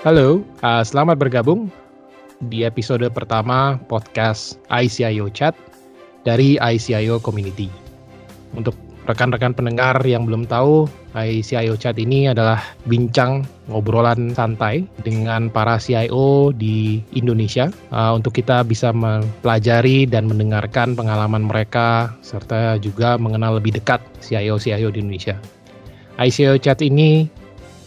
Halo, 0.00 0.40
uh, 0.64 0.80
selamat 0.80 1.20
bergabung 1.20 1.68
di 2.48 2.64
episode 2.64 3.04
pertama 3.12 3.76
podcast 3.84 4.56
ICIO 4.72 5.28
Chat 5.28 5.52
dari 6.24 6.56
ICIO 6.56 7.20
Community. 7.20 7.68
Untuk 8.56 8.72
rekan-rekan 9.04 9.52
pendengar 9.52 10.00
yang 10.08 10.24
belum 10.24 10.48
tahu, 10.48 10.88
CIO 11.44 11.76
Chat 11.76 12.00
ini 12.00 12.32
adalah 12.32 12.64
bincang 12.88 13.44
ngobrolan 13.68 14.32
santai 14.32 14.88
dengan 15.04 15.52
para 15.52 15.76
CIO 15.76 16.56
di 16.56 17.04
Indonesia 17.12 17.68
uh, 17.92 18.16
untuk 18.16 18.32
kita 18.40 18.64
bisa 18.64 18.96
mempelajari 18.96 20.08
dan 20.08 20.32
mendengarkan 20.32 20.96
pengalaman 20.96 21.44
mereka 21.44 22.16
serta 22.24 22.80
juga 22.80 23.20
mengenal 23.20 23.60
lebih 23.60 23.76
dekat 23.76 24.00
CIO-CIO 24.24 24.96
di 24.96 25.04
Indonesia. 25.04 25.36
ICIO 26.16 26.56
Chat 26.56 26.80
ini 26.80 27.28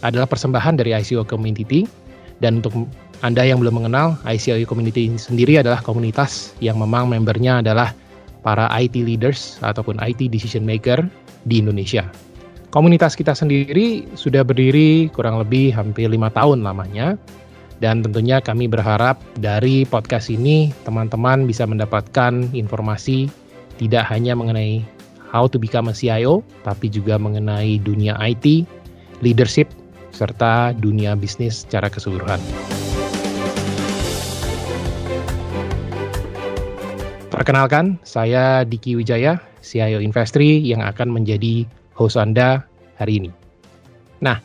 adalah 0.06 0.30
persembahan 0.30 0.78
dari 0.78 0.94
ICIO 0.94 1.26
Community 1.26 2.03
dan 2.40 2.64
untuk 2.64 2.88
anda 3.24 3.44
yang 3.46 3.64
belum 3.64 3.84
mengenal, 3.84 4.20
ICIO 4.28 4.68
Community 4.68 5.08
sendiri 5.16 5.60
adalah 5.62 5.80
komunitas 5.80 6.52
yang 6.60 6.76
memang 6.76 7.08
membernya 7.08 7.64
adalah 7.64 7.96
para 8.44 8.68
IT 8.76 9.00
leaders 9.00 9.60
ataupun 9.64 9.96
IT 10.04 10.28
decision 10.28 10.68
maker 10.68 11.08
di 11.48 11.64
Indonesia. 11.64 12.04
Komunitas 12.74 13.16
kita 13.16 13.32
sendiri 13.32 14.04
sudah 14.18 14.42
berdiri 14.44 15.08
kurang 15.14 15.40
lebih 15.40 15.72
hampir 15.72 16.10
lima 16.12 16.34
tahun 16.34 16.66
lamanya, 16.66 17.16
dan 17.80 18.04
tentunya 18.04 18.44
kami 18.44 18.68
berharap 18.68 19.20
dari 19.40 19.88
podcast 19.88 20.28
ini 20.28 20.76
teman-teman 20.84 21.48
bisa 21.48 21.64
mendapatkan 21.64 22.52
informasi 22.52 23.32
tidak 23.78 24.08
hanya 24.08 24.36
mengenai 24.36 24.84
how 25.34 25.50
to 25.50 25.58
become 25.58 25.90
a 25.90 25.96
CIO, 25.96 26.46
tapi 26.68 26.88
juga 26.92 27.18
mengenai 27.18 27.82
dunia 27.82 28.14
IT, 28.22 28.66
leadership, 29.26 29.70
serta 30.14 30.72
dunia 30.78 31.18
bisnis 31.18 31.66
secara 31.66 31.90
keseluruhan. 31.90 32.40
Perkenalkan, 37.34 37.98
saya 38.06 38.62
Diki 38.64 38.94
Wijaya, 38.94 39.42
CIO 39.60 40.00
Investri 40.00 40.62
yang 40.62 40.86
akan 40.86 41.12
menjadi 41.12 41.66
host 41.98 42.16
Anda 42.16 42.62
hari 43.02 43.20
ini. 43.20 43.32
Nah, 44.22 44.40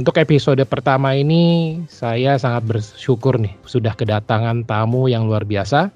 untuk 0.00 0.16
episode 0.16 0.64
pertama 0.64 1.12
ini 1.12 1.76
saya 1.86 2.40
sangat 2.40 2.64
bersyukur 2.66 3.36
nih 3.36 3.52
sudah 3.68 3.92
kedatangan 3.92 4.64
tamu 4.64 5.06
yang 5.06 5.28
luar 5.28 5.44
biasa 5.44 5.92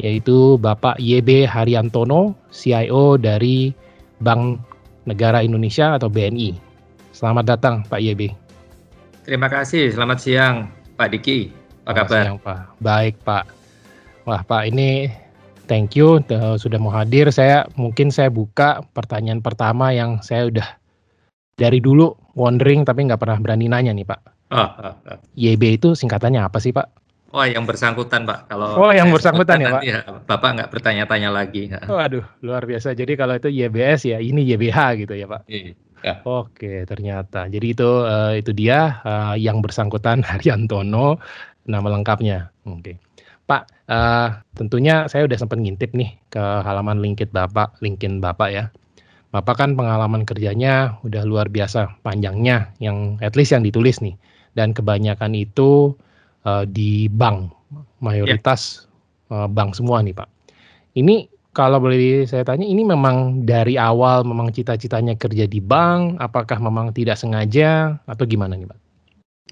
yaitu 0.00 0.56
Bapak 0.56 0.96
YB 0.96 1.44
Haryantono, 1.44 2.32
CIO 2.48 3.20
dari 3.20 3.74
Bank 4.22 4.62
Negara 5.04 5.44
Indonesia 5.44 6.00
atau 6.00 6.08
BNI. 6.08 6.56
Selamat 7.12 7.44
datang 7.44 7.84
Pak 7.84 8.00
YB. 8.00 8.39
Terima 9.30 9.46
kasih, 9.46 9.94
selamat 9.94 10.18
siang 10.18 10.74
Pak 10.98 11.14
Diki. 11.14 11.54
Apa 11.86 12.02
kabar? 12.02 12.26
Siang 12.26 12.42
Pak. 12.42 12.82
Baik 12.82 13.14
Pak. 13.22 13.46
Wah 14.26 14.42
Pak 14.42 14.74
ini 14.74 15.06
thank 15.70 15.94
you 15.94 16.18
uh, 16.34 16.58
sudah 16.58 16.82
mau 16.82 16.90
hadir. 16.90 17.30
Saya 17.30 17.62
mungkin 17.78 18.10
saya 18.10 18.26
buka 18.26 18.82
pertanyaan 18.90 19.38
pertama 19.38 19.94
yang 19.94 20.18
saya 20.18 20.50
udah 20.50 20.66
dari 21.54 21.78
dulu 21.78 22.10
wondering 22.34 22.82
tapi 22.82 23.06
nggak 23.06 23.22
pernah 23.22 23.38
berani 23.38 23.70
nanya 23.70 23.94
nih 23.94 24.02
Pak. 24.02 24.20
Oh, 24.50 24.66
oh, 24.66 24.94
oh. 24.98 25.18
YB 25.38 25.78
itu 25.78 25.94
singkatannya 25.94 26.42
apa 26.42 26.58
sih 26.58 26.74
Pak? 26.74 26.90
Oh 27.30 27.46
yang 27.46 27.62
bersangkutan 27.70 28.26
Pak. 28.26 28.50
Kalau 28.50 28.82
oh 28.82 28.90
yang 28.90 29.14
bersangkutan 29.14 29.62
ya 29.62 29.78
Pak. 29.78 29.82
Ya, 29.86 30.02
Bapak 30.26 30.58
nggak 30.58 30.70
bertanya-tanya 30.74 31.30
lagi. 31.30 31.70
Oh 31.86 32.02
aduh 32.02 32.26
luar 32.42 32.66
biasa. 32.66 32.98
Jadi 32.98 33.14
kalau 33.14 33.38
itu 33.38 33.46
YBS 33.46 34.10
ya 34.10 34.18
ini 34.18 34.42
YBH 34.42 35.06
gitu 35.06 35.14
ya 35.14 35.30
Pak. 35.30 35.46
Iya. 35.46 35.78
Ya. 36.00 36.24
Oke 36.24 36.88
ternyata. 36.88 37.46
Jadi 37.46 37.76
itu 37.76 37.86
uh, 37.86 38.32
itu 38.32 38.50
dia 38.56 39.00
uh, 39.04 39.34
yang 39.36 39.60
bersangkutan 39.60 40.24
Haryantono 40.28 41.20
nama 41.68 41.88
lengkapnya. 41.92 42.48
Oke. 42.64 42.96
Pak, 43.44 43.66
uh, 43.90 44.40
tentunya 44.54 45.10
saya 45.10 45.26
udah 45.26 45.34
sempat 45.34 45.58
ngintip 45.58 45.90
nih 45.90 46.14
ke 46.30 46.38
halaman 46.38 47.02
LinkedIn 47.02 47.34
Bapak, 47.34 47.82
LinkedIn 47.82 48.22
Bapak 48.22 48.50
ya. 48.54 48.64
Bapak 49.30 49.62
kan 49.62 49.78
pengalaman 49.78 50.26
kerjanya 50.26 50.98
udah 51.06 51.22
luar 51.22 51.46
biasa 51.50 52.02
panjangnya, 52.02 52.74
yang 52.82 53.18
at 53.22 53.38
least 53.38 53.54
yang 53.54 53.62
ditulis 53.62 54.02
nih. 54.02 54.14
Dan 54.58 54.74
kebanyakan 54.74 55.34
itu 55.38 55.94
uh, 56.46 56.66
di 56.66 57.06
bank, 57.10 57.50
mayoritas 58.02 58.86
yeah. 59.30 59.46
uh, 59.46 59.48
bank 59.50 59.78
semua 59.78 60.02
nih 60.02 60.14
Pak. 60.14 60.26
Ini 60.98 61.30
kalau 61.50 61.82
boleh 61.82 62.30
saya 62.30 62.46
tanya, 62.46 62.62
ini 62.62 62.86
memang 62.86 63.42
dari 63.42 63.74
awal 63.74 64.22
memang 64.22 64.54
cita-citanya 64.54 65.18
kerja 65.18 65.50
di 65.50 65.58
bank, 65.58 66.22
apakah 66.22 66.62
memang 66.62 66.94
tidak 66.94 67.18
sengaja 67.18 67.98
atau 68.06 68.22
gimana 68.22 68.54
nih 68.54 68.70
Pak? 68.70 68.78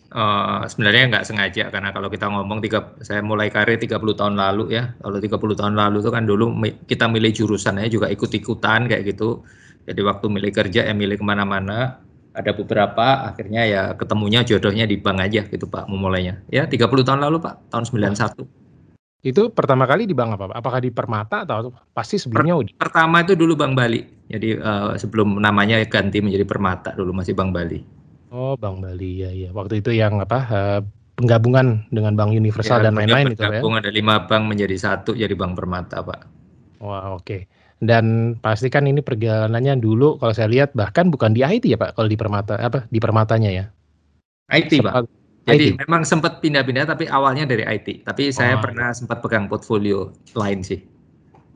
Uh, 0.08 0.64
sebenarnya 0.64 1.12
nggak 1.12 1.26
sengaja 1.28 1.69
karena 1.69 1.92
kalau 1.92 2.08
kita 2.08 2.31
ngomong 2.32 2.64
tiga, 2.64 2.97
saya 3.04 3.20
mulai 3.20 3.53
karir 3.53 3.76
30 3.76 3.98
tahun 4.14 4.38
lalu 4.38 4.78
ya. 4.78 4.94
Kalau 5.03 5.19
30 5.20 5.60
tahun 5.60 5.75
lalu 5.75 5.97
itu 6.00 6.10
kan 6.14 6.25
dulu 6.25 6.44
kita 6.87 7.04
milih 7.10 7.32
jurusannya 7.34 7.91
juga 7.91 8.06
ikut-ikutan 8.08 8.88
kayak 8.88 9.03
gitu. 9.04 9.42
Jadi 9.84 10.00
waktu 10.00 10.26
milih 10.31 10.54
kerja 10.54 10.87
ya 10.87 10.94
milih 10.94 11.20
ke 11.20 11.26
mana-mana. 11.26 12.00
Ada 12.32 12.54
beberapa 12.54 13.26
akhirnya 13.26 13.66
ya 13.66 13.82
ketemunya 13.98 14.47
jodohnya 14.47 14.87
di 14.87 14.97
bank 14.97 15.19
aja 15.19 15.42
gitu 15.50 15.66
Pak 15.66 15.91
memulainya. 15.91 16.38
Ya 16.48 16.70
30 16.70 16.78
tahun 17.03 17.20
lalu 17.26 17.42
Pak, 17.42 17.75
tahun 17.75 17.84
91. 17.91 18.67
Itu 19.18 19.50
pertama 19.50 19.82
kali 19.82 20.06
di 20.06 20.14
bank 20.14 20.38
apa 20.38 20.44
Pak? 20.54 20.56
Apakah 20.62 20.78
di 20.78 20.90
Permata 20.94 21.42
atau 21.42 21.74
pasti 21.90 22.22
sebelumnya 22.22 22.54
per, 22.62 22.86
Pertama 22.86 23.26
itu 23.26 23.34
dulu 23.34 23.58
Bank 23.58 23.74
Bali. 23.74 24.00
Jadi 24.30 24.54
uh, 24.54 24.94
sebelum 24.94 25.42
namanya 25.42 25.82
ganti 25.90 26.22
menjadi 26.22 26.46
Permata 26.46 26.94
dulu 26.94 27.10
masih 27.10 27.34
Bank 27.34 27.50
Bali. 27.50 27.82
Oh, 28.30 28.54
Bank 28.54 28.78
Bali 28.78 29.26
ya 29.26 29.30
ya. 29.34 29.50
Waktu 29.50 29.82
itu 29.82 29.90
yang 29.90 30.22
apa? 30.22 30.38
Uh, 30.46 30.80
penggabungan 31.18 31.82
dengan 31.90 32.14
Bank 32.14 32.30
Universal 32.30 32.78
ya, 32.78 32.84
dan 32.88 32.94
lain-lain 32.94 33.34
itu 33.34 33.42
ya. 33.42 33.58
ada 33.58 33.90
lima 33.90 34.30
bank 34.30 34.46
menjadi 34.46 34.78
satu 34.78 35.18
jadi 35.18 35.34
Bank 35.34 35.58
Permata, 35.58 35.98
Pak. 35.98 36.20
Wah, 36.78 37.18
oke. 37.18 37.26
Okay. 37.26 37.40
Dan 37.82 38.38
pastikan 38.38 38.86
ini 38.86 39.02
perjalanannya 39.02 39.82
dulu 39.82 40.18
kalau 40.22 40.30
saya 40.30 40.46
lihat 40.46 40.74
bahkan 40.78 41.10
bukan 41.10 41.34
di 41.34 41.42
IT 41.42 41.66
ya, 41.66 41.74
Pak, 41.74 41.98
kalau 41.98 42.06
di 42.06 42.14
Permata 42.14 42.54
apa 42.54 42.86
di 42.86 43.02
Permatanya 43.02 43.50
ya. 43.50 43.64
IT, 44.54 44.78
Pak. 44.78 45.10
Jadi 45.48 45.72
IT. 45.72 45.81
memang 45.88 46.04
sempat 46.04 46.44
pindah-pindah 46.44 46.84
tapi 46.84 47.09
awalnya 47.09 47.48
dari 47.48 47.64
IT. 47.64 48.04
Tapi 48.04 48.28
saya 48.28 48.60
oh. 48.60 48.62
pernah 48.62 48.92
sempat 48.92 49.25
pegang 49.25 49.48
portfolio 49.48 50.12
lain 50.36 50.60
sih. 50.60 50.78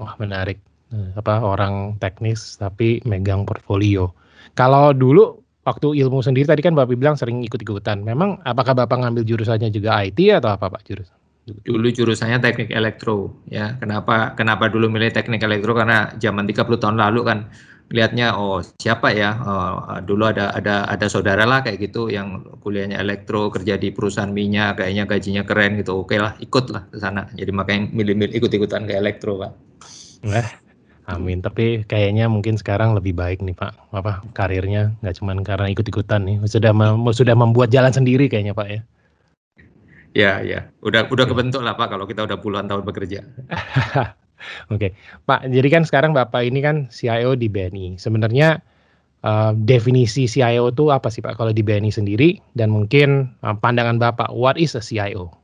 Wah, 0.01 0.17
menarik. 0.17 0.57
Eh, 0.93 1.11
apa 1.17 1.41
orang 1.41 1.97
teknis 2.01 2.57
tapi 2.57 3.05
megang 3.05 3.45
portfolio. 3.45 4.13
Kalau 4.57 4.93
dulu 4.93 5.41
waktu 5.65 6.03
ilmu 6.05 6.21
sendiri 6.21 6.45
tadi 6.45 6.61
kan 6.61 6.77
Bapak 6.77 6.97
bilang 6.99 7.17
sering 7.17 7.41
ikut-ikutan. 7.45 8.03
Memang 8.05 8.41
apakah 8.45 8.77
Bapak 8.77 9.01
ngambil 9.01 9.25
jurusannya 9.25 9.73
juga 9.73 10.03
IT 10.05 10.19
atau 10.33 10.53
apa 10.53 10.69
Pak 10.69 10.83
jurusan? 10.85 11.17
Dulu 11.43 11.91
jurusannya 11.91 12.39
teknik 12.39 12.71
elektro 12.71 13.35
ya. 13.51 13.75
Kenapa 13.83 14.37
kenapa 14.39 14.71
dulu 14.71 14.87
milih 14.87 15.11
teknik 15.11 15.43
elektro 15.43 15.75
karena 15.75 16.15
zaman 16.23 16.47
30 16.47 16.79
tahun 16.79 16.97
lalu 17.01 17.21
kan 17.27 17.39
lihatnya 17.91 18.39
oh 18.39 18.63
siapa 18.79 19.11
ya 19.13 19.37
oh, 19.43 19.99
dulu 20.07 20.31
ada 20.31 20.55
ada 20.55 20.87
ada 20.87 21.07
saudara 21.11 21.43
lah 21.43 21.61
kayak 21.67 21.91
gitu 21.91 22.09
yang 22.09 22.47
kuliahnya 22.63 23.03
elektro 23.03 23.51
kerja 23.51 23.75
di 23.77 23.91
perusahaan 23.91 24.31
minyak 24.31 24.81
kayaknya 24.81 25.05
gajinya 25.05 25.43
keren 25.43 25.77
gitu 25.81 26.07
oke 26.07 26.17
lah 26.17 26.39
ikut 26.39 26.71
lah 26.71 26.87
ke 26.89 26.97
sana 27.03 27.29
jadi 27.35 27.51
makanya 27.51 27.91
milih-milih 27.93 28.39
ikut-ikutan 28.39 28.87
ke 28.87 28.95
elektro 28.97 29.43
pak. 29.43 29.53
Eh 30.23 30.63
Amin. 31.11 31.43
Tapi 31.43 31.83
kayaknya 31.83 32.31
mungkin 32.31 32.55
sekarang 32.55 32.95
lebih 32.95 33.19
baik 33.19 33.43
nih 33.43 33.59
Pak. 33.59 33.91
Apa 33.91 34.23
karirnya 34.39 34.95
nggak 35.03 35.19
cuma 35.19 35.35
karena 35.43 35.67
ikut-ikutan 35.75 36.23
nih, 36.23 36.37
sudah 36.47 36.71
mem 36.71 37.03
sudah 37.11 37.35
membuat 37.35 37.75
jalan 37.75 37.91
sendiri 37.91 38.31
kayaknya 38.31 38.55
Pak 38.55 38.69
ya. 38.71 38.81
Ya, 40.13 40.33
ya. 40.45 40.61
Udah 40.85 41.09
udah 41.11 41.27
kebentuk 41.27 41.65
lah 41.65 41.75
Pak 41.75 41.91
kalau 41.91 42.07
kita 42.07 42.23
udah 42.23 42.39
puluhan 42.39 42.71
tahun 42.71 42.87
bekerja. 42.87 43.27
Oke, 44.71 44.95
Pak. 45.27 45.49
Jadi 45.51 45.69
kan 45.69 45.83
sekarang 45.83 46.13
Bapak 46.15 46.47
ini 46.47 46.63
kan 46.63 46.89
CIO 46.89 47.35
di 47.35 47.51
BNI. 47.51 47.99
Sebenarnya 47.99 48.63
uh, 49.27 49.53
definisi 49.57 50.31
CIO 50.31 50.71
itu 50.71 50.91
apa 50.91 51.09
sih 51.11 51.23
Pak 51.25 51.39
kalau 51.39 51.51
di 51.51 51.63
BNI 51.65 51.91
sendiri 51.91 52.39
dan 52.55 52.71
mungkin 52.71 53.33
uh, 53.43 53.57
pandangan 53.57 53.99
Bapak 53.99 54.31
what 54.35 54.59
is 54.59 54.79
a 54.79 54.83
CIO? 54.83 55.42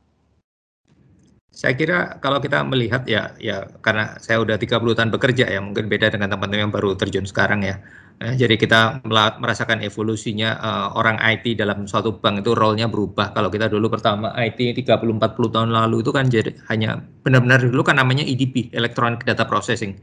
Saya 1.59 1.75
kira 1.75 2.15
kalau 2.23 2.39
kita 2.39 2.63
melihat 2.63 3.03
ya 3.03 3.35
ya 3.35 3.67
karena 3.83 4.15
saya 4.23 4.39
udah 4.39 4.55
30 4.55 4.79
tahun 4.95 5.11
bekerja 5.11 5.43
ya 5.51 5.59
mungkin 5.59 5.91
beda 5.91 6.07
dengan 6.07 6.31
teman-teman 6.31 6.71
yang 6.71 6.71
baru 6.71 6.95
terjun 6.95 7.27
sekarang 7.27 7.67
ya. 7.67 7.83
Eh, 8.23 8.39
jadi 8.39 8.55
kita 8.55 9.03
merasakan 9.43 9.83
evolusinya 9.83 10.55
uh, 10.55 10.87
orang 10.95 11.19
IT 11.19 11.59
dalam 11.59 11.83
suatu 11.83 12.15
bank 12.15 12.47
itu 12.47 12.55
role-nya 12.55 12.87
berubah. 12.87 13.35
Kalau 13.35 13.51
kita 13.51 13.67
dulu 13.67 13.91
pertama 13.91 14.31
IT 14.39 14.55
30 14.87 14.87
40 14.87 15.19
tahun 15.35 15.75
lalu 15.75 15.99
itu 15.99 16.15
kan 16.15 16.31
jadi 16.31 16.55
hanya 16.71 17.03
benar-benar 17.27 17.59
dulu 17.59 17.83
kan 17.83 17.99
namanya 17.99 18.23
EDP, 18.23 18.71
Electronic 18.71 19.27
Data 19.27 19.43
Processing. 19.43 19.99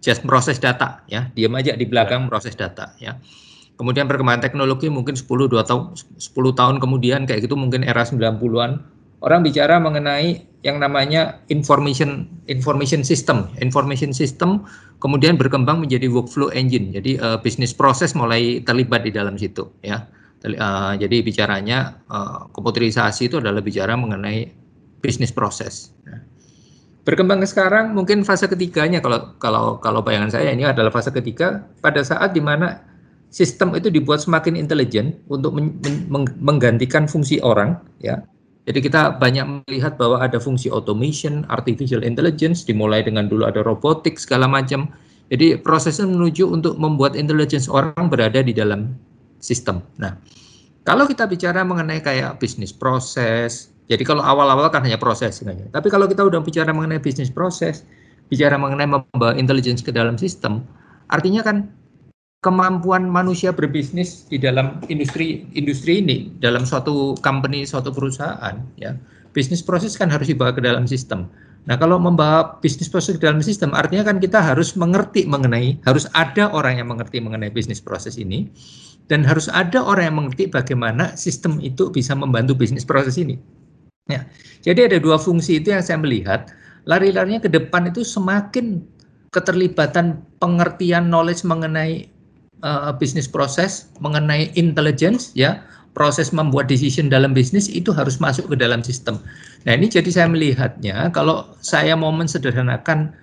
Just 0.00 0.24
proses 0.24 0.56
data 0.56 1.04
ya, 1.04 1.28
diam 1.36 1.52
aja 1.52 1.76
di 1.76 1.84
belakang 1.84 2.24
ya. 2.24 2.28
proses 2.32 2.56
data 2.56 2.96
ya. 2.96 3.20
Kemudian 3.76 4.08
perkembangan 4.08 4.40
teknologi 4.40 4.88
mungkin 4.88 5.20
10 5.20 5.52
2 5.52 5.68
tahun 5.68 6.00
10 6.16 6.32
tahun 6.32 6.80
kemudian 6.80 7.28
kayak 7.28 7.44
gitu 7.44 7.60
mungkin 7.60 7.84
era 7.84 8.08
90-an 8.08 8.80
orang 9.20 9.40
bicara 9.44 9.76
mengenai 9.80 10.53
yang 10.64 10.80
namanya 10.80 11.44
information 11.52 12.24
information 12.48 13.04
system. 13.04 13.52
Information 13.60 14.16
system 14.16 14.64
kemudian 14.98 15.36
berkembang 15.36 15.84
menjadi 15.84 16.08
workflow 16.08 16.48
engine. 16.56 16.90
Jadi 16.90 17.20
uh, 17.20 17.36
bisnis 17.38 17.76
proses 17.76 18.16
mulai 18.16 18.64
terlibat 18.64 19.04
di 19.04 19.12
dalam 19.12 19.36
situ 19.36 19.68
ya. 19.84 20.08
Uh, 20.44 20.92
jadi 20.96 21.24
bicaranya 21.24 22.00
uh, 22.08 22.48
komputerisasi 22.52 23.32
itu 23.32 23.40
adalah 23.40 23.60
bicara 23.60 23.96
mengenai 23.96 24.52
bisnis 25.04 25.32
proses. 25.32 25.92
Nah, 26.08 26.20
berkembang 27.04 27.44
ke 27.44 27.48
sekarang 27.48 27.92
mungkin 27.92 28.24
fase 28.24 28.48
ketiganya 28.48 29.04
kalau 29.04 29.36
kalau 29.36 29.76
kalau 29.84 30.00
bayangan 30.00 30.32
saya 30.32 30.52
ini 30.52 30.64
adalah 30.64 30.88
fase 30.88 31.12
ketiga 31.12 31.64
pada 31.84 32.00
saat 32.00 32.32
di 32.32 32.40
mana 32.40 32.80
sistem 33.28 33.76
itu 33.76 33.92
dibuat 33.92 34.24
semakin 34.24 34.56
intelijen 34.56 35.20
untuk 35.28 35.52
men 35.52 35.76
men 36.08 36.24
menggantikan 36.40 37.04
fungsi 37.04 37.40
orang 37.44 37.76
ya 38.00 38.24
jadi 38.64 38.80
kita 38.80 39.20
banyak 39.20 39.68
melihat 39.68 40.00
bahwa 40.00 40.24
ada 40.24 40.40
fungsi 40.40 40.72
automation, 40.72 41.44
artificial 41.52 42.00
intelligence, 42.00 42.64
dimulai 42.64 43.04
dengan 43.04 43.28
dulu 43.28 43.44
ada 43.44 43.60
robotik 43.60 44.16
segala 44.16 44.48
macam. 44.48 44.88
Jadi 45.28 45.60
prosesnya 45.60 46.08
menuju 46.08 46.48
untuk 46.48 46.80
membuat 46.80 47.12
intelligence 47.12 47.68
orang 47.68 48.08
berada 48.08 48.40
di 48.40 48.56
dalam 48.56 48.96
sistem. 49.36 49.84
Nah, 50.00 50.16
kalau 50.88 51.04
kita 51.04 51.28
bicara 51.28 51.60
mengenai 51.60 52.00
kayak 52.00 52.40
bisnis 52.40 52.72
proses, 52.72 53.68
jadi 53.84 54.00
kalau 54.00 54.24
awal-awal 54.24 54.72
kan 54.72 54.80
hanya 54.80 54.96
proses 54.96 55.40
sebenarnya. 55.40 55.68
Tapi 55.68 55.92
kalau 55.92 56.08
kita 56.08 56.24
udah 56.24 56.40
bicara 56.40 56.72
mengenai 56.72 57.04
bisnis 57.04 57.28
proses, 57.28 57.84
bicara 58.32 58.56
mengenai 58.56 58.88
membawa 58.88 59.36
intelligence 59.36 59.84
ke 59.84 59.92
dalam 59.92 60.16
sistem, 60.16 60.64
artinya 61.12 61.44
kan 61.44 61.68
kemampuan 62.44 63.08
manusia 63.08 63.56
berbisnis 63.56 64.28
di 64.28 64.36
dalam 64.36 64.76
industri 64.92 65.48
industri 65.56 66.04
ini 66.04 66.28
dalam 66.44 66.68
suatu 66.68 67.16
company 67.24 67.64
suatu 67.64 67.88
perusahaan 67.88 68.60
ya 68.76 68.92
bisnis 69.32 69.64
proses 69.64 69.96
kan 69.96 70.12
harus 70.12 70.28
dibawa 70.28 70.52
ke 70.52 70.60
dalam 70.60 70.84
sistem. 70.84 71.26
Nah 71.64 71.80
kalau 71.80 71.96
membawa 71.96 72.60
bisnis 72.60 72.92
proses 72.92 73.16
ke 73.16 73.24
dalam 73.24 73.40
sistem 73.40 73.72
artinya 73.72 74.04
kan 74.12 74.20
kita 74.20 74.44
harus 74.44 74.76
mengerti 74.76 75.24
mengenai 75.24 75.80
harus 75.88 76.04
ada 76.12 76.52
orang 76.52 76.76
yang 76.76 76.92
mengerti 76.92 77.16
mengenai 77.24 77.48
bisnis 77.48 77.80
proses 77.80 78.20
ini 78.20 78.52
dan 79.08 79.24
harus 79.24 79.48
ada 79.48 79.80
orang 79.80 80.12
yang 80.12 80.16
mengerti 80.20 80.44
bagaimana 80.52 81.16
sistem 81.16 81.56
itu 81.64 81.88
bisa 81.88 82.12
membantu 82.12 82.52
bisnis 82.52 82.84
proses 82.84 83.16
ini. 83.16 83.40
Ya 84.12 84.28
jadi 84.60 84.92
ada 84.92 85.00
dua 85.00 85.16
fungsi 85.16 85.64
itu 85.64 85.72
yang 85.72 85.80
saya 85.80 85.96
melihat. 85.96 86.52
Lari-larinya 86.84 87.40
ke 87.40 87.48
depan 87.48 87.88
itu 87.88 88.04
semakin 88.04 88.84
keterlibatan 89.32 90.20
pengertian 90.36 91.08
knowledge 91.08 91.48
mengenai 91.48 92.12
uh, 92.64 92.90
bisnis 92.96 93.28
proses 93.28 93.92
mengenai 94.00 94.50
intelligence 94.56 95.30
ya 95.36 95.60
proses 95.94 96.34
membuat 96.34 96.66
decision 96.66 97.06
dalam 97.06 97.36
bisnis 97.36 97.70
itu 97.70 97.94
harus 97.94 98.18
masuk 98.18 98.50
ke 98.50 98.56
dalam 98.58 98.82
sistem. 98.82 99.22
Nah 99.62 99.78
ini 99.78 99.86
jadi 99.86 100.10
saya 100.10 100.26
melihatnya 100.26 101.14
kalau 101.14 101.54
saya 101.62 101.94
mau 101.94 102.10
mensederhanakan 102.10 103.14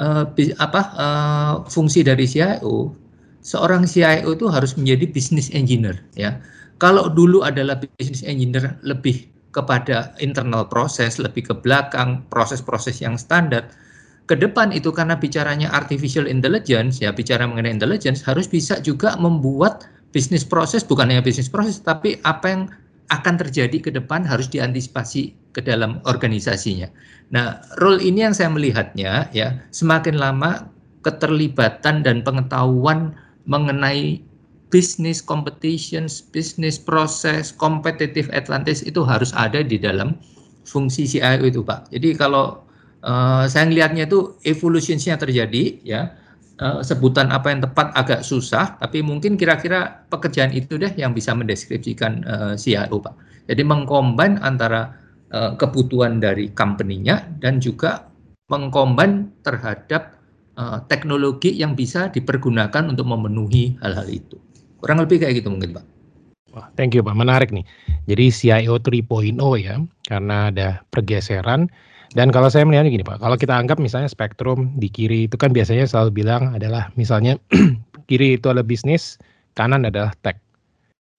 uh, 0.00 0.24
apa 0.56 0.82
uh, 0.96 1.54
fungsi 1.68 2.00
dari 2.00 2.24
CIO, 2.24 2.96
seorang 3.44 3.84
CIO 3.84 4.32
itu 4.32 4.48
harus 4.48 4.72
menjadi 4.80 5.04
business 5.12 5.52
engineer 5.52 6.00
ya. 6.16 6.40
Kalau 6.80 7.08
dulu 7.08 7.40
adalah 7.44 7.80
business 8.00 8.24
engineer 8.24 8.76
lebih 8.84 9.28
kepada 9.52 10.12
internal 10.20 10.68
proses, 10.68 11.16
lebih 11.16 11.48
ke 11.48 11.54
belakang 11.56 12.24
proses-proses 12.28 13.00
yang 13.00 13.16
standar 13.16 13.64
ke 14.26 14.34
depan 14.34 14.74
itu 14.74 14.90
karena 14.90 15.14
bicaranya 15.14 15.70
artificial 15.70 16.26
intelligence 16.26 16.98
ya 16.98 17.14
bicara 17.14 17.46
mengenai 17.46 17.70
intelligence 17.70 18.26
harus 18.26 18.50
bisa 18.50 18.82
juga 18.82 19.14
membuat 19.18 19.86
bisnis 20.10 20.42
proses 20.42 20.82
bukan 20.82 21.10
hanya 21.10 21.22
bisnis 21.22 21.46
proses 21.46 21.78
tapi 21.78 22.18
apa 22.26 22.46
yang 22.50 22.62
akan 23.14 23.38
terjadi 23.38 23.78
ke 23.78 23.90
depan 23.94 24.26
harus 24.26 24.50
diantisipasi 24.50 25.30
ke 25.54 25.62
dalam 25.62 26.02
organisasinya. 26.10 26.90
Nah, 27.30 27.62
role 27.78 28.02
ini 28.02 28.26
yang 28.26 28.34
saya 28.34 28.50
melihatnya 28.50 29.30
ya 29.30 29.62
semakin 29.70 30.18
lama 30.18 30.66
keterlibatan 31.06 32.02
dan 32.02 32.26
pengetahuan 32.26 33.14
mengenai 33.46 34.18
bisnis 34.74 35.22
competitions, 35.22 36.18
bisnis 36.34 36.82
proses, 36.82 37.54
competitive 37.54 38.26
advantage 38.34 38.82
itu 38.82 39.06
harus 39.06 39.30
ada 39.38 39.62
di 39.62 39.78
dalam 39.78 40.18
fungsi 40.66 41.06
CIO 41.06 41.46
itu, 41.46 41.62
Pak. 41.62 41.94
Jadi 41.94 42.18
kalau 42.18 42.65
uh, 43.06 43.44
saya 43.46 43.64
melihatnya 43.70 44.10
itu 44.10 44.34
evolusionsnya 44.42 45.16
terjadi 45.16 45.78
ya 45.86 46.12
uh, 46.60 46.82
sebutan 46.82 47.30
apa 47.30 47.54
yang 47.54 47.62
tepat 47.62 47.94
agak 47.94 48.20
susah 48.26 48.76
tapi 48.82 49.00
mungkin 49.00 49.38
kira-kira 49.38 50.04
pekerjaan 50.10 50.50
itu 50.52 50.76
deh 50.76 50.90
yang 50.98 51.14
bisa 51.14 51.32
mendeskripsikan 51.32 52.26
uh, 52.26 52.52
eh, 52.52 52.54
CIO 52.58 52.98
Pak 52.98 53.14
jadi 53.46 53.62
mengkomban 53.62 54.42
antara 54.42 54.98
uh, 55.30 55.54
kebutuhan 55.54 56.18
dari 56.18 56.50
company-nya 56.52 57.30
dan 57.38 57.62
juga 57.62 58.10
mengkomban 58.50 59.30
terhadap 59.46 60.18
uh, 60.58 60.82
teknologi 60.90 61.54
yang 61.54 61.78
bisa 61.78 62.10
dipergunakan 62.10 62.90
untuk 62.90 63.06
memenuhi 63.06 63.78
hal-hal 63.80 64.06
itu 64.10 64.36
kurang 64.82 65.00
lebih 65.00 65.22
kayak 65.22 65.40
gitu 65.40 65.48
mungkin 65.54 65.78
Pak 65.78 65.86
Wah, 66.56 66.72
thank 66.72 66.96
you 66.96 67.04
Pak. 67.04 67.12
Menarik 67.12 67.52
nih. 67.52 67.68
Jadi 68.08 68.32
CIO 68.32 68.80
3.0 68.80 69.36
ya, 69.60 69.76
karena 70.08 70.48
ada 70.48 70.80
pergeseran 70.88 71.68
dan 72.16 72.32
kalau 72.32 72.48
saya 72.48 72.64
melihatnya 72.64 72.88
gini 72.88 73.04
Pak, 73.04 73.20
kalau 73.20 73.36
kita 73.36 73.52
anggap 73.52 73.76
misalnya 73.76 74.08
spektrum 74.08 74.72
di 74.80 74.88
kiri 74.88 75.28
itu 75.28 75.36
kan 75.36 75.52
biasanya 75.52 75.84
selalu 75.84 76.24
bilang 76.24 76.56
adalah 76.56 76.88
misalnya 76.96 77.36
kiri 78.08 78.40
itu 78.40 78.48
adalah 78.48 78.64
bisnis, 78.64 79.20
kanan 79.52 79.84
adalah 79.84 80.16
tech. 80.24 80.40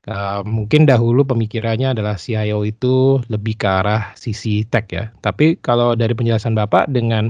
Uh, 0.09 0.41
mungkin 0.41 0.87
dahulu 0.89 1.21
pemikirannya 1.21 1.93
adalah 1.93 2.17
CIO 2.17 2.63
itu 2.65 3.21
lebih 3.29 3.59
ke 3.61 3.67
arah 3.69 4.09
sisi 4.17 4.65
tech 4.65 4.89
ya. 4.89 5.13
Tapi 5.21 5.61
kalau 5.61 5.93
dari 5.93 6.17
penjelasan 6.17 6.57
Bapak 6.57 6.89
dengan 6.89 7.29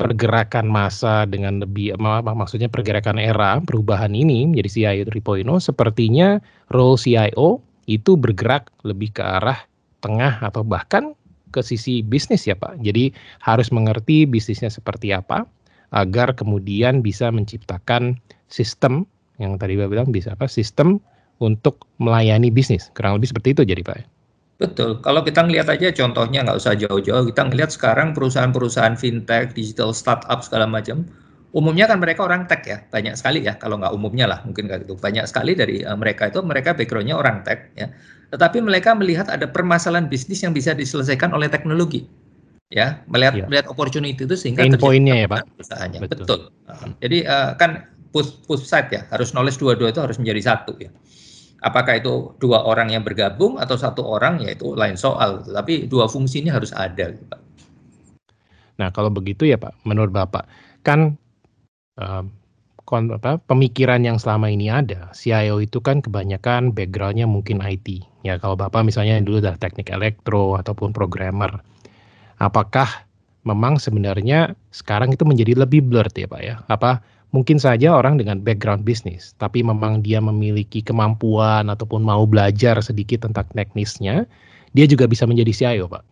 pergerakan 0.00 0.72
masa 0.72 1.28
dengan 1.28 1.60
lebih 1.60 2.00
mak 2.00 2.24
maksudnya 2.24 2.72
pergerakan 2.72 3.20
era 3.20 3.60
perubahan 3.60 4.16
ini 4.16 4.48
menjadi 4.48 4.96
CIO 4.96 5.04
3.0 5.12 5.44
sepertinya 5.60 6.40
role 6.72 6.96
CIO 6.96 7.60
itu 7.84 8.16
bergerak 8.16 8.72
lebih 8.88 9.12
ke 9.12 9.20
arah 9.20 9.60
tengah 10.00 10.40
atau 10.40 10.64
bahkan 10.64 11.12
ke 11.52 11.60
sisi 11.60 12.00
bisnis 12.00 12.48
ya 12.48 12.56
Pak. 12.56 12.80
Jadi 12.80 13.12
harus 13.44 13.68
mengerti 13.68 14.24
bisnisnya 14.24 14.72
seperti 14.72 15.12
apa 15.12 15.44
agar 15.92 16.32
kemudian 16.32 17.04
bisa 17.04 17.28
menciptakan 17.28 18.16
sistem 18.48 19.04
yang 19.36 19.60
tadi 19.60 19.76
Pak 19.76 19.88
bilang 19.92 20.08
bisa 20.08 20.32
apa 20.32 20.48
sistem 20.48 20.96
untuk 21.44 21.84
melayani 22.00 22.48
bisnis. 22.48 22.88
Kurang 22.96 23.20
lebih 23.20 23.30
seperti 23.30 23.52
itu 23.52 23.62
jadi 23.68 23.84
Pak. 23.84 24.08
Betul. 24.62 25.02
Kalau 25.02 25.26
kita 25.26 25.42
ngelihat 25.42 25.66
aja 25.74 25.90
contohnya 25.90 26.46
nggak 26.46 26.58
usah 26.62 26.78
jauh-jauh. 26.78 27.26
Kita 27.34 27.50
ngelihat 27.50 27.74
sekarang 27.74 28.14
perusahaan-perusahaan 28.14 28.94
fintech, 28.94 29.58
digital 29.58 29.90
startup 29.90 30.46
segala 30.46 30.70
macam. 30.70 31.02
Umumnya 31.52 31.84
kan 31.84 32.00
mereka 32.00 32.24
orang 32.24 32.48
tech 32.48 32.64
ya, 32.64 32.80
banyak 32.88 33.12
sekali 33.12 33.44
ya. 33.44 33.60
Kalau 33.60 33.76
nggak 33.76 33.92
umumnya 33.92 34.24
lah, 34.24 34.40
mungkin 34.42 34.72
kayak 34.72 34.88
gitu. 34.88 34.96
Banyak 34.96 35.28
sekali 35.28 35.52
dari 35.52 35.84
uh, 35.84 35.92
mereka 35.94 36.32
itu 36.32 36.40
mereka 36.40 36.72
backgroundnya 36.72 37.16
orang 37.16 37.44
tech 37.44 37.68
ya 37.76 37.92
tetapi 38.32 38.64
mereka 38.64 38.96
melihat 38.96 39.28
ada 39.28 39.44
permasalahan 39.44 40.08
bisnis 40.08 40.40
yang 40.40 40.56
bisa 40.56 40.72
diselesaikan 40.72 41.36
oleh 41.36 41.52
teknologi 41.52 42.08
ya 42.72 43.04
melihat 43.04 43.36
ya. 43.36 43.44
melihat 43.44 43.68
opportunity 43.68 44.16
itu 44.16 44.32
sehingga 44.32 44.64
Main 44.64 44.80
poinnya 44.80 45.12
ya 45.12 45.28
pak 45.28 45.44
usahanya 45.60 46.00
betul, 46.00 46.24
betul. 46.24 46.40
Uh, 46.64 46.88
jadi 47.04 47.18
uh, 47.28 47.50
kan 47.60 47.84
push 48.08 48.32
push 48.48 48.64
side 48.64 48.88
ya 48.88 49.04
harus 49.12 49.36
knowledge 49.36 49.60
dua-dua 49.60 49.92
itu 49.92 50.00
harus 50.00 50.16
menjadi 50.16 50.56
satu 50.56 50.72
ya 50.80 50.88
apakah 51.60 52.00
itu 52.00 52.32
dua 52.40 52.64
orang 52.64 52.88
yang 52.88 53.04
bergabung 53.04 53.60
atau 53.60 53.76
satu 53.76 54.00
orang 54.00 54.40
ya 54.40 54.56
itu 54.56 54.72
lain 54.72 54.96
soal 54.96 55.44
tapi 55.44 55.84
dua 55.84 56.08
fungsi 56.08 56.40
ini 56.40 56.48
harus 56.48 56.72
ada 56.72 57.12
gitu, 57.12 57.28
pak 57.28 57.40
nah 58.80 58.88
kalau 58.88 59.12
begitu 59.12 59.44
ya 59.44 59.60
pak 59.60 59.76
menurut 59.84 60.08
bapak 60.08 60.48
kan 60.80 61.20
apa, 61.98 63.40
pemikiran 63.48 64.04
yang 64.04 64.20
selama 64.20 64.52
ini 64.52 64.68
ada, 64.68 65.08
CIO 65.16 65.60
itu 65.64 65.80
kan 65.80 66.04
kebanyakan 66.04 66.72
backgroundnya 66.72 67.24
mungkin 67.24 67.60
IT. 67.64 68.04
Ya 68.22 68.36
kalau 68.36 68.54
Bapak 68.56 68.84
misalnya 68.84 69.18
dulu 69.20 69.40
adalah 69.40 69.58
teknik 69.58 69.88
elektro 69.88 70.56
ataupun 70.60 70.92
programmer. 70.92 71.50
Apakah 72.40 73.06
memang 73.48 73.78
sebenarnya 73.78 74.54
sekarang 74.70 75.14
itu 75.14 75.24
menjadi 75.26 75.58
lebih 75.58 75.82
blurred 75.82 76.14
ya 76.14 76.28
Pak 76.28 76.42
ya? 76.42 76.60
Apa 76.68 77.00
mungkin 77.32 77.56
saja 77.56 77.96
orang 77.96 78.20
dengan 78.20 78.44
background 78.44 78.84
bisnis, 78.84 79.32
tapi 79.40 79.64
memang 79.64 80.04
dia 80.04 80.20
memiliki 80.20 80.84
kemampuan 80.84 81.72
ataupun 81.72 82.04
mau 82.04 82.28
belajar 82.28 82.78
sedikit 82.84 83.24
tentang 83.24 83.48
teknisnya, 83.56 84.28
dia 84.76 84.84
juga 84.84 85.08
bisa 85.08 85.24
menjadi 85.24 85.52
CIO 85.54 85.86
Pak? 85.88 86.04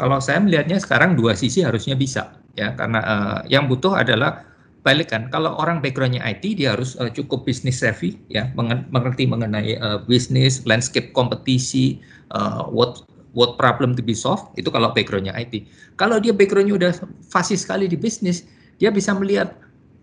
Kalau 0.00 0.18
saya 0.18 0.42
melihatnya 0.42 0.82
sekarang 0.82 1.14
dua 1.14 1.38
sisi 1.38 1.62
harusnya 1.62 1.94
bisa 1.94 2.40
ya 2.58 2.74
karena 2.74 3.00
uh, 3.02 3.38
yang 3.46 3.70
butuh 3.70 3.94
adalah 3.94 4.49
balik 4.80 5.12
kan 5.12 5.28
kalau 5.28 5.52
orang 5.60 5.84
backgroundnya 5.84 6.24
IT 6.24 6.56
dia 6.56 6.72
harus 6.72 6.96
uh, 6.96 7.12
cukup 7.12 7.44
bisnis 7.44 7.84
savvy 7.84 8.16
ya 8.32 8.48
mengerti 8.56 9.28
mengenai 9.28 9.76
uh, 9.76 10.00
bisnis 10.08 10.64
landscape 10.64 11.12
kompetisi 11.12 12.00
uh, 12.32 12.64
what 12.72 13.04
what 13.36 13.60
problem 13.60 13.92
to 13.92 14.00
be 14.00 14.16
solved 14.16 14.48
itu 14.56 14.72
kalau 14.72 14.88
backgroundnya 14.96 15.36
IT 15.36 15.68
kalau 16.00 16.16
dia 16.16 16.32
backgroundnya 16.32 16.80
udah 16.80 16.92
fasih 17.28 17.60
sekali 17.60 17.92
di 17.92 18.00
bisnis 18.00 18.48
dia 18.80 18.88
bisa 18.88 19.12
melihat 19.12 19.52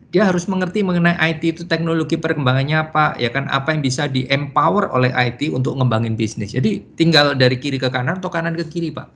dia 0.08 0.24
harus 0.24 0.48
mengerti 0.48 0.86
mengenai 0.86 1.20
IT 1.20 1.42
itu 1.44 1.62
teknologi 1.68 2.16
perkembangannya 2.16 2.80
apa 2.80 3.18
ya 3.20 3.28
kan 3.28 3.50
apa 3.52 3.76
yang 3.76 3.84
bisa 3.84 4.08
di 4.08 4.24
empower 4.32 4.88
oleh 4.94 5.12
IT 5.12 5.52
untuk 5.52 5.76
ngembangin 5.76 6.16
bisnis 6.16 6.56
jadi 6.56 6.80
tinggal 6.96 7.36
dari 7.36 7.60
kiri 7.60 7.76
ke 7.76 7.92
kanan 7.92 8.24
atau 8.24 8.32
kanan 8.32 8.56
ke 8.56 8.64
kiri 8.70 8.94
pak. 8.94 9.12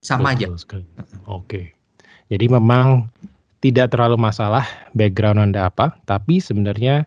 Sama 0.00 0.32
Betul 0.32 0.56
aja. 0.56 0.80
oke. 1.28 1.44
Okay. 1.44 1.64
jadi 2.30 2.46
memang 2.46 3.10
tidak 3.60 3.92
terlalu 3.92 4.16
masalah 4.16 4.64
background 4.96 5.40
Anda 5.40 5.68
apa, 5.68 5.96
tapi 6.08 6.40
sebenarnya 6.40 7.04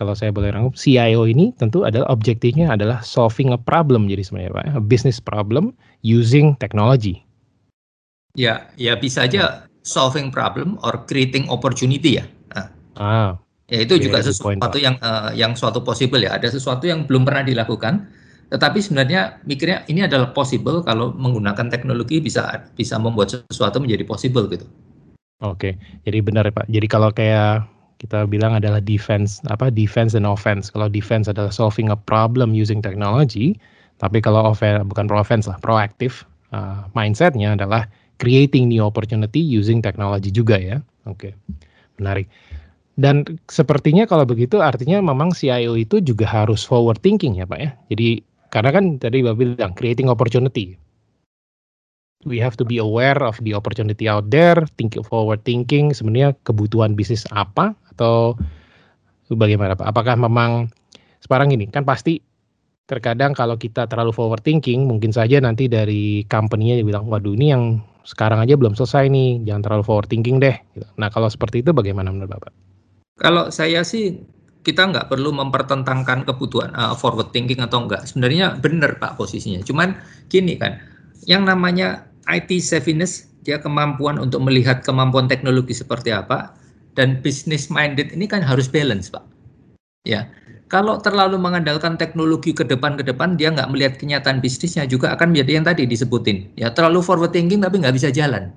kalau 0.00 0.16
saya 0.16 0.32
boleh 0.32 0.48
rangkum 0.48 0.72
CIO 0.72 1.28
ini 1.28 1.52
tentu 1.60 1.84
adalah 1.84 2.08
objektifnya 2.08 2.72
adalah 2.72 3.04
solving 3.04 3.52
a 3.52 3.60
problem 3.60 4.08
jadi 4.08 4.24
sebenarnya 4.24 4.52
Pak, 4.56 4.64
a 4.80 4.82
business 4.82 5.20
problem 5.20 5.76
using 6.00 6.56
technology. 6.56 7.20
Ya, 8.32 8.72
ya 8.80 8.96
bisa 8.96 9.28
aja 9.28 9.68
solving 9.84 10.32
problem 10.32 10.80
or 10.80 11.04
creating 11.04 11.52
opportunity 11.52 12.16
ya. 12.16 12.24
Nah, 12.56 12.66
ah, 12.96 13.30
ya 13.68 13.84
itu 13.84 14.00
juga 14.00 14.24
sesuatu 14.24 14.56
point, 14.56 14.80
yang 14.80 14.96
uh, 15.04 15.36
yang 15.36 15.52
suatu 15.52 15.84
possible 15.84 16.24
ya. 16.24 16.32
Ada 16.40 16.56
sesuatu 16.56 16.88
yang 16.88 17.04
belum 17.04 17.28
pernah 17.28 17.44
dilakukan, 17.44 18.08
tetapi 18.48 18.80
sebenarnya 18.80 19.42
mikirnya 19.44 19.84
ini 19.92 20.08
adalah 20.08 20.32
possible 20.32 20.80
kalau 20.80 21.12
menggunakan 21.12 21.68
teknologi 21.68 22.24
bisa 22.24 22.70
bisa 22.72 22.96
membuat 22.96 23.36
sesuatu 23.52 23.82
menjadi 23.82 24.06
possible 24.08 24.48
gitu. 24.48 24.64
Oke, 25.40 25.80
jadi 26.04 26.20
benar 26.20 26.44
ya 26.44 26.52
Pak. 26.52 26.68
Jadi 26.68 26.86
kalau 26.86 27.08
kayak 27.16 27.64
kita 28.00 28.24
bilang 28.28 28.56
adalah 28.56 28.80
defense 28.80 29.40
apa 29.48 29.72
defense 29.72 30.12
and 30.12 30.28
offense. 30.28 30.68
Kalau 30.68 30.88
defense 30.88 31.28
adalah 31.28 31.52
solving 31.52 31.88
a 31.92 31.96
problem 31.96 32.52
using 32.52 32.84
technology, 32.84 33.56
tapi 34.00 34.20
kalau 34.20 34.52
offense 34.52 34.84
bukan 34.84 35.08
pro 35.08 35.20
offense 35.20 35.48
lah, 35.48 35.56
proaktif 35.60 36.28
uh, 36.52 36.84
mindsetnya 36.92 37.56
adalah 37.56 37.88
creating 38.20 38.68
new 38.68 38.84
opportunity 38.84 39.40
using 39.40 39.80
technology 39.80 40.28
juga 40.28 40.60
ya. 40.60 40.76
Oke, 41.08 41.32
menarik. 41.96 42.28
Dan 43.00 43.24
sepertinya 43.48 44.04
kalau 44.04 44.28
begitu 44.28 44.60
artinya 44.60 45.00
memang 45.00 45.32
CIO 45.32 45.72
itu 45.72 46.04
juga 46.04 46.28
harus 46.28 46.68
forward 46.68 47.00
thinking 47.00 47.40
ya 47.40 47.48
Pak 47.48 47.60
ya. 47.60 47.72
Jadi 47.88 48.20
karena 48.52 48.70
kan 48.76 48.84
tadi 49.00 49.24
Bapak 49.24 49.38
bilang 49.40 49.72
creating 49.72 50.12
opportunity 50.12 50.76
we 52.28 52.36
have 52.36 52.56
to 52.60 52.64
be 52.68 52.76
aware 52.76 53.16
of 53.24 53.40
the 53.40 53.56
opportunity 53.56 54.04
out 54.04 54.28
there, 54.28 54.60
think 54.76 54.96
forward 55.08 55.40
thinking, 55.48 55.96
sebenarnya 55.96 56.36
kebutuhan 56.44 56.92
bisnis 56.92 57.24
apa 57.32 57.72
atau 57.96 58.36
bagaimana 59.32 59.72
Pak? 59.78 59.88
Apakah 59.88 60.20
memang 60.20 60.68
sekarang 61.24 61.52
ini 61.54 61.68
kan 61.70 61.88
pasti 61.88 62.20
terkadang 62.84 63.32
kalau 63.32 63.54
kita 63.54 63.86
terlalu 63.86 64.10
forward 64.12 64.42
thinking, 64.42 64.84
mungkin 64.84 65.14
saja 65.14 65.38
nanti 65.38 65.70
dari 65.70 66.26
company-nya 66.26 66.82
bilang, 66.82 67.06
waduh 67.06 67.32
ini 67.32 67.54
yang 67.54 67.78
sekarang 68.02 68.42
aja 68.42 68.58
belum 68.58 68.74
selesai 68.74 69.06
nih, 69.06 69.46
jangan 69.46 69.62
terlalu 69.62 69.84
forward 69.86 70.10
thinking 70.10 70.42
deh. 70.42 70.56
Gitu. 70.74 70.86
Nah 70.98 71.08
kalau 71.08 71.30
seperti 71.30 71.62
itu 71.62 71.70
bagaimana 71.70 72.10
menurut 72.10 72.36
Bapak? 72.36 72.52
Kalau 73.20 73.48
saya 73.52 73.86
sih 73.86 74.18
kita 74.60 74.92
nggak 74.92 75.08
perlu 75.08 75.32
mempertentangkan 75.32 76.28
kebutuhan 76.28 76.74
uh, 76.76 76.92
forward 76.92 77.32
thinking 77.32 77.64
atau 77.64 77.86
enggak. 77.86 78.04
Sebenarnya 78.04 78.58
benar 78.58 78.98
Pak 78.98 79.16
posisinya. 79.16 79.62
Cuman 79.64 79.96
gini 80.26 80.58
kan, 80.58 80.82
yang 81.24 81.46
namanya 81.46 82.09
IT 82.28 82.60
savviness, 82.60 83.30
dia 83.46 83.56
kemampuan 83.56 84.20
untuk 84.20 84.44
melihat 84.44 84.84
kemampuan 84.84 85.30
teknologi 85.30 85.72
seperti 85.72 86.12
apa, 86.12 86.52
dan 86.98 87.24
business 87.24 87.72
minded 87.72 88.12
ini 88.12 88.28
kan 88.28 88.44
harus 88.44 88.68
balance, 88.68 89.08
Pak. 89.08 89.24
Ya, 90.04 90.28
kalau 90.70 91.02
terlalu 91.02 91.36
mengandalkan 91.36 91.98
teknologi 91.98 92.54
ke 92.54 92.62
depan 92.62 92.94
ke 92.94 93.02
depan, 93.02 93.34
dia 93.34 93.50
nggak 93.50 93.68
melihat 93.74 93.94
kenyataan 93.98 94.38
bisnisnya 94.38 94.86
juga 94.86 95.12
akan 95.18 95.34
menjadi 95.34 95.60
yang 95.60 95.66
tadi 95.66 95.82
disebutin. 95.84 96.52
Ya, 96.54 96.70
terlalu 96.70 97.02
forward 97.02 97.34
thinking 97.34 97.60
tapi 97.64 97.82
nggak 97.82 97.96
bisa 97.96 98.08
jalan. 98.14 98.54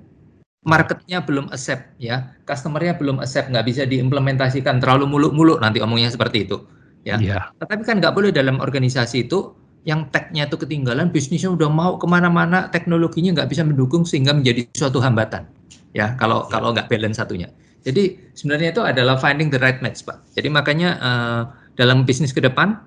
Marketnya 0.64 1.20
belum 1.20 1.52
accept, 1.52 1.92
ya, 2.00 2.32
customernya 2.48 2.96
belum 2.96 3.20
accept, 3.20 3.52
nggak 3.52 3.66
bisa 3.68 3.82
diimplementasikan, 3.84 4.80
terlalu 4.80 5.04
muluk-muluk 5.04 5.60
nanti 5.60 5.84
omongnya 5.84 6.08
seperti 6.08 6.48
itu. 6.48 6.64
Ya, 7.04 7.20
yeah. 7.20 7.52
tetapi 7.60 7.84
kan 7.84 8.00
nggak 8.00 8.16
boleh 8.16 8.32
dalam 8.32 8.64
organisasi 8.64 9.28
itu 9.28 9.52
yang 9.84 10.08
tech-nya 10.08 10.48
itu 10.48 10.56
ketinggalan, 10.56 11.12
bisnisnya 11.12 11.52
udah 11.52 11.68
mau 11.68 12.00
ke 12.00 12.08
mana-mana, 12.08 12.72
teknologinya 12.72 13.36
nggak 13.36 13.52
bisa 13.52 13.62
mendukung 13.64 14.08
sehingga 14.08 14.32
menjadi 14.32 14.64
suatu 14.72 15.00
hambatan. 15.00 15.44
Ya, 15.92 16.16
kalau 16.16 16.48
ya. 16.48 16.56
kalau 16.56 16.72
nggak 16.72 16.88
balance 16.88 17.20
satunya. 17.20 17.52
Jadi 17.84 18.16
sebenarnya 18.32 18.72
itu 18.72 18.80
adalah 18.80 19.20
finding 19.20 19.52
the 19.52 19.60
right 19.60 19.84
match, 19.84 20.00
Pak. 20.08 20.16
Jadi 20.32 20.48
makanya 20.48 20.96
uh, 21.04 21.42
dalam 21.76 22.08
bisnis 22.08 22.32
ke 22.32 22.40
depan, 22.40 22.80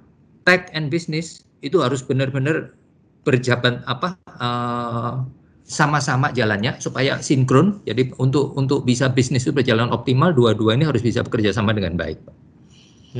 tech 0.49 0.73
and 0.73 0.89
business 0.89 1.45
itu 1.61 1.77
harus 1.85 2.01
benar-benar 2.01 2.73
berjabat 3.21 3.85
apa 3.85 4.17
uh, 4.41 5.21
sama-sama 5.69 6.33
jalannya 6.33 6.81
supaya 6.81 7.21
sinkron. 7.21 7.77
Jadi 7.85 8.09
untuk 8.17 8.57
untuk 8.57 8.89
bisa 8.89 9.05
bisnis 9.13 9.45
itu 9.45 9.53
berjalan 9.53 9.93
optimal, 9.93 10.33
dua-dua 10.33 10.73
ini 10.73 10.89
harus 10.89 11.05
bisa 11.05 11.21
bekerja 11.21 11.53
sama 11.53 11.77
dengan 11.77 11.93
baik, 11.93 12.17
Pak. 12.25 12.35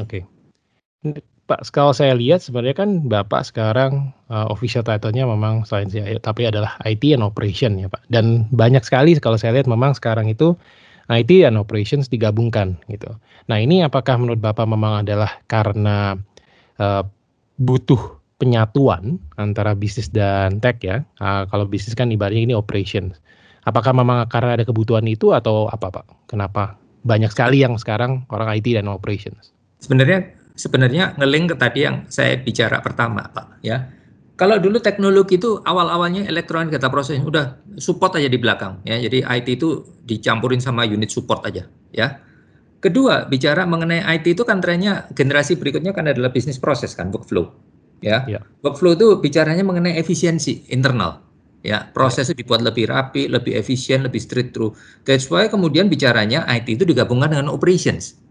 Oke. 0.02 0.26
Okay. 1.06 1.37
Pak, 1.48 1.72
kalau 1.72 1.96
saya 1.96 2.12
lihat 2.12 2.44
sebenarnya 2.44 2.76
kan 2.76 3.08
Bapak 3.08 3.48
sekarang 3.48 4.12
uh, 4.28 4.52
official 4.52 4.84
title-nya 4.84 5.24
memang 5.24 5.64
selain 5.64 5.88
CIO, 5.88 6.20
tapi 6.20 6.44
adalah 6.44 6.76
IT 6.84 7.08
and 7.16 7.24
Operation 7.24 7.80
ya 7.80 7.88
Pak. 7.88 8.04
Dan 8.12 8.52
banyak 8.52 8.84
sekali 8.84 9.16
kalau 9.16 9.40
saya 9.40 9.56
lihat 9.56 9.64
memang 9.72 9.96
sekarang 9.96 10.28
itu 10.28 10.60
IT 11.08 11.32
and 11.48 11.56
Operations 11.56 12.12
digabungkan 12.12 12.76
gitu. 12.92 13.16
Nah 13.48 13.58
ini 13.64 13.80
apakah 13.80 14.20
menurut 14.20 14.44
Bapak 14.44 14.68
memang 14.68 15.08
adalah 15.08 15.40
karena 15.48 16.20
uh, 16.84 17.08
butuh 17.64 18.20
penyatuan 18.44 19.16
antara 19.40 19.72
bisnis 19.72 20.12
dan 20.12 20.60
tech 20.60 20.84
ya? 20.84 21.08
Uh, 21.24 21.48
kalau 21.48 21.64
bisnis 21.64 21.96
kan 21.96 22.12
ibaratnya 22.12 22.44
ini 22.44 22.54
operations. 22.60 23.24
Apakah 23.64 23.96
memang 23.96 24.28
karena 24.28 24.60
ada 24.60 24.68
kebutuhan 24.68 25.08
itu 25.08 25.32
atau 25.32 25.72
apa 25.72 25.96
Pak? 25.96 26.28
Kenapa 26.28 26.76
banyak 27.08 27.32
sekali 27.32 27.64
yang 27.64 27.80
sekarang 27.80 28.28
orang 28.36 28.52
IT 28.52 28.68
dan 28.76 28.92
operations? 28.92 29.56
Sebenarnya 29.80 30.37
sebenarnya 30.58 31.14
ngeling 31.16 31.54
ke 31.54 31.56
tadi 31.56 31.86
yang 31.86 32.10
saya 32.10 32.36
bicara 32.42 32.82
pertama, 32.82 33.30
Pak. 33.30 33.62
Ya, 33.62 33.94
kalau 34.38 34.62
dulu 34.62 34.78
teknologi 34.78 35.42
itu 35.42 35.58
awal-awalnya 35.66 36.30
elektronik 36.30 36.70
data 36.70 36.94
proses 36.94 37.18
udah 37.18 37.58
support 37.82 38.14
aja 38.18 38.30
di 38.30 38.38
belakang, 38.38 38.82
ya. 38.86 39.02
Jadi 39.02 39.26
IT 39.26 39.48
itu 39.62 39.82
dicampurin 40.06 40.62
sama 40.62 40.86
unit 40.86 41.10
support 41.10 41.42
aja, 41.46 41.66
ya. 41.90 42.22
Kedua, 42.78 43.26
bicara 43.26 43.66
mengenai 43.66 44.06
IT 44.18 44.38
itu 44.38 44.46
kan 44.46 44.62
trennya 44.62 45.10
generasi 45.18 45.58
berikutnya 45.58 45.94
kan 45.94 46.06
adalah 46.06 46.30
bisnis 46.30 46.62
proses 46.62 46.94
kan 46.94 47.10
workflow, 47.10 47.50
ya. 48.06 48.30
ya. 48.30 48.46
Workflow 48.62 48.94
itu 48.94 49.18
bicaranya 49.18 49.66
mengenai 49.66 49.98
efisiensi 49.98 50.70
internal, 50.70 51.18
ya. 51.66 51.90
Proses 51.90 52.30
itu 52.30 52.46
dibuat 52.46 52.62
lebih 52.62 52.94
rapi, 52.94 53.26
lebih 53.34 53.58
efisien, 53.58 54.06
lebih 54.06 54.22
straight 54.22 54.54
through. 54.54 54.78
That's 55.02 55.26
why 55.34 55.50
kemudian 55.50 55.90
bicaranya 55.90 56.46
IT 56.46 56.78
itu 56.78 56.86
digabungkan 56.86 57.34
dengan 57.34 57.50
operations, 57.50 58.22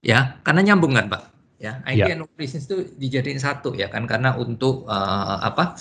ya, 0.00 0.40
karena 0.40 0.72
nyambung 0.72 0.96
kan, 0.96 1.12
Pak 1.12 1.37
ya 1.58 1.82
IT 1.90 2.06
yeah. 2.06 2.14
and 2.14 2.22
operations 2.22 2.70
itu 2.70 2.86
dijadiin 2.94 3.42
satu 3.42 3.74
ya 3.74 3.90
kan 3.90 4.06
karena 4.06 4.38
untuk 4.38 4.86
uh, 4.86 5.42
apa 5.42 5.74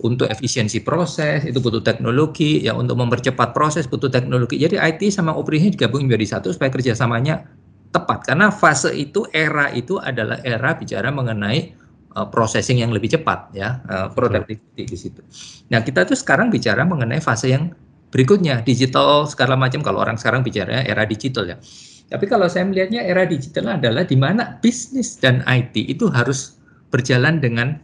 untuk 0.00 0.32
efisiensi 0.32 0.80
proses 0.80 1.44
itu 1.44 1.60
butuh 1.60 1.84
teknologi 1.84 2.64
ya 2.64 2.72
untuk 2.72 2.96
mempercepat 2.96 3.52
proses 3.52 3.84
butuh 3.84 4.08
teknologi. 4.08 4.56
Jadi 4.56 4.80
IT 4.80 5.12
sama 5.12 5.36
operasi 5.36 5.76
digabung 5.76 6.08
menjadi 6.08 6.40
satu 6.40 6.56
supaya 6.56 6.72
kerjasamanya 6.72 7.44
tepat. 7.92 8.32
Karena 8.32 8.48
fase 8.48 8.96
itu 8.96 9.28
era 9.36 9.68
itu 9.76 10.00
adalah 10.00 10.40
era 10.40 10.72
bicara 10.72 11.12
mengenai 11.12 11.76
uh, 12.16 12.24
processing 12.32 12.80
yang 12.80 12.88
lebih 12.88 13.12
cepat 13.12 13.52
ya 13.52 13.84
uh, 13.92 14.08
productivity 14.08 14.88
di 14.88 14.96
situ. 14.96 15.20
Nah 15.68 15.84
kita 15.84 16.08
tuh 16.08 16.16
sekarang 16.16 16.48
bicara 16.48 16.80
mengenai 16.88 17.20
fase 17.20 17.52
yang 17.52 17.76
berikutnya 18.08 18.64
digital 18.64 19.28
segala 19.28 19.52
macam. 19.52 19.84
Kalau 19.84 20.00
orang 20.00 20.16
sekarang 20.16 20.40
bicara 20.40 20.80
era 20.80 21.04
digital 21.04 21.44
ya 21.44 21.60
tapi 22.10 22.26
kalau 22.26 22.50
saya 22.50 22.66
melihatnya 22.66 23.06
era 23.06 23.22
digital 23.22 23.78
adalah 23.78 24.02
di 24.02 24.18
mana 24.18 24.58
bisnis 24.58 25.14
dan 25.16 25.46
IT 25.46 25.78
itu 25.78 26.10
harus 26.10 26.58
berjalan 26.90 27.38
dengan 27.38 27.78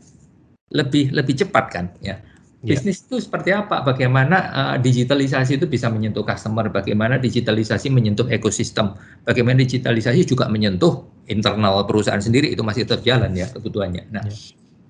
lebih 0.74 1.14
lebih 1.14 1.46
cepat 1.46 1.64
kan 1.70 1.86
ya. 2.02 2.18
ya. 2.66 2.74
Bisnis 2.74 3.06
itu 3.06 3.22
seperti 3.22 3.54
apa? 3.54 3.86
Bagaimana 3.86 4.36
uh, 4.50 4.76
digitalisasi 4.82 5.62
itu 5.62 5.70
bisa 5.70 5.86
menyentuh 5.86 6.26
customer, 6.26 6.66
bagaimana 6.66 7.22
digitalisasi 7.22 7.86
menyentuh 7.94 8.26
ekosistem, 8.26 8.98
bagaimana 9.22 9.62
digitalisasi 9.62 10.26
juga 10.26 10.50
menyentuh 10.50 11.06
internal 11.30 11.86
perusahaan 11.86 12.18
sendiri 12.18 12.50
itu 12.50 12.66
masih 12.66 12.82
terjalan 12.82 13.30
ya 13.30 13.46
kebutuhannya. 13.54 14.10
Nah, 14.10 14.26
ya. 14.26 14.34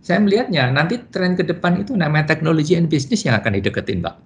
saya 0.00 0.24
melihatnya 0.24 0.72
nanti 0.72 0.96
tren 1.12 1.36
ke 1.36 1.44
depan 1.44 1.76
itu 1.76 1.92
namanya 1.92 2.32
teknologi 2.32 2.72
and 2.72 2.88
bisnis 2.88 3.20
yang 3.28 3.36
akan 3.36 3.60
dideketin, 3.60 4.00
Pak. 4.00 4.16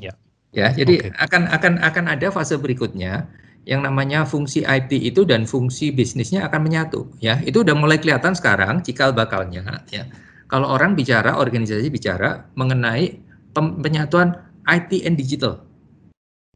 Ya. 0.00 0.16
Ya, 0.54 0.70
jadi 0.70 1.10
okay. 1.10 1.10
akan 1.18 1.50
akan 1.50 1.72
akan 1.82 2.04
ada 2.14 2.30
fase 2.30 2.54
berikutnya 2.54 3.26
yang 3.64 3.80
namanya 3.80 4.28
fungsi 4.28 4.60
IT 4.64 4.92
itu 4.92 5.24
dan 5.24 5.48
fungsi 5.48 5.88
bisnisnya 5.88 6.44
akan 6.48 6.60
menyatu 6.64 7.08
ya. 7.20 7.40
Itu 7.44 7.64
udah 7.64 7.72
mulai 7.76 7.96
kelihatan 7.96 8.36
sekarang 8.36 8.84
cikal 8.84 9.16
bakalnya 9.16 9.84
ya. 9.88 10.04
Kalau 10.48 10.68
orang 10.68 10.92
bicara 10.92 11.40
organisasi 11.40 11.88
bicara 11.88 12.44
mengenai 12.54 13.18
penyatuan 13.56 14.36
IT 14.68 15.04
and 15.08 15.16
digital 15.16 15.64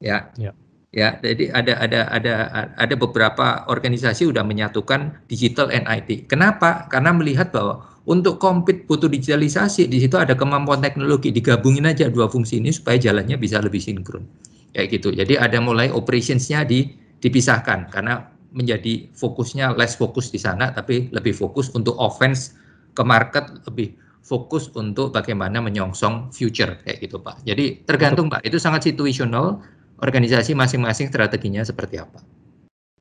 ya. 0.04 0.28
Ya, 0.36 0.52
ya 0.92 1.16
jadi 1.24 1.48
ada 1.56 1.72
ada 1.80 2.00
ada 2.12 2.34
ada 2.76 2.94
beberapa 2.94 3.64
organisasi 3.72 4.28
sudah 4.28 4.44
menyatukan 4.44 5.24
digital 5.32 5.72
and 5.72 5.88
IT 5.88 6.28
kenapa? 6.28 6.86
Karena 6.92 7.16
melihat 7.16 7.48
bahwa 7.48 7.88
untuk 8.04 8.40
compete 8.40 8.84
butuh 8.88 9.08
digitalisasi 9.08 9.88
di 9.88 10.00
situ 10.00 10.16
ada 10.20 10.36
kemampuan 10.36 10.84
teknologi. 10.84 11.32
Digabungin 11.32 11.88
aja 11.88 12.12
dua 12.12 12.28
fungsi 12.28 12.60
ini 12.60 12.68
supaya 12.68 13.00
jalannya 13.00 13.40
bisa 13.40 13.60
lebih 13.64 13.80
sinkron 13.80 14.47
kayak 14.72 14.88
gitu. 15.00 15.14
Jadi 15.14 15.36
ada 15.38 15.58
mulai 15.60 15.88
operationsnya 15.92 16.64
di 16.68 16.92
dipisahkan 17.18 17.90
karena 17.90 18.30
menjadi 18.54 19.10
fokusnya 19.12 19.76
less 19.76 19.98
fokus 19.98 20.32
di 20.32 20.40
sana 20.40 20.72
tapi 20.72 21.12
lebih 21.12 21.36
fokus 21.36 21.68
untuk 21.76 21.98
offense 22.00 22.56
ke 22.96 23.02
market 23.04 23.44
lebih 23.68 23.92
fokus 24.24 24.68
untuk 24.76 25.12
bagaimana 25.16 25.60
menyongsong 25.64 26.28
future 26.32 26.76
kayak 26.84 27.00
gitu 27.00 27.16
Pak. 27.20 27.44
Jadi 27.48 27.84
tergantung 27.88 28.28
Pak, 28.28 28.44
itu 28.44 28.60
sangat 28.60 28.84
situational 28.84 29.64
organisasi 30.04 30.52
masing-masing 30.52 31.08
strateginya 31.08 31.64
seperti 31.64 31.96
apa. 32.00 32.20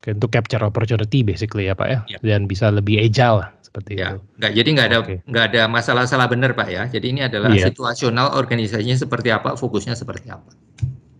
untuk 0.08 0.32
capture 0.32 0.64
opportunity 0.64 1.20
basically 1.20 1.68
ya 1.68 1.76
Pak 1.76 1.88
ya, 1.92 2.00
ya. 2.08 2.18
dan 2.24 2.48
bisa 2.48 2.72
lebih 2.72 2.96
agile 2.96 3.44
seperti 3.60 4.00
ya. 4.00 4.16
itu. 4.16 4.24
Nggak, 4.40 4.52
jadi 4.56 4.68
nggak 4.72 4.86
ada 4.88 4.98
okay. 5.04 5.18
nggak 5.28 5.44
ada 5.52 5.62
masalah 5.68 6.04
salah 6.08 6.24
benar 6.32 6.56
Pak 6.56 6.68
ya. 6.72 6.88
Jadi 6.88 7.06
ini 7.12 7.20
adalah 7.28 7.52
yeah. 7.52 7.68
situasional 7.68 8.32
organisasinya 8.32 8.96
seperti 8.96 9.28
apa, 9.28 9.52
fokusnya 9.60 9.92
seperti 9.92 10.32
apa. 10.32 10.48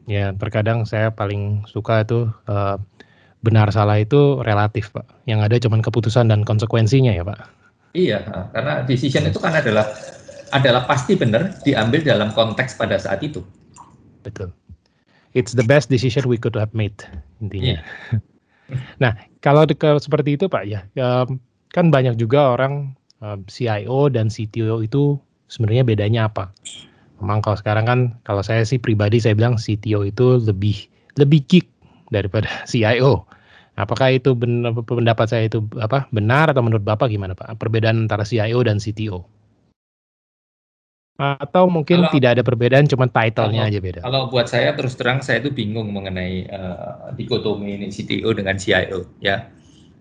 Ya, 0.09 0.33
terkadang 0.33 0.89
saya 0.89 1.13
paling 1.13 1.69
suka 1.69 2.01
itu 2.01 2.33
uh, 2.49 2.81
benar 3.45 3.69
salah 3.69 4.01
itu 4.01 4.41
relatif 4.41 4.89
Pak. 4.91 5.05
Yang 5.29 5.41
ada 5.45 5.57
cuma 5.69 5.77
keputusan 5.85 6.33
dan 6.33 6.49
konsekuensinya 6.49 7.13
ya 7.13 7.29
Pak. 7.29 7.39
Iya, 7.93 8.25
karena 8.57 8.89
decision 8.89 9.29
itu 9.29 9.37
kan 9.37 9.53
adalah 9.53 9.85
adalah 10.49 10.89
pasti 10.89 11.13
benar 11.13 11.61
diambil 11.61 12.01
dalam 12.01 12.33
konteks 12.33 12.81
pada 12.81 12.97
saat 12.97 13.21
itu. 13.21 13.45
Betul. 14.25 14.49
It's 15.37 15.53
the 15.53 15.65
best 15.65 15.93
decision 15.93 16.25
we 16.25 16.41
could 16.41 16.57
have 16.57 16.73
made 16.73 16.97
intinya. 17.45 17.79
Yeah. 17.79 17.85
Nah, 19.01 19.17
kalau 19.41 19.65
seperti 19.97 20.37
itu 20.37 20.45
Pak 20.53 20.69
ya, 20.69 20.85
kan 21.73 21.89
banyak 21.89 22.21
juga 22.21 22.53
orang 22.53 22.93
CIO 23.49 24.13
dan 24.13 24.29
CTO 24.29 24.85
itu 24.85 25.17
sebenarnya 25.49 25.89
bedanya 25.89 26.29
apa? 26.29 26.53
Memang 27.19 27.43
kalau 27.43 27.59
sekarang 27.59 27.85
kan 27.87 28.01
kalau 28.23 28.43
saya 28.47 28.63
sih 28.63 28.79
pribadi 28.79 29.19
saya 29.19 29.35
bilang 29.35 29.59
CTO 29.59 30.07
itu 30.07 30.39
lebih 30.43 30.87
lebih 31.19 31.43
geek 31.51 31.67
daripada 32.15 32.47
CIO. 32.71 33.27
Apakah 33.79 34.11
itu 34.11 34.35
benar, 34.35 34.75
pendapat 34.75 35.27
saya 35.31 35.47
itu 35.47 35.63
apa 35.79 36.11
benar 36.11 36.51
atau 36.51 36.67
menurut 36.67 36.83
Bapak 36.83 37.15
gimana 37.15 37.39
Pak? 37.39 37.63
Perbedaan 37.63 38.11
antara 38.11 38.27
CIO 38.27 38.59
dan 38.67 38.83
CTO? 38.83 39.23
Atau 41.19 41.67
mungkin 41.67 42.07
kalau, 42.07 42.15
tidak 42.15 42.31
ada 42.39 42.43
perbedaan, 42.47 42.87
cuma 42.87 43.11
title-nya 43.11 43.67
aja 43.67 43.83
beda. 43.83 44.01
Kalau 44.07 44.31
buat 44.31 44.47
saya 44.47 44.79
terus 44.79 44.95
terang 44.95 45.19
saya 45.19 45.43
itu 45.43 45.51
bingung 45.51 45.91
mengenai 45.91 46.47
uh, 46.47 47.11
dikotomi 47.19 47.75
ini 47.75 47.91
CTO 47.91 48.31
dengan 48.39 48.55
CIO 48.55 49.03
ya. 49.19 49.51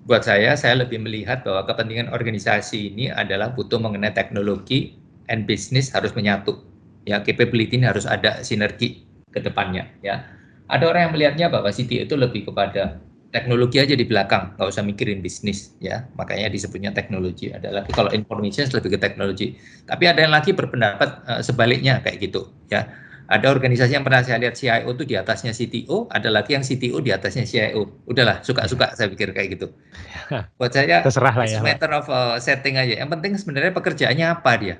Buat 0.06 0.30
saya 0.30 0.54
saya 0.54 0.86
lebih 0.86 1.02
melihat 1.02 1.42
bahwa 1.42 1.66
kepentingan 1.66 2.14
organisasi 2.14 2.94
ini 2.94 3.10
adalah 3.10 3.50
butuh 3.50 3.82
mengenai 3.82 4.14
teknologi 4.14 4.94
and 5.26 5.50
business 5.50 5.90
harus 5.90 6.14
menyatu. 6.14 6.67
Ya, 7.08 7.24
capability 7.24 7.80
ini 7.80 7.88
harus 7.88 8.04
ada 8.04 8.44
sinergi 8.44 9.08
ke 9.32 9.40
depannya 9.40 9.88
ya. 10.04 10.28
Ada 10.68 10.84
orang 10.92 11.02
yang 11.08 11.14
melihatnya 11.16 11.48
bahwa 11.48 11.72
CTO 11.72 12.04
itu 12.04 12.20
lebih 12.20 12.52
kepada 12.52 13.00
teknologi 13.32 13.80
aja 13.80 13.96
di 13.96 14.04
belakang, 14.04 14.56
nggak 14.60 14.68
usah 14.68 14.84
mikirin 14.84 15.24
bisnis 15.24 15.72
ya. 15.80 16.04
Makanya 16.20 16.52
disebutnya 16.52 16.92
teknologi. 16.92 17.48
Ada 17.56 17.72
lagi 17.72 17.96
kalau 17.96 18.12
information 18.12 18.68
lebih 18.68 18.96
ke 18.96 19.00
teknologi. 19.00 19.56
Tapi 19.88 20.04
ada 20.04 20.20
yang 20.28 20.36
lagi 20.36 20.52
berpendapat 20.52 21.24
uh, 21.24 21.40
sebaliknya 21.40 22.04
kayak 22.04 22.28
gitu 22.28 22.52
ya. 22.68 22.92
Ada 23.28 23.52
organisasi 23.52 23.92
yang 23.92 24.08
pernah 24.08 24.24
saya 24.24 24.40
lihat 24.40 24.56
CIO 24.56 24.88
itu 24.88 25.04
di 25.04 25.16
atasnya 25.20 25.52
CTO, 25.52 26.08
ada 26.08 26.32
lagi 26.32 26.56
yang 26.56 26.64
CTO 26.64 27.04
di 27.04 27.12
atasnya 27.12 27.44
CIO. 27.44 28.04
Udahlah, 28.08 28.40
suka-suka 28.40 28.96
saya 28.96 29.12
pikir 29.12 29.36
kayak 29.36 29.60
gitu. 29.60 29.68
Buat 30.60 30.72
saya, 30.72 31.04
terserah 31.04 31.36
lah 31.36 31.44
ya. 31.44 31.60
matter 31.60 31.92
of 31.92 32.08
uh, 32.08 32.40
setting 32.40 32.80
aja. 32.80 33.04
Yang 33.04 33.20
penting 33.20 33.32
sebenarnya 33.36 33.76
pekerjaannya 33.76 34.28
apa 34.32 34.52
dia, 34.56 34.76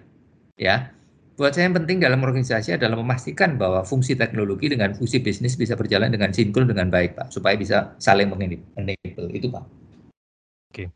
ya 0.56 0.96
buat 1.38 1.54
saya 1.54 1.70
yang 1.70 1.78
penting 1.78 2.02
dalam 2.02 2.26
organisasi 2.26 2.82
adalah 2.82 2.98
memastikan 2.98 3.62
bahwa 3.62 3.86
fungsi 3.86 4.18
teknologi 4.18 4.74
dengan 4.74 4.98
fungsi 4.98 5.22
bisnis 5.22 5.54
bisa 5.54 5.78
berjalan 5.78 6.10
dengan 6.10 6.34
sinkron 6.34 6.66
dengan 6.66 6.90
baik, 6.90 7.14
Pak, 7.14 7.30
supaya 7.30 7.54
bisa 7.54 7.94
saling 8.02 8.34
mengenable. 8.34 9.30
Itu, 9.30 9.54
Pak. 9.54 9.64
Oke. 9.64 10.74
Okay. 10.74 10.88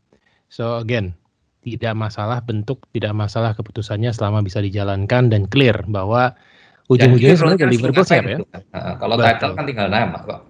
So 0.50 0.82
again, 0.82 1.14
tidak 1.62 1.94
masalah 1.94 2.42
bentuk, 2.42 2.82
tidak 2.90 3.14
masalah 3.14 3.54
keputusannya 3.54 4.10
selama 4.10 4.42
bisa 4.42 4.58
dijalankan 4.58 5.30
dan 5.30 5.46
clear 5.46 5.78
bahwa 5.86 6.34
ujung-ujungnya 6.90 7.38
sebenarnya 7.38 7.62
deliverable 7.70 8.02
siapa 8.02 8.30
ya? 8.34 8.38
Nah, 8.74 8.98
kalau 8.98 9.14
Betul. 9.14 9.26
title 9.30 9.52
kan 9.54 9.64
tinggal 9.70 9.88
nama, 9.88 10.18
Pak. 10.26 10.40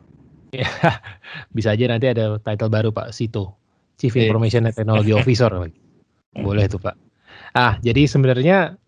Ya, 0.57 0.69
bisa 1.57 1.77
aja 1.77 1.85
nanti 1.93 2.09
ada 2.09 2.41
title 2.41 2.73
baru 2.73 2.97
Pak 2.97 3.13
Sito, 3.13 3.61
Chief 4.01 4.13
Information 4.17 4.65
and 4.65 4.73
Technology 4.73 5.13
Officer. 5.13 5.53
Boleh 6.49 6.65
tuh 6.65 6.81
Pak. 6.81 6.97
Ah, 7.53 7.77
jadi 7.85 8.09
sebenarnya 8.09 8.81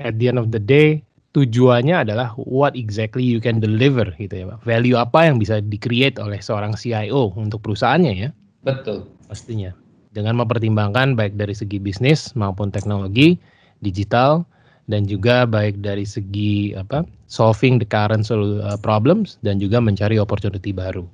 at 0.00 0.16
the 0.20 0.28
end 0.28 0.40
of 0.40 0.52
the 0.52 0.60
day 0.60 1.00
tujuannya 1.36 2.08
adalah 2.08 2.32
what 2.48 2.72
exactly 2.72 3.20
you 3.20 3.36
can 3.36 3.60
deliver 3.60 4.08
gitu 4.16 4.32
ya 4.32 4.44
Pak. 4.56 4.64
Value 4.64 4.96
apa 4.96 5.28
yang 5.28 5.36
bisa 5.36 5.60
di-create 5.60 6.16
oleh 6.16 6.40
seorang 6.40 6.72
CIO 6.72 7.36
untuk 7.36 7.60
perusahaannya 7.60 8.12
ya. 8.16 8.30
Betul. 8.64 9.04
Pastinya. 9.28 9.76
Dengan 10.16 10.40
mempertimbangkan 10.40 11.12
baik 11.12 11.36
dari 11.36 11.52
segi 11.52 11.76
bisnis 11.76 12.32
maupun 12.32 12.72
teknologi, 12.72 13.36
digital, 13.84 14.48
dan 14.88 15.04
juga 15.04 15.44
baik 15.44 15.84
dari 15.84 16.08
segi 16.08 16.72
apa 16.72 17.04
solving 17.28 17.76
the 17.76 17.84
current 17.84 18.24
uh, 18.32 18.78
problems 18.80 19.36
dan 19.44 19.60
juga 19.60 19.76
mencari 19.76 20.16
opportunity 20.16 20.72
baru. 20.72 21.04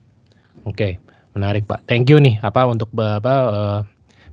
Oke, 0.62 0.70
okay, 0.70 0.92
menarik 1.34 1.66
Pak. 1.66 1.82
Thank 1.90 2.12
you 2.12 2.22
nih 2.22 2.38
apa 2.46 2.62
untuk 2.68 2.94
apa 2.94 3.34
uh, 3.50 3.80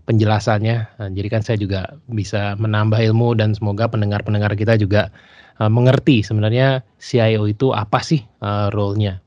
penjelasannya. 0.09 0.77
Nah, 0.97 1.09
jadi 1.13 1.27
kan 1.29 1.41
saya 1.45 1.61
juga 1.61 1.93
bisa 2.09 2.57
menambah 2.57 2.97
ilmu 2.97 3.37
dan 3.37 3.53
semoga 3.53 3.85
pendengar-pendengar 3.85 4.57
kita 4.57 4.73
juga 4.81 5.13
uh, 5.61 5.69
mengerti 5.69 6.25
sebenarnya 6.25 6.81
CIO 6.97 7.45
itu 7.45 7.69
apa 7.69 8.01
sih 8.01 8.25
uh, 8.41 8.73
role-nya. 8.73 9.21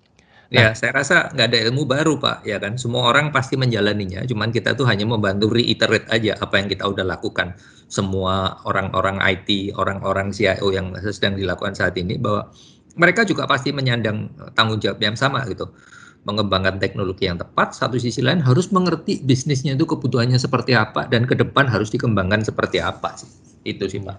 Ya, 0.53 0.69
nah, 0.69 0.71
ya, 0.75 0.77
saya 0.77 0.93
rasa 0.93 1.33
nggak 1.33 1.49
ada 1.49 1.59
ilmu 1.71 1.89
baru 1.89 2.19
Pak, 2.19 2.45
ya 2.45 2.61
kan. 2.61 2.77
Semua 2.77 3.09
orang 3.09 3.33
pasti 3.33 3.57
menjalaninya, 3.57 4.27
cuman 4.27 4.53
kita 4.53 4.77
tuh 4.77 4.85
hanya 4.85 5.09
membantu 5.09 5.49
reiterate 5.49 6.05
aja 6.13 6.37
apa 6.37 6.61
yang 6.61 6.69
kita 6.69 6.85
udah 6.85 7.07
lakukan. 7.07 7.57
Semua 7.89 8.61
orang-orang 8.69 9.23
IT, 9.23 9.73
orang-orang 9.79 10.35
CIO 10.35 10.69
yang 10.75 10.93
sedang 11.09 11.41
dilakukan 11.41 11.73
saat 11.73 11.97
ini 11.97 12.21
bahwa 12.21 12.53
mereka 13.01 13.25
juga 13.25 13.49
pasti 13.49 13.73
menyandang 13.73 14.29
tanggung 14.53 14.77
jawab 14.77 15.01
yang 15.01 15.17
sama 15.17 15.41
gitu 15.49 15.73
mengembangkan 16.23 16.79
teknologi 16.79 17.27
yang 17.27 17.39
tepat, 17.39 17.75
satu 17.75 17.99
sisi 17.99 18.23
lain 18.23 18.39
harus 18.39 18.71
mengerti 18.71 19.19
bisnisnya 19.23 19.75
itu 19.75 19.83
kebutuhannya 19.83 20.39
seperti 20.39 20.79
apa 20.79 21.11
dan 21.11 21.27
ke 21.27 21.35
depan 21.35 21.67
harus 21.67 21.91
dikembangkan 21.91 22.47
seperti 22.47 22.79
apa 22.79 23.19
sih. 23.19 23.31
Itu 23.67 23.91
sih, 23.91 23.99
Pak. 23.99 24.19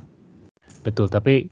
Betul, 0.83 1.07
tapi 1.07 1.47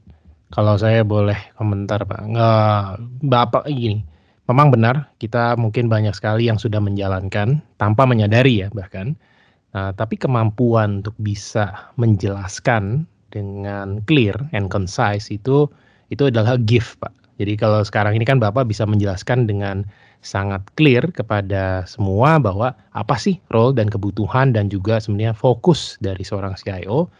kalau 0.52 0.76
saya 0.76 1.00
boleh 1.00 1.36
komentar, 1.56 2.04
Pak. 2.04 2.20
Nggak, 2.28 2.84
Bapak 3.24 3.64
gini, 3.72 4.04
memang 4.44 4.68
benar 4.68 5.08
kita 5.16 5.56
mungkin 5.56 5.88
banyak 5.88 6.12
sekali 6.12 6.52
yang 6.52 6.60
sudah 6.60 6.82
menjalankan 6.84 7.64
tanpa 7.80 8.04
menyadari 8.04 8.60
ya 8.60 8.68
bahkan. 8.76 9.16
Nah, 9.72 9.88
tapi 9.96 10.20
kemampuan 10.20 11.00
untuk 11.00 11.16
bisa 11.16 11.88
menjelaskan 11.96 13.08
dengan 13.32 14.04
clear 14.04 14.36
and 14.52 14.68
concise 14.68 15.32
itu 15.32 15.64
itu 16.12 16.28
adalah 16.28 16.60
gift, 16.60 17.00
Pak. 17.00 17.12
Jadi 17.40 17.56
kalau 17.56 17.80
sekarang 17.80 18.12
ini 18.12 18.28
kan 18.28 18.36
Bapak 18.36 18.68
bisa 18.68 18.84
menjelaskan 18.84 19.48
dengan 19.48 19.88
sangat 20.22 20.62
clear 20.78 21.10
kepada 21.10 21.82
semua 21.90 22.38
bahwa 22.38 22.78
apa 22.94 23.18
sih 23.18 23.42
role 23.50 23.74
dan 23.74 23.90
kebutuhan 23.90 24.54
dan 24.54 24.70
juga 24.70 25.02
sebenarnya 25.02 25.34
fokus 25.34 25.98
dari 25.98 26.22
seorang 26.22 26.54
CIO 26.54 27.10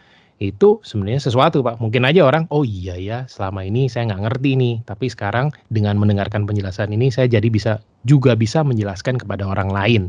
itu 0.41 0.81
sebenarnya 0.83 1.21
sesuatu 1.23 1.63
Pak. 1.63 1.79
Mungkin 1.79 2.03
aja 2.03 2.25
orang, 2.25 2.49
oh 2.49 2.67
iya 2.67 2.99
ya 2.99 3.23
selama 3.31 3.63
ini 3.63 3.87
saya 3.87 4.11
nggak 4.11 4.23
ngerti 4.27 4.51
nih. 4.59 4.75
Tapi 4.83 5.05
sekarang 5.07 5.53
dengan 5.71 5.95
mendengarkan 5.95 6.43
penjelasan 6.43 6.91
ini 6.91 7.13
saya 7.13 7.31
jadi 7.31 7.47
bisa 7.47 7.79
juga 8.03 8.35
bisa 8.35 8.65
menjelaskan 8.65 9.21
kepada 9.21 9.47
orang 9.47 9.69
lain. 9.71 10.03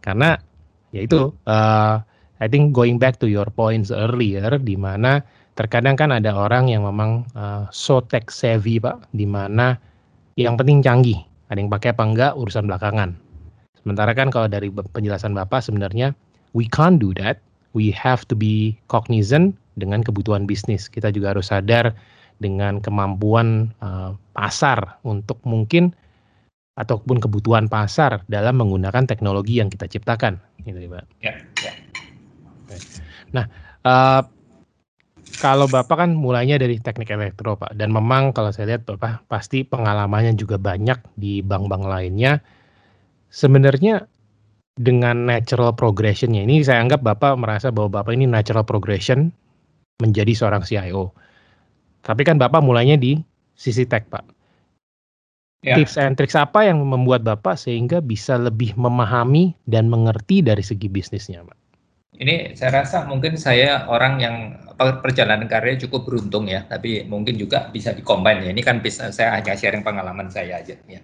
Karena 0.00 0.38
ya 0.94 1.04
itu, 1.04 1.34
uh, 1.44 2.00
I 2.38 2.46
think 2.46 2.72
going 2.72 2.96
back 2.96 3.18
to 3.20 3.28
your 3.28 3.50
points 3.52 3.92
earlier, 3.92 4.56
di 4.62 4.78
mana 4.78 5.20
terkadang 5.58 5.98
kan 5.98 6.14
ada 6.14 6.32
orang 6.32 6.70
yang 6.70 6.86
memang 6.86 7.26
uh, 7.34 7.66
so 7.74 8.00
tech 8.00 8.32
savvy 8.32 8.80
Pak, 8.80 9.10
di 9.12 9.28
mana 9.28 9.76
yang 10.38 10.54
penting 10.54 10.80
canggih 10.80 11.27
ada 11.48 11.58
yang 11.58 11.72
pakai 11.72 11.96
apa 11.96 12.04
enggak 12.04 12.32
urusan 12.36 12.68
belakangan. 12.68 13.16
Sementara 13.80 14.12
kan 14.12 14.28
kalau 14.28 14.48
dari 14.48 14.68
penjelasan 14.68 15.32
Bapak 15.32 15.64
sebenarnya 15.64 16.12
we 16.52 16.68
can't 16.68 17.00
do 17.00 17.12
that. 17.16 17.40
We 17.76 17.92
have 17.92 18.24
to 18.32 18.34
be 18.36 18.76
cognizant 18.88 19.56
dengan 19.76 20.00
kebutuhan 20.00 20.48
bisnis. 20.48 20.88
Kita 20.88 21.12
juga 21.12 21.36
harus 21.36 21.52
sadar 21.52 21.92
dengan 22.40 22.80
kemampuan 22.80 23.70
uh, 23.84 24.16
pasar 24.32 24.98
untuk 25.04 25.38
mungkin 25.44 25.92
ataupun 26.78 27.18
kebutuhan 27.18 27.66
pasar 27.66 28.22
dalam 28.30 28.62
menggunakan 28.62 29.04
teknologi 29.04 29.58
yang 29.58 29.66
kita 29.66 29.90
ciptakan, 29.90 30.38
gitu, 30.62 30.78
Pak. 30.86 31.04
Ya, 31.18 31.34
ya. 31.58 31.72
Nah, 33.34 33.50
uh, 33.82 34.22
kalau 35.36 35.68
Bapak 35.68 36.00
kan 36.00 36.10
mulainya 36.16 36.56
dari 36.56 36.80
teknik 36.80 37.12
elektro, 37.12 37.60
Pak. 37.60 37.76
Dan 37.76 37.92
memang 37.92 38.32
kalau 38.32 38.48
saya 38.48 38.74
lihat 38.74 38.88
Bapak 38.88 39.28
pasti 39.28 39.62
pengalamannya 39.62 40.32
juga 40.34 40.56
banyak 40.56 40.96
di 41.20 41.44
bank-bank 41.44 41.84
lainnya. 41.84 42.40
Sebenarnya 43.28 44.08
dengan 44.78 45.28
natural 45.28 45.76
progressionnya 45.76 46.46
ini 46.46 46.64
saya 46.64 46.80
anggap 46.80 47.04
Bapak 47.04 47.36
merasa 47.36 47.68
bahwa 47.68 48.00
Bapak 48.00 48.16
ini 48.16 48.24
natural 48.24 48.64
progression 48.64 49.28
menjadi 50.00 50.32
seorang 50.32 50.64
CIO. 50.64 51.12
Tapi 52.00 52.22
kan 52.24 52.40
Bapak 52.40 52.64
mulainya 52.64 52.96
di 52.96 53.20
sisi 53.52 53.84
tech, 53.84 54.08
Pak. 54.08 54.24
Ya. 55.66 55.74
Tips 55.74 55.98
and 55.98 56.14
tricks 56.14 56.38
apa 56.38 56.70
yang 56.70 56.80
membuat 56.86 57.26
Bapak 57.26 57.58
sehingga 57.58 57.98
bisa 57.98 58.38
lebih 58.38 58.78
memahami 58.78 59.58
dan 59.66 59.90
mengerti 59.90 60.38
dari 60.38 60.62
segi 60.62 60.86
bisnisnya, 60.86 61.42
Pak? 61.42 61.67
Ini 62.18 62.58
saya 62.58 62.82
rasa 62.82 63.06
mungkin 63.06 63.38
saya 63.38 63.86
orang 63.86 64.18
yang 64.18 64.34
perjalanan 64.74 65.46
karir 65.46 65.78
cukup 65.78 66.02
beruntung 66.10 66.50
ya, 66.50 66.66
tapi 66.66 67.06
mungkin 67.06 67.38
juga 67.38 67.70
bisa 67.70 67.94
dikombin 67.94 68.42
ya. 68.42 68.50
Ini 68.50 68.62
kan 68.66 68.82
bisa 68.82 69.14
saya 69.14 69.38
hanya 69.38 69.54
sharing 69.54 69.86
pengalaman 69.86 70.26
saya 70.26 70.58
aja 70.58 70.74
ya. 70.90 70.98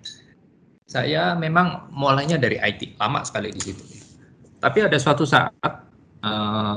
Saya 0.90 1.38
memang 1.38 1.86
mulainya 1.94 2.34
dari 2.34 2.58
IT, 2.58 2.98
lama 2.98 3.22
sekali 3.22 3.54
di 3.54 3.62
situ. 3.62 3.82
Tapi 4.58 4.78
ada 4.82 4.98
suatu 4.98 5.22
saat 5.22 5.54
uh, 6.26 6.76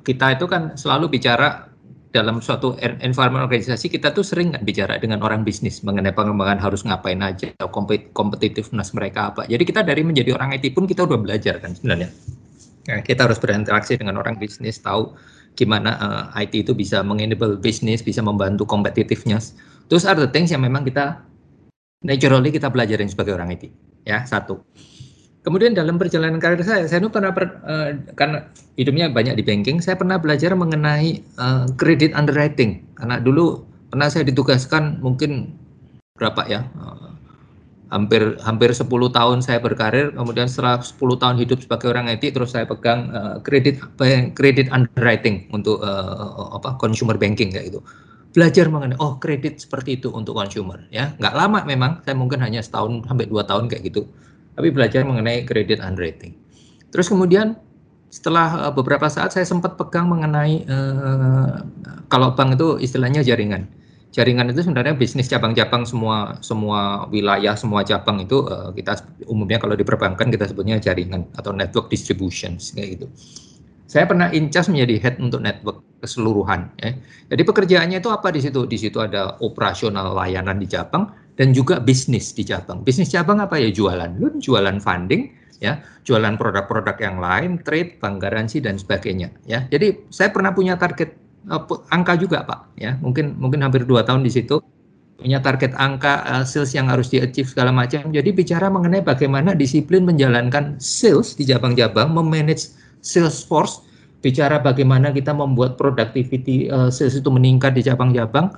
kita 0.00 0.40
itu 0.40 0.48
kan 0.48 0.76
selalu 0.80 1.12
bicara 1.12 1.68
dalam 2.08 2.40
suatu 2.40 2.80
environment 2.80 3.44
organisasi 3.44 3.92
kita 3.92 4.16
tuh 4.16 4.24
sering 4.24 4.56
kan 4.56 4.64
bicara 4.64 4.96
dengan 4.96 5.20
orang 5.20 5.44
bisnis 5.44 5.84
mengenai 5.84 6.16
pengembangan 6.16 6.56
harus 6.56 6.80
ngapain 6.80 7.20
aja 7.20 7.52
atau 7.60 7.68
competitiveness 8.16 8.96
mereka 8.96 9.36
apa. 9.36 9.44
Jadi 9.44 9.62
kita 9.68 9.84
dari 9.84 10.00
menjadi 10.00 10.32
orang 10.32 10.56
IT 10.56 10.72
pun 10.72 10.88
kita 10.88 11.04
udah 11.04 11.20
belajar 11.20 11.60
kan 11.60 11.76
sebenarnya. 11.76 12.08
Nah, 12.88 13.04
kita 13.04 13.28
harus 13.28 13.36
berinteraksi 13.36 14.00
dengan 14.00 14.16
orang 14.16 14.40
bisnis, 14.40 14.80
tahu 14.80 15.12
gimana 15.60 15.90
uh, 16.00 16.24
eh, 16.40 16.48
IT 16.48 16.64
itu 16.64 16.72
bisa 16.72 17.04
mengenable 17.04 17.60
bisnis, 17.60 18.00
bisa 18.00 18.24
membantu 18.24 18.64
competitiveness. 18.64 19.52
Terus 19.92 20.08
ada 20.08 20.24
things 20.24 20.48
yang 20.48 20.64
memang 20.64 20.88
kita 20.88 21.20
naturally 22.00 22.48
kita 22.48 22.72
belajarin 22.72 23.12
sebagai 23.12 23.36
orang 23.36 23.52
IT. 23.52 23.68
Ya, 24.08 24.24
satu. 24.24 24.64
Kemudian 25.44 25.76
dalam 25.76 26.00
perjalanan 26.00 26.40
karir 26.40 26.60
saya, 26.64 26.88
saya 26.88 27.04
pernah 27.12 27.32
per, 27.36 27.60
uh, 27.60 27.92
karena 28.16 28.48
hidupnya 28.80 29.12
banyak 29.12 29.36
di 29.36 29.44
banking, 29.44 29.84
saya 29.84 30.00
pernah 30.00 30.16
belajar 30.16 30.56
mengenai 30.56 31.20
uh, 31.36 31.68
credit 31.76 32.16
underwriting. 32.16 32.88
Karena 32.96 33.20
dulu 33.20 33.68
pernah 33.92 34.08
saya 34.08 34.24
ditugaskan 34.24 35.04
mungkin 35.04 35.52
berapa 36.16 36.40
ya, 36.48 36.64
uh, 36.80 37.17
hampir 37.88 38.36
hampir 38.44 38.70
10 38.72 38.84
tahun 38.88 39.38
saya 39.40 39.58
berkarir, 39.64 40.12
kemudian 40.12 40.48
setelah 40.48 40.80
10 40.80 40.96
tahun 40.96 41.36
hidup 41.40 41.58
sebagai 41.64 41.88
orang 41.92 42.12
IT, 42.12 42.36
terus 42.36 42.52
saya 42.52 42.68
pegang 42.68 43.08
uh, 43.12 43.36
kredit 43.40 43.80
kredit 44.36 44.68
underwriting 44.68 45.48
untuk 45.52 45.80
uh, 45.80 46.56
apa 46.56 46.76
consumer 46.76 47.16
banking 47.16 47.52
kayak 47.52 47.72
gitu 47.72 47.80
belajar 48.28 48.68
mengenai 48.68 49.00
oh 49.00 49.16
kredit 49.16 49.56
seperti 49.56 49.96
itu 49.98 50.12
untuk 50.12 50.36
consumer 50.36 50.84
ya 50.92 51.16
nggak 51.16 51.32
lama 51.32 51.64
memang 51.64 52.04
saya 52.04 52.12
mungkin 52.12 52.44
hanya 52.44 52.60
setahun 52.60 53.08
sampai 53.08 53.24
dua 53.24 53.48
tahun 53.48 53.72
kayak 53.72 53.88
gitu 53.88 54.04
tapi 54.58 54.74
belajar 54.74 55.06
mengenai 55.06 55.46
kredit 55.46 55.78
underwriting. 55.78 56.34
Terus 56.90 57.06
kemudian 57.06 57.54
setelah 58.10 58.74
beberapa 58.74 59.06
saat 59.06 59.30
saya 59.30 59.46
sempat 59.46 59.78
pegang 59.78 60.10
mengenai 60.10 60.66
uh, 60.66 61.62
kalau 62.10 62.34
bank 62.34 62.58
itu 62.58 62.82
istilahnya 62.82 63.22
jaringan. 63.22 63.70
Jaringan 64.08 64.48
itu 64.48 64.64
sebenarnya 64.64 64.96
bisnis 64.96 65.28
cabang-cabang 65.28 65.84
semua 65.84 66.40
semua 66.40 67.04
wilayah 67.12 67.52
semua 67.52 67.84
cabang 67.84 68.24
itu 68.24 68.40
uh, 68.48 68.72
kita 68.72 69.04
umumnya 69.28 69.60
kalau 69.60 69.76
di 69.76 69.84
perbankan 69.84 70.32
kita 70.32 70.48
sebutnya 70.48 70.80
jaringan 70.80 71.28
atau 71.36 71.52
network 71.52 71.92
distribution 71.92 72.56
kayak 72.56 72.96
gitu. 72.96 73.06
Saya 73.88 74.04
pernah 74.04 74.28
incas 74.32 74.68
menjadi 74.68 74.96
head 75.00 75.16
untuk 75.20 75.40
network 75.40 75.80
keseluruhan. 76.04 76.68
Ya. 76.80 76.96
Jadi 77.32 77.42
pekerjaannya 77.44 77.98
itu 78.00 78.12
apa 78.12 78.28
di 78.28 78.40
situ? 78.44 78.68
Di 78.68 78.76
situ 78.76 79.00
ada 79.00 79.36
operasional 79.40 80.12
layanan 80.12 80.60
di 80.60 80.68
cabang, 80.68 81.08
dan 81.40 81.56
juga 81.56 81.80
bisnis 81.80 82.36
di 82.36 82.44
cabang. 82.44 82.84
Bisnis 82.84 83.08
cabang 83.08 83.40
apa 83.40 83.56
ya? 83.56 83.72
Jualan 83.72 84.20
loan, 84.20 84.44
jualan 84.44 84.76
funding, 84.76 85.32
ya, 85.62 85.82
jualan 86.06 86.34
produk-produk 86.38 86.96
yang 86.98 87.16
lain, 87.22 87.62
trade, 87.62 87.98
bank 87.98 88.22
garansi 88.22 88.62
dan 88.62 88.78
sebagainya, 88.78 89.30
ya. 89.46 89.66
Jadi 89.70 90.10
saya 90.10 90.30
pernah 90.30 90.54
punya 90.54 90.78
target 90.78 91.14
uh, 91.48 91.64
angka 91.90 92.14
juga, 92.20 92.44
Pak, 92.44 92.78
ya. 92.78 92.96
Mungkin 93.00 93.36
mungkin 93.40 93.64
hampir 93.64 93.84
dua 93.88 94.04
tahun 94.04 94.24
di 94.24 94.32
situ 94.32 94.60
punya 95.18 95.42
target 95.42 95.74
angka 95.74 96.22
uh, 96.30 96.44
sales 96.46 96.70
yang 96.78 96.86
harus 96.86 97.10
di-achieve 97.10 97.50
segala 97.50 97.74
macam. 97.74 98.06
Jadi 98.14 98.30
bicara 98.30 98.70
mengenai 98.70 99.02
bagaimana 99.02 99.56
disiplin 99.56 100.06
menjalankan 100.06 100.78
sales 100.78 101.34
di 101.34 101.42
cabang-cabang, 101.42 102.14
memanage 102.14 102.70
sales 103.02 103.42
force, 103.42 103.82
bicara 104.22 104.62
bagaimana 104.62 105.10
kita 105.10 105.34
membuat 105.34 105.74
productivity 105.74 106.70
uh, 106.70 106.92
sales 106.92 107.18
itu 107.18 107.26
meningkat 107.32 107.74
di 107.74 107.82
cabang-cabang 107.82 108.54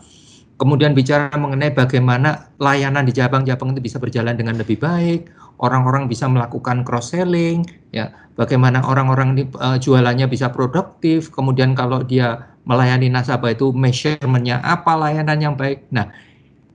Kemudian 0.61 0.93
bicara 0.93 1.33
mengenai 1.41 1.73
bagaimana 1.73 2.53
layanan 2.61 3.09
di 3.09 3.17
cabang-cabang 3.17 3.73
itu 3.73 3.81
bisa 3.81 3.97
berjalan 3.97 4.37
dengan 4.37 4.61
lebih 4.61 4.77
baik, 4.77 5.33
orang-orang 5.57 6.05
bisa 6.05 6.29
melakukan 6.29 6.85
cross 6.85 7.17
selling, 7.17 7.65
ya, 7.97 8.13
bagaimana 8.37 8.85
orang-orang 8.85 9.49
uh, 9.57 9.81
jualannya 9.81 10.29
bisa 10.29 10.53
produktif, 10.53 11.33
kemudian 11.33 11.73
kalau 11.73 12.05
dia 12.05 12.45
melayani 12.71 13.11
nasabah 13.11 13.51
itu 13.51 13.75
measurementnya 13.75 14.63
apa 14.63 14.95
layanan 14.95 15.43
yang 15.43 15.55
baik. 15.59 15.83
Nah, 15.91 16.07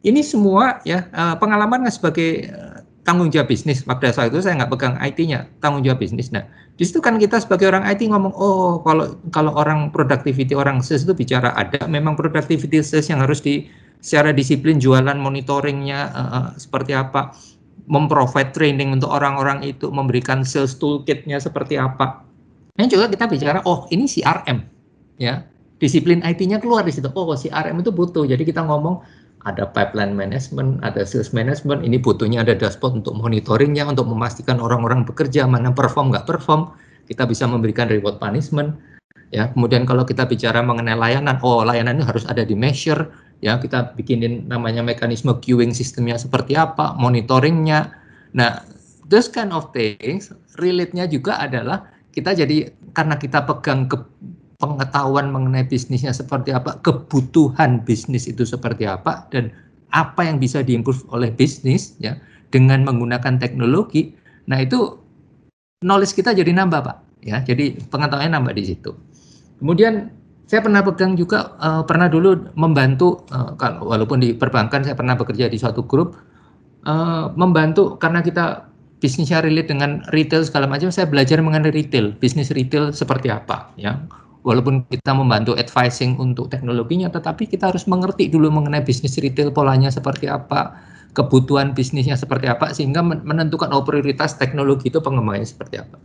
ini 0.03 0.19
semua 0.19 0.83
ya 0.83 1.07
uh, 1.15 1.39
pengalaman 1.39 1.87
sebagai 1.87 2.51
uh, 2.51 2.83
tanggung 3.07 3.31
jawab 3.31 3.47
bisnis. 3.47 3.79
Pada 3.87 4.11
saat 4.11 4.35
itu 4.35 4.43
saya 4.43 4.59
nggak 4.59 4.75
pegang 4.75 4.99
IT-nya, 4.99 5.47
tanggung 5.63 5.87
jawab 5.87 6.03
bisnis. 6.03 6.35
Nah, 6.35 6.43
di 6.75 6.83
situ 6.83 6.99
kan 6.99 7.15
kita 7.15 7.39
sebagai 7.39 7.71
orang 7.71 7.87
IT 7.87 8.03
ngomong, 8.11 8.35
oh 8.35 8.83
kalau 8.83 9.15
kalau 9.31 9.55
orang 9.55 9.93
productivity 9.95 10.51
orang 10.51 10.83
sales 10.83 11.07
itu 11.07 11.15
bicara 11.15 11.55
ada, 11.55 11.87
memang 11.87 12.19
productivity 12.19 12.83
sales 12.83 13.07
yang 13.07 13.23
harus 13.23 13.39
di 13.39 13.71
secara 14.03 14.35
disiplin 14.35 14.77
jualan 14.77 15.15
monitoringnya 15.15 16.11
uh, 16.11 16.47
seperti 16.59 16.91
apa, 16.91 17.31
memprovide 17.87 18.51
training 18.51 18.91
untuk 18.91 19.13
orang-orang 19.13 19.63
itu, 19.63 19.87
memberikan 19.87 20.43
sales 20.43 20.75
toolkitnya 20.75 21.39
seperti 21.39 21.79
apa. 21.79 22.27
Dan 22.75 22.91
juga 22.91 23.07
kita 23.07 23.31
bicara, 23.31 23.63
oh 23.63 23.87
ini 23.87 24.03
CRM, 24.03 24.59
ya 25.15 25.47
disiplin 25.79 26.23
IT-nya 26.23 26.63
keluar 26.63 26.87
di 26.87 26.93
situ. 26.93 27.11
Oh 27.13 27.35
CRM 27.35 27.83
itu 27.83 27.91
butuh, 27.91 28.23
jadi 28.23 28.41
kita 28.41 28.63
ngomong 28.63 29.03
ada 29.45 29.69
pipeline 29.69 30.17
management, 30.17 30.81
ada 30.81 31.05
sales 31.05 31.29
management, 31.29 31.85
ini 31.85 32.01
butuhnya 32.01 32.41
ada 32.41 32.57
dashboard 32.57 33.05
untuk 33.05 33.13
monitoringnya, 33.13 33.85
untuk 33.85 34.09
memastikan 34.09 34.57
orang-orang 34.57 35.05
bekerja, 35.05 35.45
mana 35.45 35.69
perform, 35.69 36.09
nggak 36.09 36.25
perform, 36.25 36.73
kita 37.05 37.29
bisa 37.29 37.45
memberikan 37.45 37.85
reward 37.85 38.17
punishment, 38.17 38.73
ya. 39.29 39.53
Kemudian 39.53 39.85
kalau 39.85 40.01
kita 40.01 40.25
bicara 40.25 40.65
mengenai 40.65 40.97
layanan, 40.97 41.37
oh 41.45 41.61
layanan 41.61 42.01
ini 42.01 42.05
harus 42.09 42.25
ada 42.25 42.41
di 42.41 42.57
measure, 42.57 43.05
ya 43.45 43.61
kita 43.61 43.93
bikinin 43.93 44.49
namanya 44.49 44.81
mekanisme 44.81 45.37
queuing 45.37 45.77
sistemnya 45.77 46.17
seperti 46.17 46.57
apa, 46.57 46.97
monitoringnya. 46.97 47.93
Nah, 48.33 48.65
those 49.05 49.29
kind 49.29 49.53
of 49.53 49.69
things, 49.69 50.33
relate-nya 50.57 51.05
juga 51.05 51.37
adalah 51.37 51.85
kita 52.09 52.33
jadi 52.33 52.73
karena 52.97 53.19
kita 53.21 53.45
pegang 53.45 53.85
ke 53.85 54.01
pengetahuan 54.57 55.31
mengenai 55.31 55.67
bisnisnya 55.67 56.15
seperti 56.15 56.55
apa, 56.55 56.79
kebutuhan 56.81 57.83
bisnis 57.83 58.27
itu 58.29 58.47
seperti 58.47 58.87
apa, 58.87 59.27
dan 59.29 59.51
apa 59.91 60.27
yang 60.27 60.39
bisa 60.39 60.63
diimprove 60.63 61.03
oleh 61.11 61.31
bisnis 61.31 61.95
ya 61.99 62.19
dengan 62.51 62.83
menggunakan 62.83 63.39
teknologi. 63.39 64.15
Nah 64.47 64.61
itu 64.63 64.99
knowledge 65.83 66.15
kita 66.15 66.35
jadi 66.35 66.51
nambah 66.55 66.81
pak, 66.83 66.97
ya. 67.23 67.43
Jadi 67.43 67.79
pengetahuannya 67.91 68.31
nambah 68.35 68.53
di 68.55 68.63
situ. 68.63 68.91
Kemudian 69.59 70.11
saya 70.45 70.61
pernah 70.61 70.85
pegang 70.85 71.17
juga 71.17 71.57
uh, 71.57 71.81
pernah 71.81 72.05
dulu 72.05 72.53
membantu 72.53 73.25
uh, 73.33 73.57
walaupun 73.81 74.21
di 74.21 74.37
perbankan 74.37 74.85
saya 74.85 74.93
pernah 74.93 75.17
bekerja 75.17 75.49
di 75.49 75.57
suatu 75.57 75.81
grup 75.81 76.13
uh, 76.85 77.33
membantu 77.33 77.97
karena 77.97 78.21
kita 78.21 78.69
bisnisnya 79.01 79.41
relate 79.41 79.73
dengan 79.73 80.05
retail 80.13 80.45
segala 80.45 80.69
macam 80.69 80.93
saya 80.93 81.09
belajar 81.09 81.41
mengenai 81.41 81.73
retail 81.73 82.13
bisnis 82.21 82.53
retail 82.53 82.93
seperti 82.93 83.33
apa 83.33 83.73
ya 83.75 83.97
walaupun 84.45 84.85
kita 84.87 85.11
membantu 85.11 85.57
advising 85.57 86.15
untuk 86.21 86.53
teknologinya, 86.53 87.09
tetapi 87.09 87.49
kita 87.49 87.73
harus 87.73 87.89
mengerti 87.89 88.29
dulu 88.29 88.53
mengenai 88.53 88.85
bisnis 88.85 89.17
retail 89.17 89.49
polanya 89.49 89.89
seperti 89.89 90.29
apa, 90.29 90.77
kebutuhan 91.17 91.73
bisnisnya 91.73 92.13
seperti 92.13 92.45
apa, 92.45 92.69
sehingga 92.69 93.01
menentukan 93.01 93.73
oh, 93.73 93.81
prioritas 93.81 94.37
teknologi 94.37 94.93
itu 94.93 95.01
pengembangannya 95.01 95.49
seperti 95.49 95.81
apa. 95.81 95.97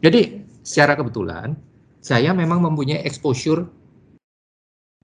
Jadi 0.00 0.46
secara 0.62 0.94
kebetulan 0.94 1.58
saya 1.98 2.30
memang 2.30 2.62
mempunyai 2.62 3.02
exposure 3.02 3.66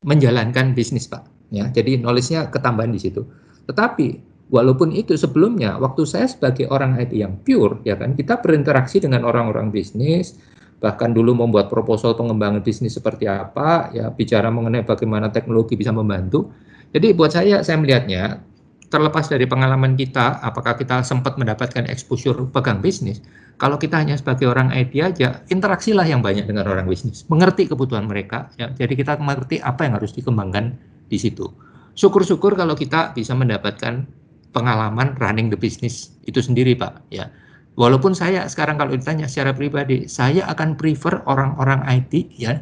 menjalankan 0.06 0.72
bisnis 0.72 1.10
Pak. 1.10 1.26
Ya, 1.50 1.66
jadi 1.74 1.98
knowledge-nya 1.98 2.54
ketambahan 2.54 2.94
di 2.94 3.02
situ. 3.02 3.26
Tetapi 3.66 4.36
walaupun 4.50 4.94
itu 4.94 5.18
sebelumnya 5.18 5.74
waktu 5.82 6.06
saya 6.06 6.30
sebagai 6.30 6.70
orang 6.70 6.94
IT 7.02 7.10
yang 7.14 7.34
pure 7.42 7.82
ya 7.82 7.98
kan 7.98 8.14
kita 8.14 8.38
berinteraksi 8.38 9.02
dengan 9.02 9.26
orang-orang 9.26 9.74
bisnis 9.74 10.38
bahkan 10.80 11.12
dulu 11.16 11.32
membuat 11.32 11.72
proposal 11.72 12.12
pengembangan 12.14 12.60
bisnis 12.60 12.96
seperti 12.96 13.24
apa, 13.24 13.90
ya 13.96 14.12
bicara 14.12 14.52
mengenai 14.52 14.84
bagaimana 14.84 15.32
teknologi 15.32 15.74
bisa 15.74 15.90
membantu. 15.92 16.52
Jadi 16.92 17.16
buat 17.16 17.32
saya, 17.32 17.64
saya 17.64 17.80
melihatnya 17.80 18.40
terlepas 18.86 19.26
dari 19.26 19.44
pengalaman 19.48 19.98
kita, 19.98 20.38
apakah 20.40 20.78
kita 20.78 21.02
sempat 21.02 21.34
mendapatkan 21.40 21.88
exposure 21.90 22.46
pegang 22.54 22.78
bisnis, 22.78 23.18
kalau 23.56 23.80
kita 23.80 23.98
hanya 23.98 24.14
sebagai 24.20 24.52
orang 24.52 24.68
IT 24.70 24.94
aja, 25.00 25.42
interaksilah 25.48 26.04
yang 26.06 26.20
banyak 26.20 26.44
dengan 26.44 26.68
orang 26.68 26.86
bisnis, 26.86 27.24
mengerti 27.26 27.66
kebutuhan 27.66 28.06
mereka, 28.06 28.52
ya, 28.60 28.70
jadi 28.70 28.92
kita 28.94 29.12
mengerti 29.18 29.58
apa 29.64 29.88
yang 29.88 29.96
harus 29.96 30.12
dikembangkan 30.12 30.76
di 31.08 31.18
situ. 31.18 31.48
Syukur-syukur 31.96 32.54
kalau 32.54 32.76
kita 32.76 33.16
bisa 33.16 33.32
mendapatkan 33.32 34.04
pengalaman 34.52 35.16
running 35.16 35.48
the 35.48 35.56
business 35.56 36.12
itu 36.28 36.44
sendiri, 36.44 36.76
Pak. 36.76 37.08
Ya, 37.08 37.32
Walaupun 37.76 38.16
saya 38.16 38.48
sekarang 38.48 38.80
kalau 38.80 38.96
ditanya 38.96 39.28
secara 39.28 39.52
pribadi, 39.52 40.08
saya 40.08 40.48
akan 40.48 40.80
prefer 40.80 41.20
orang-orang 41.28 41.84
IT 41.84 42.32
ya 42.40 42.56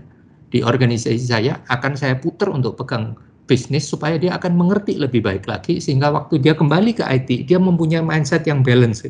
di 0.50 0.62
organisasi 0.62 1.22
saya 1.22 1.62
akan 1.70 1.94
saya 1.94 2.18
putar 2.18 2.50
untuk 2.50 2.74
pegang 2.74 3.14
bisnis 3.46 3.86
supaya 3.86 4.18
dia 4.18 4.34
akan 4.34 4.58
mengerti 4.58 4.98
lebih 4.98 5.22
baik 5.22 5.46
lagi 5.46 5.78
sehingga 5.78 6.10
waktu 6.10 6.42
dia 6.42 6.58
kembali 6.58 6.98
ke 6.98 7.06
IT 7.06 7.46
dia 7.46 7.62
mempunyai 7.62 8.02
mindset 8.02 8.42
yang 8.50 8.66
balance. 8.66 9.06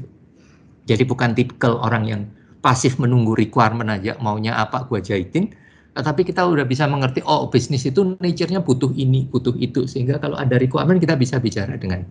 Jadi 0.84 1.02
bukan 1.08 1.32
tipikal 1.32 1.80
orang 1.80 2.04
yang 2.04 2.22
pasif 2.60 3.00
menunggu 3.00 3.32
requirement 3.32 3.88
aja 3.88 4.12
maunya 4.20 4.52
apa 4.60 4.84
gua 4.84 5.00
jahitin, 5.00 5.56
tetapi 5.96 6.28
kita 6.28 6.44
udah 6.44 6.68
bisa 6.68 6.84
mengerti 6.84 7.24
oh 7.24 7.48
bisnis 7.48 7.88
itu 7.88 8.16
nature-nya 8.20 8.60
butuh 8.60 8.92
ini, 8.92 9.24
butuh 9.32 9.56
itu 9.56 9.88
sehingga 9.88 10.20
kalau 10.20 10.36
ada 10.36 10.60
requirement 10.60 11.00
kita 11.00 11.16
bisa 11.16 11.40
bicara 11.40 11.80
dengan 11.80 12.04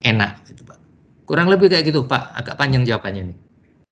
enak 0.00 0.48
gitu, 0.48 0.64
Pak. 0.64 0.87
Kurang 1.28 1.52
lebih 1.52 1.68
kayak 1.68 1.92
gitu 1.92 2.08
Pak, 2.08 2.32
agak 2.40 2.56
panjang 2.56 2.88
jawabannya 2.88 3.30
nih. 3.30 3.38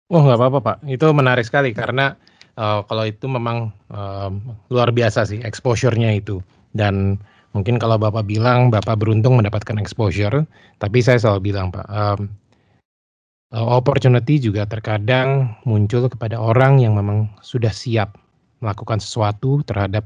Oh 0.08 0.24
nggak 0.24 0.40
apa-apa 0.40 0.58
Pak, 0.64 0.76
itu 0.88 1.04
menarik 1.12 1.44
sekali 1.44 1.76
karena 1.76 2.16
uh, 2.56 2.80
kalau 2.88 3.04
itu 3.04 3.28
memang 3.28 3.68
uh, 3.92 4.32
luar 4.72 4.88
biasa 4.88 5.28
sih 5.28 5.44
exposure-nya 5.44 6.16
itu. 6.16 6.40
Dan 6.72 7.20
mungkin 7.52 7.76
kalau 7.76 8.00
Bapak 8.00 8.24
bilang 8.24 8.72
Bapak 8.72 8.96
beruntung 8.96 9.36
mendapatkan 9.36 9.76
exposure, 9.76 10.48
tapi 10.80 11.04
saya 11.04 11.20
selalu 11.20 11.52
bilang 11.52 11.68
Pak, 11.68 11.86
um, 11.92 12.32
opportunity 13.52 14.40
juga 14.40 14.64
terkadang 14.64 15.54
muncul 15.68 16.08
kepada 16.08 16.40
orang 16.40 16.80
yang 16.80 16.96
memang 16.96 17.28
sudah 17.44 17.70
siap 17.70 18.16
melakukan 18.64 18.98
sesuatu 18.98 19.60
terhadap 19.68 20.02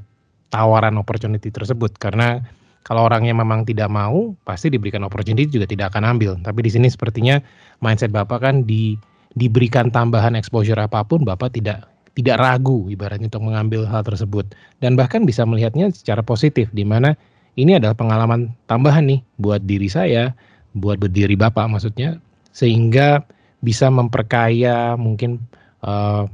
tawaran 0.51 0.99
opportunity 0.99 1.47
tersebut 1.47 1.95
karena 1.95 2.43
kalau 2.81 3.05
orangnya 3.05 3.37
memang 3.37 3.61
tidak 3.63 3.89
mau 3.93 4.33
pasti 4.41 4.73
diberikan 4.73 5.05
opportunity 5.05 5.45
juga 5.45 5.69
tidak 5.69 5.93
akan 5.93 6.17
ambil. 6.17 6.37
Tapi 6.41 6.59
di 6.65 6.71
sini 6.73 6.87
sepertinya 6.89 7.37
mindset 7.79 8.09
bapak 8.09 8.41
kan 8.41 8.55
di 8.65 8.97
diberikan 9.37 9.93
tambahan 9.93 10.35
exposure 10.35 10.75
apa 10.75 11.05
pun 11.05 11.23
bapak 11.23 11.55
tidak 11.55 11.87
tidak 12.11 12.43
ragu 12.43 12.91
ibaratnya 12.91 13.31
untuk 13.31 13.45
mengambil 13.45 13.87
hal 13.87 14.03
tersebut. 14.03 14.49
Dan 14.81 14.97
bahkan 14.97 15.23
bisa 15.23 15.45
melihatnya 15.45 15.93
secara 15.93 16.25
positif 16.25 16.67
di 16.73 16.83
mana 16.83 17.15
ini 17.55 17.77
adalah 17.77 17.95
pengalaman 17.95 18.51
tambahan 18.67 19.07
nih 19.07 19.21
buat 19.39 19.63
diri 19.63 19.87
saya 19.87 20.33
buat 20.71 20.99
berdiri 20.99 21.35
bapak 21.35 21.67
maksudnya 21.67 22.19
sehingga 22.55 23.23
bisa 23.59 23.91
memperkaya 23.91 24.95
mungkin 24.95 25.39
uh, 25.83 26.27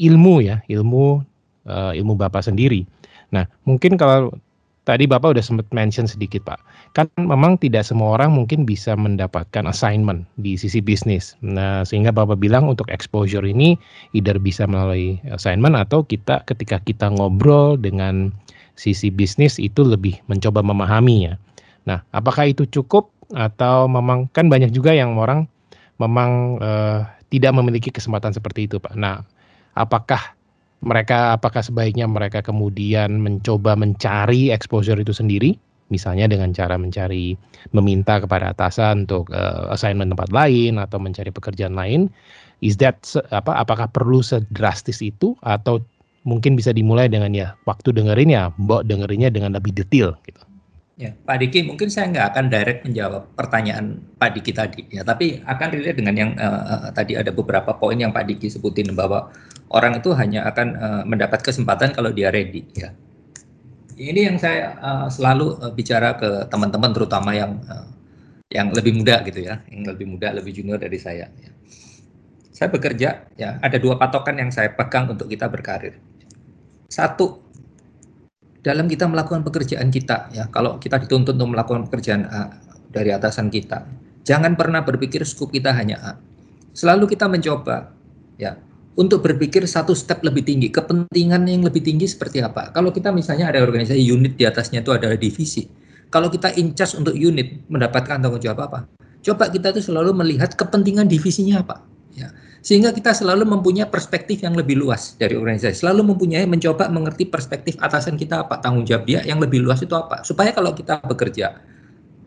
ilmu 0.00 0.34
ya 0.42 0.64
ilmu 0.66 1.22
uh, 1.68 1.92
ilmu 1.94 2.14
bapak 2.18 2.42
sendiri. 2.42 2.88
Nah 3.30 3.46
mungkin 3.68 3.94
kalau 3.96 4.32
tadi 4.82 5.06
Bapak 5.06 5.38
udah 5.38 5.44
sempat 5.44 5.66
mention 5.70 6.10
sedikit 6.10 6.42
Pak. 6.42 6.58
Kan 6.98 7.06
memang 7.18 7.58
tidak 7.58 7.86
semua 7.86 8.18
orang 8.18 8.34
mungkin 8.34 8.66
bisa 8.66 8.98
mendapatkan 8.98 9.66
assignment 9.66 10.26
di 10.38 10.58
sisi 10.58 10.82
bisnis. 10.82 11.38
Nah, 11.42 11.86
sehingga 11.86 12.10
Bapak 12.10 12.38
bilang 12.38 12.66
untuk 12.66 12.90
exposure 12.90 13.46
ini 13.46 13.78
either 14.12 14.36
bisa 14.38 14.66
melalui 14.66 15.22
assignment 15.30 15.78
atau 15.78 16.02
kita 16.02 16.42
ketika 16.50 16.82
kita 16.82 17.10
ngobrol 17.14 17.78
dengan 17.78 18.34
sisi 18.74 19.12
bisnis 19.12 19.60
itu 19.60 19.84
lebih 19.86 20.18
mencoba 20.26 20.64
memahaminya. 20.64 21.38
Nah, 21.86 22.02
apakah 22.14 22.50
itu 22.50 22.66
cukup 22.66 23.10
atau 23.32 23.88
memang 23.88 24.28
kan 24.34 24.50
banyak 24.50 24.74
juga 24.74 24.92
yang 24.92 25.16
orang 25.16 25.48
memang 25.96 26.60
uh, 26.60 27.06
tidak 27.32 27.52
memiliki 27.56 27.88
kesempatan 27.88 28.34
seperti 28.34 28.68
itu, 28.68 28.76
Pak. 28.76 28.92
Nah, 28.98 29.24
apakah 29.72 30.36
mereka 30.82 31.38
apakah 31.38 31.62
sebaiknya 31.62 32.10
mereka 32.10 32.42
kemudian 32.42 33.22
mencoba 33.22 33.78
mencari 33.78 34.50
exposure 34.50 34.98
itu 34.98 35.14
sendiri? 35.14 35.54
Misalnya 35.94 36.26
dengan 36.26 36.50
cara 36.56 36.74
mencari 36.74 37.36
meminta 37.70 38.18
kepada 38.18 38.50
atasan 38.50 39.06
untuk 39.06 39.30
uh, 39.30 39.70
assignment 39.70 40.10
tempat 40.10 40.32
lain 40.34 40.80
atau 40.80 40.98
mencari 40.98 41.30
pekerjaan 41.30 41.78
lain. 41.78 42.10
Is 42.62 42.78
that 42.78 43.02
apa 43.30 43.62
apakah 43.62 43.90
perlu 43.90 44.22
sedrastis 44.22 45.02
itu? 45.04 45.38
Atau 45.44 45.82
mungkin 46.22 46.54
bisa 46.54 46.70
dimulai 46.70 47.10
dengan 47.10 47.34
ya 47.34 47.54
waktu 47.66 47.90
dengerin 47.94 48.30
ya 48.30 48.54
mbok 48.54 48.86
dengerinnya 48.86 49.30
dengan 49.30 49.58
lebih 49.58 49.74
detail 49.74 50.14
gitu 50.26 50.38
Ya, 51.02 51.10
Pak 51.26 51.42
Diki, 51.42 51.66
mungkin 51.66 51.90
saya 51.90 52.14
nggak 52.14 52.26
akan 52.30 52.44
direct 52.46 52.86
menjawab 52.86 53.34
pertanyaan 53.34 53.98
Pak 54.22 54.38
Diki 54.38 54.54
tadi, 54.54 54.86
ya, 54.86 55.02
tapi 55.02 55.42
akan 55.42 55.68
relate 55.74 55.98
dengan 55.98 56.14
yang 56.14 56.30
uh, 56.38 56.94
tadi 56.94 57.18
ada 57.18 57.34
beberapa 57.34 57.74
poin 57.74 57.98
yang 57.98 58.14
Pak 58.14 58.30
Diki 58.30 58.46
sebutin 58.46 58.94
bahwa 58.94 59.34
orang 59.74 59.98
itu 59.98 60.14
hanya 60.14 60.46
akan 60.46 60.68
uh, 60.78 61.02
mendapat 61.02 61.42
kesempatan 61.42 61.90
kalau 61.90 62.14
dia 62.14 62.30
ready, 62.30 62.62
ya. 62.78 62.94
Ini 63.98 64.30
yang 64.30 64.38
saya 64.38 64.78
uh, 64.78 65.10
selalu 65.10 65.58
uh, 65.58 65.74
bicara 65.74 66.14
ke 66.14 66.46
teman-teman, 66.46 66.94
terutama 66.94 67.34
yang 67.34 67.58
uh, 67.66 67.90
yang 68.54 68.70
lebih 68.70 69.02
muda 69.02 69.26
gitu 69.26 69.42
ya, 69.42 69.58
yang 69.74 69.82
lebih 69.82 70.06
muda, 70.06 70.30
lebih 70.30 70.54
junior 70.54 70.78
dari 70.78 71.02
saya. 71.02 71.26
Ya. 71.34 71.50
Saya 72.54 72.70
bekerja, 72.70 73.26
ya, 73.34 73.58
ada 73.58 73.74
dua 73.82 73.98
patokan 73.98 74.38
yang 74.38 74.54
saya 74.54 74.70
pegang 74.70 75.10
untuk 75.10 75.26
kita 75.26 75.50
berkarir. 75.50 75.98
Satu, 76.86 77.42
dalam 78.62 78.86
kita 78.86 79.10
melakukan 79.10 79.42
pekerjaan 79.42 79.90
kita 79.90 80.30
ya. 80.32 80.46
Kalau 80.48 80.78
kita 80.78 81.02
dituntut 81.02 81.34
untuk 81.34 81.50
melakukan 81.52 81.90
pekerjaan 81.90 82.26
A 82.30 82.54
dari 82.88 83.10
atasan 83.10 83.50
kita 83.50 83.84
jangan 84.22 84.54
pernah 84.54 84.86
berpikir 84.86 85.26
skup 85.26 85.50
kita 85.50 85.74
hanya 85.74 85.98
A. 86.00 86.12
Selalu 86.72 87.12
kita 87.12 87.28
mencoba 87.28 87.92
ya 88.40 88.56
untuk 88.96 89.20
berpikir 89.20 89.66
satu 89.68 89.92
step 89.92 90.24
lebih 90.24 90.46
tinggi 90.46 90.72
kepentingan 90.72 91.44
yang 91.44 91.66
lebih 91.66 91.84
tinggi 91.84 92.08
seperti 92.08 92.40
apa. 92.40 92.72
Kalau 92.72 92.94
kita 92.94 93.12
misalnya 93.12 93.52
ada 93.52 93.60
organisasi 93.60 94.00
unit 94.00 94.38
di 94.38 94.48
atasnya 94.48 94.80
itu 94.80 94.94
adalah 94.94 95.18
divisi 95.18 95.82
kalau 96.12 96.28
kita 96.28 96.52
in 96.60 96.76
charge 96.76 97.00
untuk 97.00 97.16
unit 97.16 97.64
mendapatkan 97.72 98.20
tanggung 98.20 98.36
jawab 98.36 98.68
apa? 98.68 98.78
Coba 99.24 99.48
kita 99.48 99.72
itu 99.72 99.88
selalu 99.88 100.12
melihat 100.12 100.52
kepentingan 100.52 101.08
divisinya 101.08 101.64
apa 101.64 101.80
ya 102.12 102.28
sehingga 102.62 102.94
kita 102.94 103.10
selalu 103.10 103.42
mempunyai 103.42 103.90
perspektif 103.90 104.46
yang 104.46 104.54
lebih 104.54 104.78
luas 104.78 105.18
dari 105.18 105.34
organisasi. 105.34 105.82
Selalu 105.82 106.14
mempunyai 106.14 106.46
mencoba 106.46 106.86
mengerti 106.86 107.26
perspektif 107.26 107.74
atasan 107.82 108.14
kita 108.14 108.46
apa 108.46 108.62
tanggung 108.62 108.86
jawab 108.86 109.02
dia 109.02 109.20
yang 109.26 109.42
lebih 109.42 109.66
luas 109.66 109.82
itu 109.82 109.92
apa. 109.98 110.22
Supaya 110.22 110.54
kalau 110.54 110.70
kita 110.70 111.02
bekerja 111.02 111.58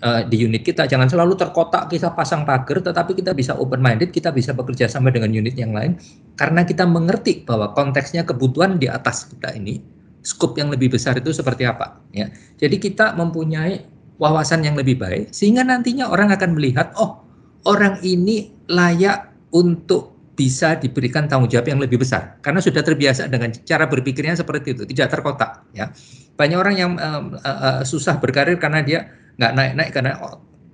uh, 0.04 0.22
di 0.28 0.44
unit 0.44 0.68
kita 0.68 0.92
jangan 0.92 1.08
selalu 1.08 1.40
terkotak 1.40 1.88
kita 1.88 2.12
pasang 2.12 2.44
pagar 2.44 2.84
tetapi 2.84 3.16
kita 3.16 3.32
bisa 3.32 3.56
open 3.56 3.80
minded 3.80 4.12
kita 4.12 4.36
bisa 4.36 4.52
bekerja 4.52 4.92
sama 4.92 5.08
dengan 5.08 5.32
unit 5.32 5.56
yang 5.56 5.72
lain. 5.72 5.96
Karena 6.36 6.68
kita 6.68 6.84
mengerti 6.84 7.48
bahwa 7.48 7.72
konteksnya 7.72 8.28
kebutuhan 8.28 8.76
di 8.76 8.92
atas 8.92 9.32
kita 9.32 9.56
ini 9.56 9.80
skop 10.20 10.60
yang 10.60 10.68
lebih 10.68 10.92
besar 10.92 11.16
itu 11.16 11.32
seperti 11.32 11.64
apa 11.64 12.04
ya. 12.12 12.28
Jadi 12.60 12.76
kita 12.84 13.16
mempunyai 13.16 13.88
wawasan 14.20 14.68
yang 14.68 14.76
lebih 14.76 15.00
baik 15.00 15.32
sehingga 15.32 15.64
nantinya 15.64 16.12
orang 16.12 16.36
akan 16.36 16.60
melihat 16.60 16.92
oh 17.00 17.24
orang 17.64 18.04
ini 18.04 18.52
layak 18.68 19.32
untuk 19.56 20.15
bisa 20.36 20.76
diberikan 20.76 21.32
tanggung 21.32 21.48
jawab 21.48 21.72
yang 21.72 21.80
lebih 21.80 22.04
besar. 22.04 22.38
Karena 22.44 22.60
sudah 22.60 22.84
terbiasa 22.84 23.32
dengan 23.32 23.56
cara 23.64 23.88
berpikirnya 23.88 24.36
seperti 24.36 24.76
itu 24.76 24.84
tidak 24.84 25.16
terkotak 25.16 25.64
ya. 25.72 25.90
Banyak 26.36 26.58
orang 26.60 26.76
yang 26.76 26.92
uh, 27.00 27.40
uh, 27.42 27.82
susah 27.88 28.20
berkarir 28.20 28.60
karena 28.60 28.84
dia 28.84 29.00
nggak 29.40 29.52
naik-naik 29.56 29.92
karena 29.96 30.12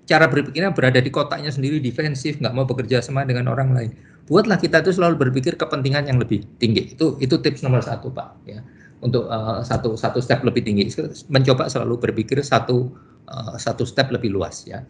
cara 0.10 0.26
berpikirnya 0.26 0.74
berada 0.74 0.98
di 0.98 1.14
kotaknya 1.14 1.54
sendiri 1.54 1.78
defensif 1.78 2.42
nggak 2.42 2.54
mau 2.58 2.66
bekerja 2.66 3.06
sama 3.06 3.22
dengan 3.24 3.54
orang 3.54 3.72
lain. 3.78 3.94
Buatlah 4.26 4.58
kita 4.58 4.82
itu 4.82 4.98
selalu 4.98 5.30
berpikir 5.30 5.54
kepentingan 5.54 6.10
yang 6.10 6.18
lebih 6.18 6.42
tinggi. 6.58 6.98
Itu 6.98 7.22
itu 7.22 7.38
tips 7.38 7.62
nomor 7.62 7.86
satu 7.86 8.10
pak 8.10 8.42
ya. 8.50 8.66
Untuk 9.02 9.30
uh, 9.30 9.62
satu 9.62 9.94
satu 9.94 10.22
step 10.22 10.42
lebih 10.42 10.66
tinggi. 10.66 10.90
Mencoba 11.30 11.70
selalu 11.70 12.02
berpikir 12.10 12.42
satu 12.42 12.90
uh, 13.30 13.54
satu 13.62 13.86
step 13.86 14.10
lebih 14.10 14.34
luas 14.34 14.66
ya 14.66 14.82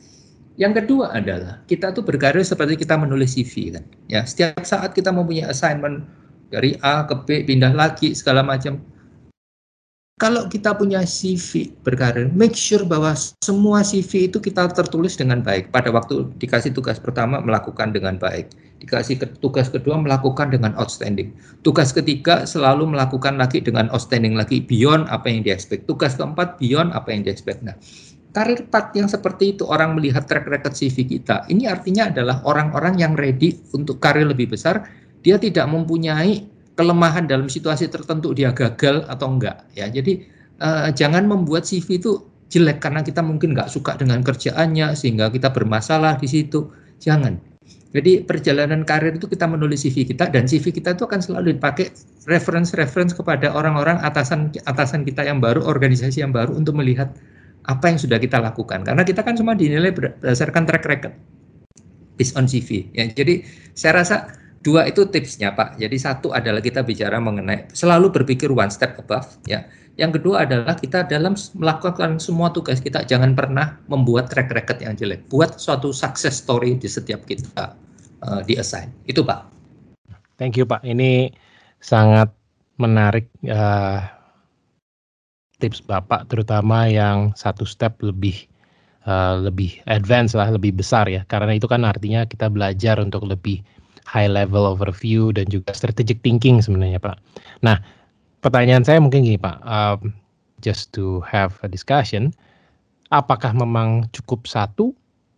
yang 0.60 0.76
kedua 0.76 1.16
adalah 1.16 1.64
kita 1.70 1.96
tuh 1.96 2.04
berkarir 2.04 2.44
seperti 2.44 2.84
kita 2.84 3.00
menulis 3.00 3.40
CV 3.40 3.76
kan. 3.76 3.84
Ya, 4.12 4.28
setiap 4.28 4.64
saat 4.68 4.92
kita 4.92 5.14
mempunyai 5.14 5.48
assignment 5.48 6.04
dari 6.52 6.76
A 6.84 7.08
ke 7.08 7.16
B 7.24 7.28
pindah 7.48 7.72
lagi 7.72 8.12
segala 8.12 8.44
macam. 8.44 8.84
Kalau 10.22 10.46
kita 10.46 10.78
punya 10.78 11.02
CV 11.02 11.74
berkarir, 11.82 12.30
make 12.30 12.54
sure 12.54 12.86
bahwa 12.86 13.18
semua 13.42 13.82
CV 13.82 14.30
itu 14.30 14.38
kita 14.38 14.70
tertulis 14.70 15.18
dengan 15.18 15.42
baik. 15.42 15.74
Pada 15.74 15.90
waktu 15.90 16.30
dikasih 16.38 16.78
tugas 16.78 17.02
pertama 17.02 17.42
melakukan 17.42 17.90
dengan 17.90 18.22
baik, 18.22 18.54
dikasih 18.86 19.18
ke, 19.18 19.26
tugas 19.42 19.74
kedua 19.74 19.98
melakukan 19.98 20.54
dengan 20.54 20.78
outstanding. 20.78 21.34
Tugas 21.66 21.90
ketiga 21.90 22.46
selalu 22.46 22.94
melakukan 22.94 23.42
lagi 23.42 23.66
dengan 23.66 23.90
outstanding 23.90 24.38
lagi 24.38 24.62
beyond 24.62 25.10
apa 25.10 25.26
yang 25.26 25.42
expect. 25.50 25.90
Tugas 25.90 26.14
keempat 26.14 26.62
beyond 26.62 26.94
apa 26.94 27.10
yang 27.10 27.26
expect. 27.26 27.66
Nah, 27.66 27.74
karir 28.32 28.68
path 28.68 28.96
yang 28.96 29.12
seperti 29.12 29.56
itu 29.56 29.68
orang 29.68 29.96
melihat 29.96 30.24
track 30.24 30.48
record 30.48 30.76
CV 30.76 31.04
kita. 31.08 31.44
Ini 31.52 31.68
artinya 31.68 32.08
adalah 32.08 32.40
orang-orang 32.48 33.00
yang 33.00 33.14
ready 33.16 33.60
untuk 33.76 34.00
karir 34.00 34.28
lebih 34.28 34.52
besar. 34.52 34.88
Dia 35.22 35.38
tidak 35.38 35.70
mempunyai 35.70 36.48
kelemahan 36.80 37.28
dalam 37.28 37.52
situasi 37.52 37.92
tertentu 37.92 38.32
dia 38.32 38.56
gagal 38.56 39.06
atau 39.06 39.38
enggak 39.38 39.68
ya. 39.76 39.92
Jadi 39.92 40.24
uh, 40.64 40.90
jangan 40.96 41.28
membuat 41.28 41.68
CV 41.68 42.00
itu 42.00 42.24
jelek 42.52 42.84
karena 42.84 43.04
kita 43.04 43.24
mungkin 43.24 43.56
nggak 43.56 43.72
suka 43.72 43.96
dengan 44.00 44.24
kerjaannya 44.24 44.96
sehingga 44.96 45.30
kita 45.30 45.52
bermasalah 45.52 46.18
di 46.18 46.28
situ. 46.28 46.72
Jangan. 47.04 47.52
Jadi 47.92 48.24
perjalanan 48.24 48.88
karir 48.88 49.20
itu 49.20 49.28
kita 49.28 49.44
menulis 49.52 49.84
CV 49.84 50.08
kita 50.08 50.32
dan 50.32 50.48
CV 50.48 50.72
kita 50.72 50.96
itu 50.96 51.04
akan 51.04 51.20
selalu 51.20 51.60
dipakai 51.60 51.92
reference-reference 52.24 53.12
kepada 53.12 53.52
orang-orang 53.52 54.00
atasan 54.00 54.56
atasan 54.64 55.04
kita 55.04 55.28
yang 55.28 55.44
baru 55.44 55.60
organisasi 55.68 56.24
yang 56.24 56.32
baru 56.32 56.56
untuk 56.56 56.80
melihat 56.80 57.12
apa 57.68 57.92
yang 57.92 58.00
sudah 58.02 58.18
kita 58.18 58.42
lakukan. 58.42 58.82
Karena 58.86 59.04
kita 59.06 59.22
kan 59.22 59.38
semua 59.38 59.54
dinilai 59.54 59.94
berdasarkan 59.94 60.64
track 60.66 60.86
record. 60.88 61.16
Based 62.20 62.38
on 62.38 62.46
CV 62.46 62.92
ya 62.94 63.10
jadi 63.10 63.42
saya 63.74 64.04
rasa 64.04 64.30
dua 64.62 64.86
itu 64.86 65.10
tipsnya 65.10 65.58
Pak. 65.58 65.82
Jadi 65.82 65.98
satu 65.98 66.30
adalah 66.32 66.62
kita 66.62 66.86
bicara 66.86 67.18
mengenai 67.18 67.74
selalu 67.74 68.14
berpikir 68.14 68.54
one 68.54 68.70
step 68.70 68.98
above 69.02 69.28
ya. 69.50 69.66
Yang 70.00 70.22
kedua 70.22 70.48
adalah 70.48 70.78
kita 70.80 71.04
dalam 71.04 71.36
melakukan 71.58 72.16
semua 72.22 72.54
tugas 72.54 72.80
kita 72.80 73.04
jangan 73.04 73.36
pernah 73.36 73.76
membuat 73.92 74.32
track 74.32 74.54
record 74.54 74.80
yang 74.80 74.96
jelek. 74.96 75.28
Buat 75.28 75.60
suatu 75.60 75.92
success 75.92 76.40
story 76.40 76.80
di 76.80 76.88
setiap 76.88 77.28
kita 77.28 77.76
uh, 78.24 78.42
di 78.46 78.56
assign. 78.56 78.88
Itu 79.04 79.26
Pak. 79.26 79.52
Thank 80.40 80.58
you 80.58 80.66
Pak. 80.66 80.82
Ini 80.88 81.30
sangat 81.82 82.32
menarik 82.80 83.30
uh, 83.50 84.02
tips 85.62 85.86
Bapak 85.86 86.26
terutama 86.28 86.90
yang 86.90 87.38
satu 87.38 87.64
step 87.64 88.02
lebih 88.02 88.50
uh, 89.06 89.38
lebih 89.38 89.78
advance 89.86 90.34
lah, 90.34 90.50
lebih 90.50 90.74
besar 90.74 91.06
ya. 91.06 91.22
Karena 91.30 91.54
itu 91.54 91.70
kan 91.70 91.86
artinya 91.86 92.26
kita 92.26 92.50
belajar 92.50 92.98
untuk 92.98 93.30
lebih 93.30 93.62
high 94.10 94.28
level 94.28 94.66
overview 94.66 95.30
dan 95.32 95.48
juga 95.48 95.72
strategic 95.72 96.20
thinking 96.26 96.60
sebenarnya 96.60 97.00
Pak. 97.00 97.16
Nah, 97.62 97.80
pertanyaan 98.42 98.84
saya 98.84 98.98
mungkin 98.98 99.24
gini 99.24 99.38
Pak, 99.38 99.62
um, 99.64 100.12
just 100.60 100.90
to 100.92 101.22
have 101.24 101.56
a 101.62 101.70
discussion, 101.70 102.34
apakah 103.14 103.54
memang 103.54 104.10
cukup 104.12 104.50
satu 104.50 104.92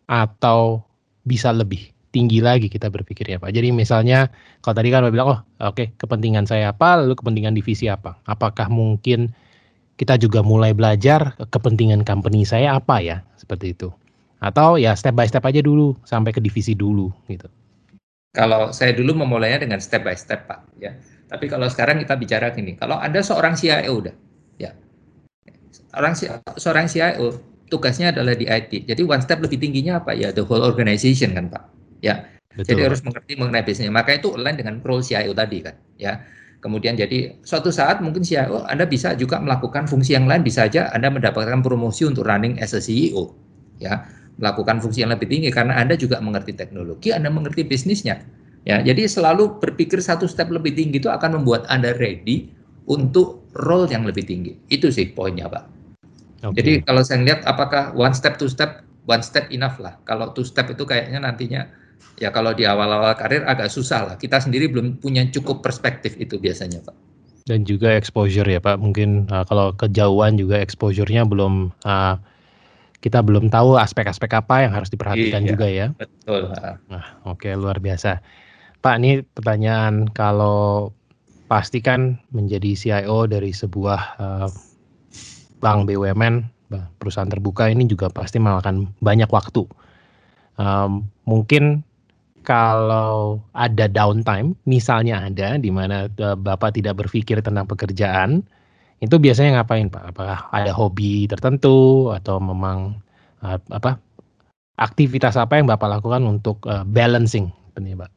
atau 0.08 0.84
bisa 1.24 1.52
lebih 1.52 1.94
tinggi 2.14 2.46
lagi 2.46 2.70
kita 2.70 2.94
berpikir 2.94 3.26
ya 3.26 3.42
Pak. 3.42 3.50
Jadi 3.52 3.74
misalnya 3.74 4.30
kalau 4.62 4.78
tadi 4.78 4.94
kan 4.94 5.02
Pak 5.04 5.12
bilang, 5.12 5.28
oh 5.34 5.40
oke 5.66 5.74
okay, 5.74 5.88
kepentingan 5.98 6.46
saya 6.46 6.70
apa, 6.70 7.02
lalu 7.02 7.18
kepentingan 7.18 7.58
divisi 7.58 7.90
apa. 7.90 8.16
Apakah 8.30 8.70
mungkin 8.70 9.34
kita 9.98 10.18
juga 10.18 10.42
mulai 10.42 10.74
belajar 10.74 11.38
kepentingan 11.38 12.02
company 12.02 12.44
saya 12.44 12.78
apa 12.78 13.00
ya 13.00 13.22
seperti 13.38 13.78
itu. 13.78 13.90
Atau 14.44 14.76
ya 14.76 14.98
step 14.98 15.16
by 15.16 15.30
step 15.30 15.46
aja 15.46 15.64
dulu 15.64 15.96
sampai 16.04 16.36
ke 16.36 16.42
divisi 16.44 16.76
dulu 16.76 17.14
gitu. 17.30 17.48
Kalau 18.34 18.74
saya 18.74 18.98
dulu 18.98 19.14
memulainya 19.14 19.62
dengan 19.64 19.78
step 19.78 20.04
by 20.04 20.18
step 20.18 20.50
pak 20.50 20.66
ya. 20.82 20.98
Tapi 21.30 21.46
kalau 21.50 21.70
sekarang 21.70 22.02
kita 22.02 22.18
bicara 22.18 22.50
gini 22.52 22.76
kalau 22.76 22.98
anda 22.98 23.22
seorang 23.22 23.54
CIO 23.54 24.04
udah 24.04 24.16
ya. 24.58 24.74
Orang 25.94 26.18
seorang 26.58 26.90
CIO 26.90 27.40
tugasnya 27.70 28.14
adalah 28.14 28.34
di 28.34 28.50
IT 28.50 28.90
jadi 28.90 29.02
one 29.06 29.22
step 29.22 29.40
lebih 29.40 29.62
tingginya 29.62 30.02
apa? 30.02 30.18
Ya 30.18 30.34
the 30.34 30.44
whole 30.44 30.66
organization 30.66 31.38
kan 31.38 31.48
pak 31.54 31.64
ya. 32.02 32.28
Betul. 32.54 32.78
jadi 32.78 32.82
harus 32.86 33.02
mengerti 33.02 33.34
mengenai 33.34 33.66
bisnisnya. 33.66 33.90
Maka 33.90 34.14
itu 34.14 34.30
align 34.34 34.58
dengan 34.58 34.78
role 34.86 35.02
CIO 35.02 35.34
tadi 35.34 35.58
kan 35.66 35.74
ya 35.98 36.22
Kemudian 36.64 36.96
jadi 36.96 37.36
suatu 37.44 37.76
saat 37.76 38.00
mungkin 38.00 38.24
CIO 38.24 38.64
Anda 38.72 38.88
bisa 38.88 39.12
juga 39.20 39.36
melakukan 39.44 39.84
fungsi 39.84 40.16
yang 40.16 40.32
lain 40.32 40.48
bisa 40.48 40.64
saja 40.64 40.88
Anda 40.96 41.12
mendapatkan 41.12 41.60
promosi 41.60 42.08
untuk 42.08 42.24
running 42.24 42.56
as 42.64 42.72
a 42.72 42.80
CEO 42.80 43.36
ya 43.84 44.08
melakukan 44.40 44.82
fungsi 44.82 45.06
yang 45.06 45.14
lebih 45.14 45.30
tinggi 45.30 45.50
karena 45.54 45.78
Anda 45.78 45.94
juga 45.94 46.18
mengerti 46.18 46.58
teknologi, 46.58 47.14
Anda 47.14 47.30
mengerti 47.30 47.68
bisnisnya. 47.68 48.24
Ya, 48.64 48.80
jadi 48.80 49.06
selalu 49.06 49.60
berpikir 49.60 50.00
satu 50.00 50.24
step 50.24 50.48
lebih 50.48 50.72
tinggi 50.72 51.04
itu 51.04 51.12
akan 51.12 51.44
membuat 51.44 51.68
Anda 51.68 51.92
ready 52.00 52.48
untuk 52.88 53.44
role 53.60 53.92
yang 53.92 54.08
lebih 54.08 54.24
tinggi. 54.24 54.56
Itu 54.72 54.88
sih 54.88 55.12
poinnya, 55.12 55.52
Pak. 55.52 55.64
Okay. 56.44 56.56
Jadi 56.60 56.72
kalau 56.88 57.02
saya 57.04 57.24
lihat 57.24 57.44
apakah 57.44 57.92
one 57.96 58.16
step 58.16 58.40
two 58.40 58.48
step 58.48 58.84
one 59.04 59.24
step 59.24 59.52
enough 59.52 59.80
lah. 59.84 60.00
Kalau 60.08 60.32
two 60.32 60.48
step 60.48 60.72
itu 60.72 60.84
kayaknya 60.88 61.24
nantinya 61.24 61.68
ya 62.18 62.30
kalau 62.30 62.54
di 62.54 62.64
awal-awal 62.64 63.14
karir 63.18 63.44
agak 63.44 63.70
susah 63.70 64.14
lah. 64.14 64.16
Kita 64.20 64.40
sendiri 64.40 64.70
belum 64.70 65.02
punya 65.02 65.28
cukup 65.30 65.66
perspektif 65.66 66.16
itu 66.20 66.38
biasanya, 66.38 66.84
Pak. 66.84 66.96
Dan 67.44 67.68
juga 67.68 67.92
exposure 67.92 68.48
ya, 68.48 68.64
Pak. 68.64 68.80
Mungkin 68.80 69.28
uh, 69.28 69.44
kalau 69.44 69.76
kejauhan 69.76 70.40
juga 70.40 70.62
exposure-nya 70.64 71.28
belum 71.28 71.76
uh, 71.84 72.16
kita 73.04 73.20
belum 73.20 73.52
tahu 73.52 73.76
aspek-aspek 73.76 74.32
apa 74.32 74.64
yang 74.64 74.72
harus 74.72 74.88
diperhatikan 74.88 75.44
iya, 75.44 75.50
juga 75.52 75.68
ya. 75.68 75.88
Betul. 76.00 76.56
Nah, 76.88 77.20
oke 77.28 77.44
okay, 77.44 77.54
luar 77.60 77.84
biasa. 77.84 78.24
Pak, 78.80 78.96
ini 79.04 79.24
pertanyaan 79.28 80.08
kalau 80.12 80.96
pastikan 81.52 82.16
menjadi 82.32 82.72
CIO 82.80 83.28
dari 83.28 83.52
sebuah 83.52 84.02
uh, 84.16 84.48
bank 85.60 85.92
BUMN, 85.92 86.48
perusahaan 87.00 87.30
terbuka 87.30 87.68
ini 87.68 87.86
juga 87.86 88.08
pasti 88.08 88.40
memakan 88.40 88.88
banyak 89.04 89.28
waktu. 89.28 89.68
Um, 90.56 91.12
mungkin 91.28 91.84
kalau 92.44 93.40
ada 93.56 93.88
downtime, 93.88 94.54
misalnya 94.68 95.26
ada 95.26 95.56
di 95.58 95.72
mana 95.72 96.12
uh, 96.20 96.38
Bapak 96.38 96.76
tidak 96.76 97.00
berpikir 97.00 97.40
tentang 97.40 97.66
pekerjaan, 97.66 98.44
itu 99.04 99.16
biasanya 99.20 99.64
ngapain 99.64 99.88
Pak? 99.92 100.16
Apakah 100.16 100.40
ada 100.52 100.72
hobi 100.72 101.28
tertentu 101.28 102.12
atau 102.12 102.40
memang 102.40 103.00
uh, 103.44 103.60
apa 103.72 104.00
aktivitas 104.80 105.36
apa 105.40 105.60
yang 105.60 105.68
Bapak 105.68 106.00
lakukan 106.00 106.24
untuk 106.24 106.64
uh, 106.68 106.88
balancing 106.88 107.52
Pak? 107.74 108.12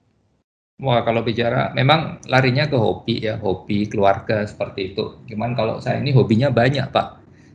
Wah 0.76 1.00
kalau 1.08 1.24
bicara 1.24 1.72
memang 1.72 2.20
larinya 2.28 2.68
ke 2.68 2.76
hobi 2.76 3.24
ya, 3.24 3.40
hobi 3.40 3.88
keluarga 3.88 4.44
seperti 4.44 4.92
itu. 4.92 5.24
Cuman 5.32 5.56
kalau 5.56 5.80
saya 5.80 6.04
ini 6.04 6.12
hobinya 6.12 6.52
banyak 6.52 6.92
Pak. 6.92 7.08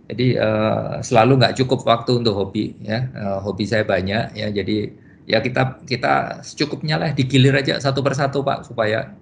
Jadi 0.10 0.36
uh, 0.36 1.00
selalu 1.00 1.40
nggak 1.40 1.56
cukup 1.62 1.86
waktu 1.86 2.26
untuk 2.26 2.34
hobi 2.34 2.74
ya. 2.82 3.08
Uh, 3.14 3.40
hobi 3.46 3.64
saya 3.70 3.86
banyak 3.86 4.34
ya. 4.34 4.50
Jadi 4.50 4.90
ya 5.30 5.40
kita 5.42 5.82
kita 5.86 6.42
secukupnya 6.42 6.98
lah 6.98 7.10
digilir 7.14 7.54
aja 7.54 7.78
satu 7.78 8.02
persatu 8.02 8.42
Pak 8.42 8.70
supaya 8.70 9.14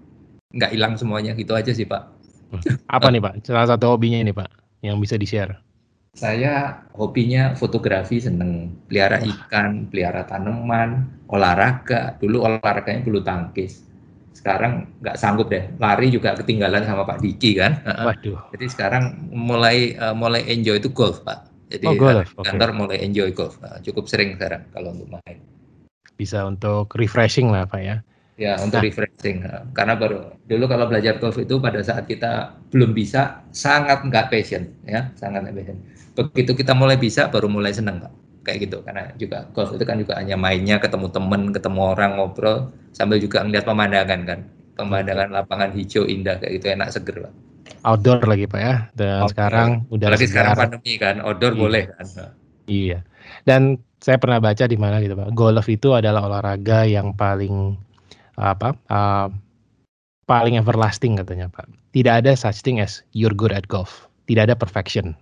nggak 0.50 0.72
hilang 0.74 0.94
semuanya 0.98 1.38
gitu 1.38 1.54
aja 1.54 1.70
sih 1.70 1.86
Pak. 1.86 2.04
Hmm. 2.50 2.62
Apa 2.90 3.14
nih 3.14 3.22
Pak? 3.22 3.46
Salah 3.46 3.70
satu 3.70 3.94
hobinya 3.94 4.18
ini 4.18 4.34
Pak 4.34 4.50
yang 4.82 4.98
bisa 4.98 5.20
di-share. 5.20 5.60
Saya 6.18 6.82
hobinya 6.98 7.54
fotografi 7.54 8.18
seneng, 8.18 8.74
pelihara 8.90 9.22
ikan, 9.22 9.86
pelihara 9.94 10.26
tanaman, 10.26 11.06
olahraga. 11.30 12.18
Dulu 12.18 12.42
olahraganya 12.42 13.06
bulu 13.06 13.22
tangkis. 13.22 13.86
Sekarang 14.34 14.90
nggak 15.04 15.20
sanggup 15.20 15.54
deh, 15.54 15.70
lari 15.78 16.10
juga 16.10 16.34
ketinggalan 16.34 16.82
sama 16.88 17.06
Pak 17.06 17.22
Diki 17.22 17.62
kan. 17.62 17.78
Waduh. 17.86 18.50
Jadi 18.58 18.66
sekarang 18.72 19.30
mulai 19.30 19.94
uh, 20.02 20.18
mulai 20.18 20.42
enjoy 20.50 20.82
itu 20.82 20.90
golf 20.90 21.22
Pak. 21.22 21.46
Jadi 21.70 21.86
oh, 21.86 21.94
golf. 21.94 22.34
kantor 22.42 22.70
okay. 22.74 22.80
mulai 22.82 22.98
enjoy 23.06 23.30
golf. 23.30 23.62
Uh, 23.62 23.78
cukup 23.86 24.10
sering 24.10 24.34
sekarang 24.34 24.66
kalau 24.74 24.98
untuk 24.98 25.14
main 25.14 25.38
bisa 26.20 26.44
untuk 26.44 26.92
refreshing 27.00 27.48
lah 27.48 27.64
Pak 27.64 27.80
ya. 27.80 28.04
Ya 28.36 28.56
untuk 28.60 28.80
nah. 28.80 28.88
refreshing 28.88 29.44
karena 29.72 29.96
baru 29.96 30.36
dulu 30.48 30.68
kalau 30.68 30.88
belajar 30.88 31.20
golf 31.20 31.40
itu 31.40 31.60
pada 31.60 31.80
saat 31.80 32.08
kita 32.08 32.60
belum 32.72 32.92
bisa 32.92 33.44
sangat 33.56 34.04
nggak 34.04 34.32
passion 34.32 34.68
ya 34.84 35.08
sangat 35.16 35.48
nggak 35.48 35.56
passion. 35.56 35.78
Begitu 36.16 36.52
kita 36.60 36.76
mulai 36.76 37.00
bisa 37.00 37.32
baru 37.32 37.48
mulai 37.48 37.72
seneng 37.72 38.04
Pak 38.04 38.12
kayak 38.48 38.68
gitu 38.68 38.78
karena 38.84 39.12
juga 39.20 39.48
golf 39.52 39.76
itu 39.76 39.84
kan 39.84 40.00
juga 40.00 40.16
hanya 40.20 40.40
mainnya 40.40 40.80
ketemu 40.80 41.12
temen 41.12 41.42
ketemu 41.52 41.80
orang 41.96 42.12
ngobrol 42.16 42.72
sambil 42.96 43.20
juga 43.20 43.44
ngeliat 43.44 43.68
pemandangan 43.68 44.20
kan 44.24 44.40
pemandangan 44.80 45.28
lapangan 45.36 45.70
hijau 45.76 46.08
indah 46.08 46.40
kayak 46.40 46.64
gitu 46.64 46.72
enak 46.72 46.96
seger 46.96 47.28
Pak. 47.28 47.34
Outdoor 47.84 48.24
lagi 48.24 48.48
Pak 48.48 48.60
ya 48.60 48.76
dan 48.96 49.24
outdoor. 49.24 49.32
sekarang 49.36 49.70
udah 49.92 50.08
lagi 50.16 50.28
sekarang 50.28 50.56
pandemi 50.56 50.94
kan 50.96 51.16
outdoor 51.20 51.54
iya. 51.56 51.60
boleh 51.60 51.84
kan. 51.92 52.06
Iya 52.70 53.00
dan 53.44 53.84
saya 54.00 54.16
pernah 54.16 54.40
baca 54.40 54.64
di 54.64 54.80
mana 54.80 55.04
gitu 55.04 55.16
pak. 55.16 55.36
Golf 55.36 55.68
itu 55.68 55.92
adalah 55.92 56.24
olahraga 56.24 56.88
yang 56.88 57.12
paling 57.16 57.76
apa 58.40 58.72
uh, 58.88 59.28
paling 60.24 60.56
everlasting 60.56 61.20
katanya 61.20 61.52
pak. 61.52 61.68
Tidak 61.92 62.24
ada 62.24 62.32
such 62.34 62.64
thing 62.64 62.80
as 62.80 63.04
you're 63.12 63.36
good 63.36 63.52
at 63.52 63.68
golf. 63.68 64.08
Tidak 64.32 64.48
ada 64.48 64.56
perfection. 64.56 65.16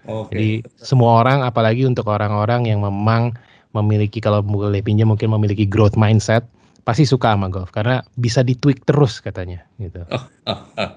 Okay. 0.00 0.32
jadi 0.32 0.50
semua 0.80 1.20
orang 1.20 1.44
apalagi 1.44 1.84
untuk 1.84 2.08
orang-orang 2.08 2.64
yang 2.64 2.80
memang 2.80 3.36
memiliki 3.76 4.16
kalau 4.16 4.40
boleh 4.40 4.80
pinjam 4.80 5.12
mungkin 5.12 5.28
memiliki 5.28 5.68
growth 5.68 5.92
mindset 5.92 6.40
pasti 6.88 7.04
suka 7.04 7.36
sama 7.36 7.50
golf. 7.50 7.74
Karena 7.74 8.00
bisa 8.16 8.46
ditweak 8.46 8.86
terus 8.86 9.18
katanya 9.18 9.60
gitu. 9.82 10.06
Oh, 10.08 10.24
oh, 10.48 10.60
oh, 10.78 10.90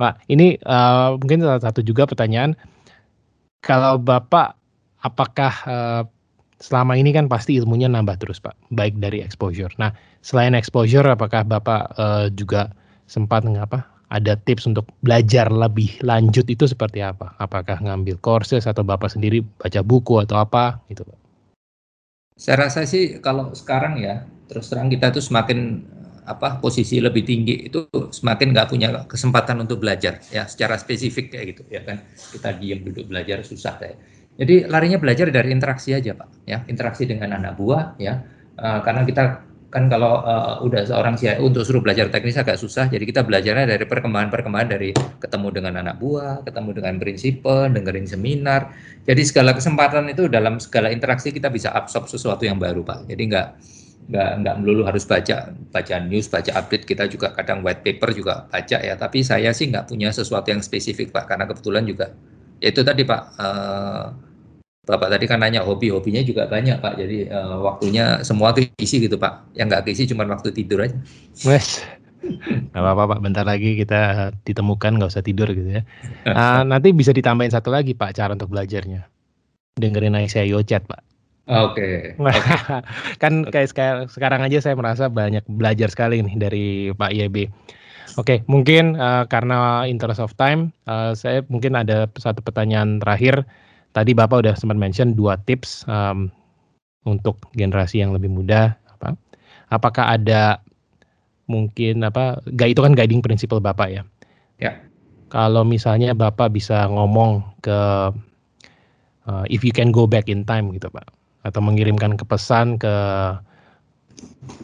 pak 0.00 0.24
ini 0.32 0.56
uh, 0.64 1.18
mungkin 1.18 1.42
salah 1.42 1.60
satu 1.60 1.82
juga 1.82 2.06
pertanyaan. 2.06 2.54
Kalau 3.60 4.00
bapak 4.00 4.56
apakah 5.04 5.52
uh, 5.68 6.02
selama 6.60 6.92
ini 6.94 7.10
kan 7.16 7.26
pasti 7.26 7.56
ilmunya 7.56 7.88
nambah 7.88 8.20
terus 8.20 8.38
Pak, 8.38 8.52
baik 8.70 9.00
dari 9.00 9.24
exposure. 9.24 9.72
Nah, 9.80 9.90
selain 10.20 10.52
exposure, 10.52 11.02
apakah 11.08 11.42
Bapak 11.42 11.82
uh, 11.96 12.26
juga 12.30 12.70
sempat 13.08 13.48
ngapa? 13.48 13.82
Ada 14.12 14.36
tips 14.42 14.68
untuk 14.68 14.90
belajar 15.00 15.48
lebih 15.48 16.02
lanjut 16.04 16.44
itu 16.50 16.68
seperti 16.68 17.00
apa? 17.00 17.32
Apakah 17.40 17.80
ngambil 17.80 18.20
courses 18.20 18.68
atau 18.68 18.84
Bapak 18.84 19.08
sendiri 19.08 19.40
baca 19.40 19.80
buku 19.80 20.20
atau 20.20 20.36
apa 20.36 20.78
gitu 20.92 21.02
Pak? 21.08 21.18
Saya 22.36 22.68
rasa 22.68 22.84
sih 22.84 23.20
kalau 23.24 23.56
sekarang 23.56 24.00
ya, 24.00 24.28
terus 24.50 24.68
terang 24.68 24.92
kita 24.92 25.14
tuh 25.14 25.24
semakin 25.24 25.84
apa 26.30 26.62
posisi 26.62 27.02
lebih 27.02 27.26
tinggi 27.26 27.66
itu 27.66 27.90
semakin 27.90 28.54
nggak 28.54 28.68
punya 28.70 28.88
kesempatan 29.10 29.66
untuk 29.66 29.82
belajar 29.82 30.22
ya 30.30 30.46
secara 30.46 30.78
spesifik 30.78 31.34
kayak 31.34 31.56
gitu 31.56 31.62
ya 31.74 31.82
kan 31.82 32.06
kita 32.30 32.54
diam 32.60 32.86
duduk 32.86 33.10
belajar 33.10 33.42
susah 33.42 33.74
kayak 33.82 33.98
jadi 34.40 34.64
larinya 34.72 34.96
belajar 34.96 35.28
dari 35.28 35.52
interaksi 35.52 35.92
aja 35.92 36.16
pak, 36.16 36.48
ya 36.48 36.64
interaksi 36.64 37.04
dengan 37.04 37.36
anak 37.36 37.60
buah, 37.60 38.00
ya 38.00 38.24
uh, 38.56 38.80
karena 38.80 39.04
kita 39.04 39.44
kan 39.70 39.86
kalau 39.86 40.26
uh, 40.26 40.58
udah 40.66 40.82
seorang 40.82 41.14
CIO 41.14 41.46
untuk 41.46 41.62
suruh 41.62 41.78
belajar 41.78 42.10
teknis 42.10 42.34
agak 42.34 42.58
susah, 42.58 42.90
jadi 42.90 43.06
kita 43.06 43.22
belajarnya 43.22 43.70
dari 43.70 43.84
perkembangan-perkembangan 43.86 44.68
dari 44.72 44.90
ketemu 45.22 45.48
dengan 45.54 45.78
anak 45.78 46.02
buah, 46.02 46.42
ketemu 46.42 46.70
dengan 46.74 46.94
prinsipal, 46.98 47.70
dengerin 47.70 48.08
seminar. 48.08 48.74
Jadi 49.06 49.22
segala 49.22 49.54
kesempatan 49.54 50.10
itu 50.10 50.26
dalam 50.26 50.58
segala 50.58 50.90
interaksi 50.90 51.30
kita 51.30 51.52
bisa 51.54 51.70
absorb 51.70 52.10
sesuatu 52.10 52.42
yang 52.42 52.58
baru 52.58 52.82
pak. 52.82 53.06
Jadi 53.06 53.22
nggak 53.30 53.48
nggak 54.10 54.30
nggak 54.42 54.54
melulu 54.58 54.82
harus 54.82 55.06
baca 55.06 55.54
baca 55.54 55.96
news, 56.02 56.26
baca 56.26 56.50
update. 56.50 56.82
Kita 56.82 57.06
juga 57.06 57.30
kadang 57.30 57.62
white 57.62 57.86
paper 57.86 58.10
juga 58.10 58.50
baca 58.50 58.78
ya. 58.82 58.98
Tapi 58.98 59.22
saya 59.22 59.54
sih 59.54 59.70
nggak 59.70 59.86
punya 59.86 60.10
sesuatu 60.10 60.50
yang 60.50 60.66
spesifik 60.66 61.14
pak, 61.14 61.30
karena 61.30 61.46
kebetulan 61.46 61.86
juga 61.86 62.10
ya 62.58 62.74
itu 62.74 62.82
tadi 62.82 63.06
pak. 63.06 63.22
Uh, 63.38 64.29
Bapak 64.90 65.08
tadi 65.14 65.24
kan 65.30 65.38
nanya 65.38 65.62
hobi, 65.62 65.94
hobinya 65.94 66.18
juga 66.26 66.50
banyak 66.50 66.82
Pak. 66.82 66.98
Jadi 66.98 67.30
uh, 67.30 67.62
waktunya 67.62 68.18
semua 68.26 68.50
keisi 68.50 68.98
gitu 68.98 69.14
Pak. 69.14 69.54
Yang 69.54 69.66
nggak 69.70 69.82
keisi 69.86 70.02
cuma 70.10 70.26
waktu 70.26 70.50
tidur 70.50 70.82
aja. 70.82 70.96
Wes, 71.46 71.86
nggak 72.74 72.82
apa-apa 72.82 73.16
Pak. 73.16 73.20
Bentar 73.22 73.44
lagi 73.46 73.78
kita 73.78 74.34
ditemukan 74.42 74.98
nggak 74.98 75.10
usah 75.14 75.22
tidur 75.22 75.46
gitu 75.54 75.80
ya. 75.80 75.82
Uh, 76.26 76.66
nanti 76.70 76.90
bisa 76.90 77.14
ditambahin 77.14 77.54
satu 77.54 77.70
lagi 77.70 77.94
Pak 77.94 78.18
cara 78.18 78.34
untuk 78.34 78.50
belajarnya. 78.50 79.06
dengerin 79.80 80.12
ICIO 80.12 80.60
chat, 80.66 80.84
Pak. 80.84 81.00
Oke. 81.48 82.14
Okay. 82.14 82.36
kan 83.22 83.48
kayak 83.48 83.72
sekarang 84.12 84.44
aja 84.44 84.60
saya 84.60 84.76
merasa 84.76 85.08
banyak 85.08 85.42
belajar 85.48 85.88
sekali 85.88 86.20
nih 86.20 86.36
dari 86.36 86.66
Pak 86.92 87.10
YB. 87.10 87.36
Oke, 88.18 88.18
okay, 88.18 88.38
mungkin 88.50 88.98
uh, 88.98 89.22
karena 89.30 89.86
interest 89.86 90.18
of 90.18 90.34
time, 90.34 90.74
uh, 90.90 91.14
saya 91.14 91.46
mungkin 91.46 91.78
ada 91.78 92.10
satu 92.18 92.42
pertanyaan 92.42 92.98
terakhir. 92.98 93.46
Tadi 93.90 94.14
Bapak 94.14 94.46
udah 94.46 94.54
sempat 94.54 94.78
mention 94.78 95.18
dua 95.18 95.34
tips 95.42 95.82
um, 95.90 96.30
untuk 97.02 97.42
generasi 97.58 97.98
yang 97.98 98.14
lebih 98.14 98.30
muda. 98.30 98.78
Apa? 98.98 99.18
Apakah 99.74 100.14
ada 100.14 100.62
mungkin 101.50 102.06
apa? 102.06 102.38
Gak 102.54 102.78
itu 102.78 102.80
kan 102.86 102.94
guiding 102.94 103.18
principle 103.18 103.58
Bapak 103.58 103.90
ya. 103.90 104.02
Ya. 104.62 104.78
Kalau 105.30 105.66
misalnya 105.66 106.14
Bapak 106.14 106.54
bisa 106.54 106.86
ngomong 106.86 107.42
ke 107.62 107.80
uh, 109.26 109.44
if 109.50 109.62
you 109.66 109.74
can 109.74 109.90
go 109.90 110.06
back 110.06 110.26
in 110.26 110.46
time 110.46 110.70
gitu 110.74 110.90
Pak, 110.90 111.06
atau 111.46 111.60
mengirimkan 111.62 112.14
kepesan 112.18 112.78
ke 112.78 112.94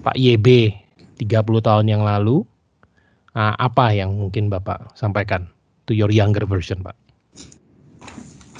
Pak 0.03 0.16
YB 0.18 0.74
30 1.22 1.66
tahun 1.66 1.87
yang 1.87 2.03
lalu, 2.03 2.43
uh, 3.35 3.55
apa 3.57 3.95
yang 3.95 4.14
mungkin 4.14 4.51
Bapak 4.51 4.95
sampaikan 4.99 5.47
to 5.87 5.95
your 5.95 6.11
younger 6.11 6.43
version, 6.45 6.83
Pak? 6.83 7.06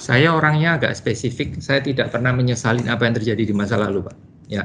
Saya 0.07 0.31
orangnya 0.31 0.79
agak 0.79 0.95
spesifik. 0.95 1.59
Saya 1.59 1.83
tidak 1.83 2.15
pernah 2.15 2.31
menyesali 2.31 2.87
apa 2.87 3.03
yang 3.03 3.19
terjadi 3.19 3.43
di 3.43 3.51
masa 3.51 3.75
lalu, 3.75 4.07
Pak. 4.07 4.15
Ya, 4.47 4.63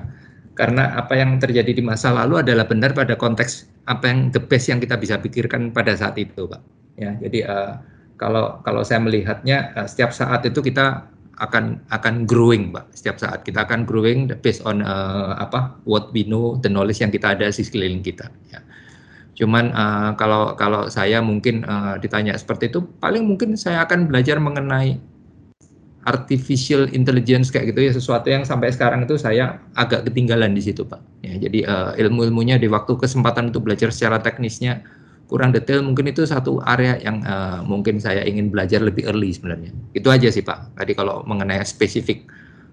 karena 0.54 0.94
apa 0.94 1.18
yang 1.18 1.42
terjadi 1.42 1.74
di 1.74 1.82
masa 1.82 2.14
lalu 2.14 2.46
adalah 2.46 2.62
benar 2.70 2.94
pada 2.94 3.18
konteks 3.18 3.66
apa 3.90 4.06
yang 4.06 4.30
the 4.30 4.38
best 4.38 4.70
yang 4.70 4.78
kita 4.78 4.94
bisa 4.94 5.18
pikirkan 5.18 5.74
pada 5.74 5.98
saat 5.98 6.14
itu, 6.14 6.46
Pak. 6.46 6.62
Ya, 6.94 7.18
jadi 7.18 7.38
uh, 7.50 7.74
kalau 8.22 8.62
kalau 8.62 8.86
saya 8.86 9.02
melihatnya 9.02 9.74
uh, 9.74 9.90
setiap 9.90 10.14
saat 10.14 10.46
itu 10.46 10.62
kita 10.62 11.10
akan 11.42 11.82
akan 11.90 12.22
growing, 12.22 12.70
Pak. 12.70 12.94
Setiap 12.94 13.18
saat 13.18 13.42
kita 13.42 13.66
akan 13.66 13.82
growing 13.82 14.30
based 14.46 14.62
on 14.62 14.78
uh, 14.78 15.34
apa 15.42 15.74
what 15.90 16.14
we 16.14 16.22
know, 16.22 16.54
the 16.62 16.70
knowledge 16.70 17.02
yang 17.02 17.10
kita 17.10 17.34
ada 17.34 17.50
di 17.50 17.66
sekeliling 17.66 18.06
kita. 18.06 18.30
Ya. 18.54 18.62
Cuman 19.34 19.74
uh, 19.74 20.14
kalau 20.14 20.54
kalau 20.54 20.86
saya 20.86 21.18
mungkin 21.18 21.66
uh, 21.66 21.98
ditanya 21.98 22.38
seperti 22.38 22.70
itu, 22.70 22.86
paling 23.02 23.26
mungkin 23.26 23.58
saya 23.58 23.82
akan 23.82 24.06
belajar 24.06 24.38
mengenai 24.38 25.10
artificial 26.02 26.90
intelligence 26.90 27.54
kayak 27.54 27.70
gitu 27.70 27.80
ya 27.86 27.92
sesuatu 27.94 28.26
yang 28.26 28.42
sampai 28.42 28.74
sekarang 28.74 29.06
itu 29.06 29.14
saya 29.14 29.62
agak 29.78 30.10
ketinggalan 30.10 30.50
di 30.50 30.62
situ 30.62 30.82
pak. 30.82 30.98
Ya, 31.22 31.38
jadi 31.38 31.58
uh, 31.66 31.90
ilmu-ilmunya 31.94 32.58
di 32.58 32.66
waktu 32.66 32.98
kesempatan 32.98 33.54
untuk 33.54 33.70
belajar 33.70 33.94
secara 33.94 34.18
teknisnya 34.18 34.82
kurang 35.30 35.54
detail 35.54 35.80
mungkin 35.80 36.10
itu 36.10 36.26
satu 36.26 36.58
area 36.66 36.98
yang 37.00 37.22
uh, 37.22 37.62
mungkin 37.62 38.02
saya 38.02 38.26
ingin 38.26 38.50
belajar 38.50 38.82
lebih 38.82 39.06
early 39.06 39.30
sebenarnya. 39.30 39.70
Itu 39.94 40.10
aja 40.10 40.26
sih 40.28 40.42
pak. 40.42 40.74
Tadi 40.74 40.92
kalau 40.92 41.22
mengenai 41.22 41.62
spesifik 41.62 42.26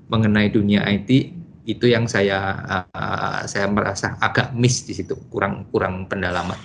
mengenai 0.10 0.50
dunia 0.50 0.82
IT 0.90 1.38
itu 1.70 1.86
yang 1.86 2.10
saya 2.10 2.58
uh, 2.66 3.46
saya 3.46 3.70
merasa 3.70 4.18
agak 4.26 4.58
miss 4.58 4.90
di 4.90 4.98
situ 4.98 5.14
kurang 5.30 5.70
kurang 5.70 6.10
pendalaman. 6.10 6.58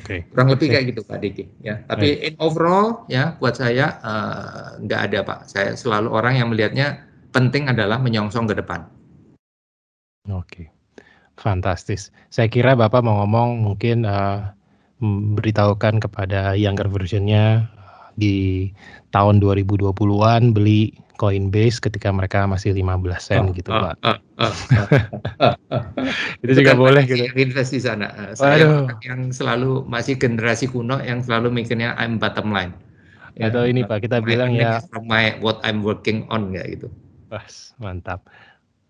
Oke. 0.00 0.24
Okay. 0.24 0.32
Kurang 0.32 0.48
lebih 0.48 0.66
kayak 0.72 0.84
gitu 0.96 1.00
Pak 1.04 1.18
Diki 1.20 1.44
ya. 1.60 1.84
Tapi 1.84 2.08
right. 2.16 2.26
in 2.32 2.34
overall 2.40 3.04
ya 3.12 3.36
buat 3.36 3.60
saya 3.60 4.00
uh, 4.00 4.80
nggak 4.80 5.00
ada 5.12 5.18
Pak. 5.20 5.38
Saya 5.52 5.76
selalu 5.76 6.08
orang 6.08 6.34
yang 6.40 6.48
melihatnya 6.48 7.04
penting 7.36 7.68
adalah 7.68 8.00
menyongsong 8.00 8.48
ke 8.48 8.56
depan. 8.56 8.88
Oke. 10.32 10.48
Okay. 10.48 10.66
Fantastis. 11.36 12.12
Saya 12.32 12.48
kira 12.48 12.76
Bapak 12.76 13.00
mau 13.04 13.20
ngomong 13.24 13.64
mungkin 13.64 14.08
uh, 14.08 14.52
beritahukan 15.36 16.04
kepada 16.04 16.52
younger 16.56 16.88
versionnya 16.88 17.68
di 18.20 18.68
tahun 19.16 19.40
2020-an 19.40 20.52
beli 20.52 20.92
Coinbase 21.20 21.84
ketika 21.84 22.08
mereka 22.08 22.48
masih 22.48 22.72
15 22.72 23.20
sen 23.20 23.44
oh, 23.44 23.52
gitu, 23.52 23.72
oh, 23.72 23.92
Pak. 23.92 23.96
Oh, 24.40 24.48
oh, 25.44 25.84
itu 26.40 26.64
juga 26.64 26.72
boleh 26.72 27.04
gitu. 27.04 27.28
Invest 27.36 27.76
di 27.76 27.80
sana. 27.84 28.08
Eh, 28.16 28.32
saya 28.32 28.88
yang 29.04 29.28
selalu 29.28 29.84
masih 29.84 30.16
generasi 30.16 30.64
kuno 30.64 30.96
yang 31.04 31.20
selalu 31.20 31.52
mikirnya 31.52 31.92
I'm 32.00 32.16
bottom 32.16 32.48
line. 32.48 32.72
Ya, 33.36 33.52
Atau 33.52 33.68
ini 33.68 33.84
Pak, 33.84 34.08
kita 34.08 34.24
bilang 34.24 34.56
ya 34.56 34.80
from 34.88 35.04
my 35.04 35.36
what 35.44 35.60
I'm 35.60 35.84
working 35.84 36.24
on 36.32 36.56
ya 36.56 36.64
gitu. 36.64 36.88
Pas, 37.28 37.76
mantap. 37.76 38.24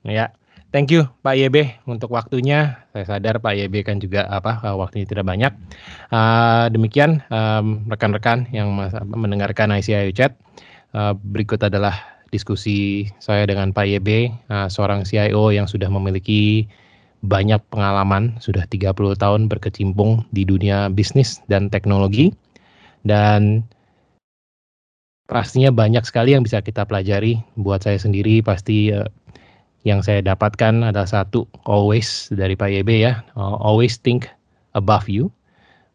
Ya, 0.07 0.31
thank 0.71 0.91
you 0.91 1.07
Pak 1.23 1.35
YB 1.37 1.83
untuk 1.87 2.15
waktunya. 2.15 2.87
Saya 2.95 3.05
sadar 3.07 3.43
Pak 3.43 3.55
YB 3.55 3.83
kan 3.87 3.99
juga 3.99 4.27
apa 4.31 4.63
eh, 4.65 4.77
waktunya 4.79 5.07
tidak 5.07 5.27
banyak. 5.27 5.53
Uh, 6.11 6.67
demikian 6.71 7.23
rekan-rekan 7.91 8.47
um, 8.49 8.55
yang 8.55 8.69
mendengarkan 9.11 9.75
ICIU 9.75 10.15
Chat. 10.15 10.35
Uh, 10.91 11.15
berikut 11.15 11.63
adalah 11.63 11.95
diskusi 12.31 13.11
saya 13.19 13.47
dengan 13.47 13.75
Pak 13.75 13.87
YB, 13.87 14.31
uh, 14.51 14.71
seorang 14.71 15.03
CIO 15.03 15.51
yang 15.51 15.67
sudah 15.67 15.91
memiliki 15.91 16.67
banyak 17.21 17.61
pengalaman, 17.69 18.41
sudah 18.41 18.65
30 18.65 18.97
tahun 18.97 19.51
berkecimpung 19.51 20.25
di 20.33 20.47
dunia 20.49 20.89
bisnis 20.89 21.43
dan 21.51 21.69
teknologi. 21.69 22.33
Dan 23.05 23.63
pastinya 25.29 25.71
banyak 25.71 26.03
sekali 26.03 26.33
yang 26.35 26.43
bisa 26.43 26.65
kita 26.65 26.87
pelajari. 26.89 27.39
Buat 27.61 27.85
saya 27.87 28.01
sendiri 28.01 28.41
pasti 28.41 28.91
yang 29.89 30.05
saya 30.05 30.21
dapatkan 30.21 30.85
adalah 30.85 31.09
satu, 31.09 31.49
always 31.65 32.29
dari 32.33 32.53
Pak 32.53 32.69
YB 32.69 33.05
ya, 33.05 33.25
uh, 33.37 33.57
always 33.61 33.97
think 33.97 34.29
above 34.77 35.09
you. 35.09 35.33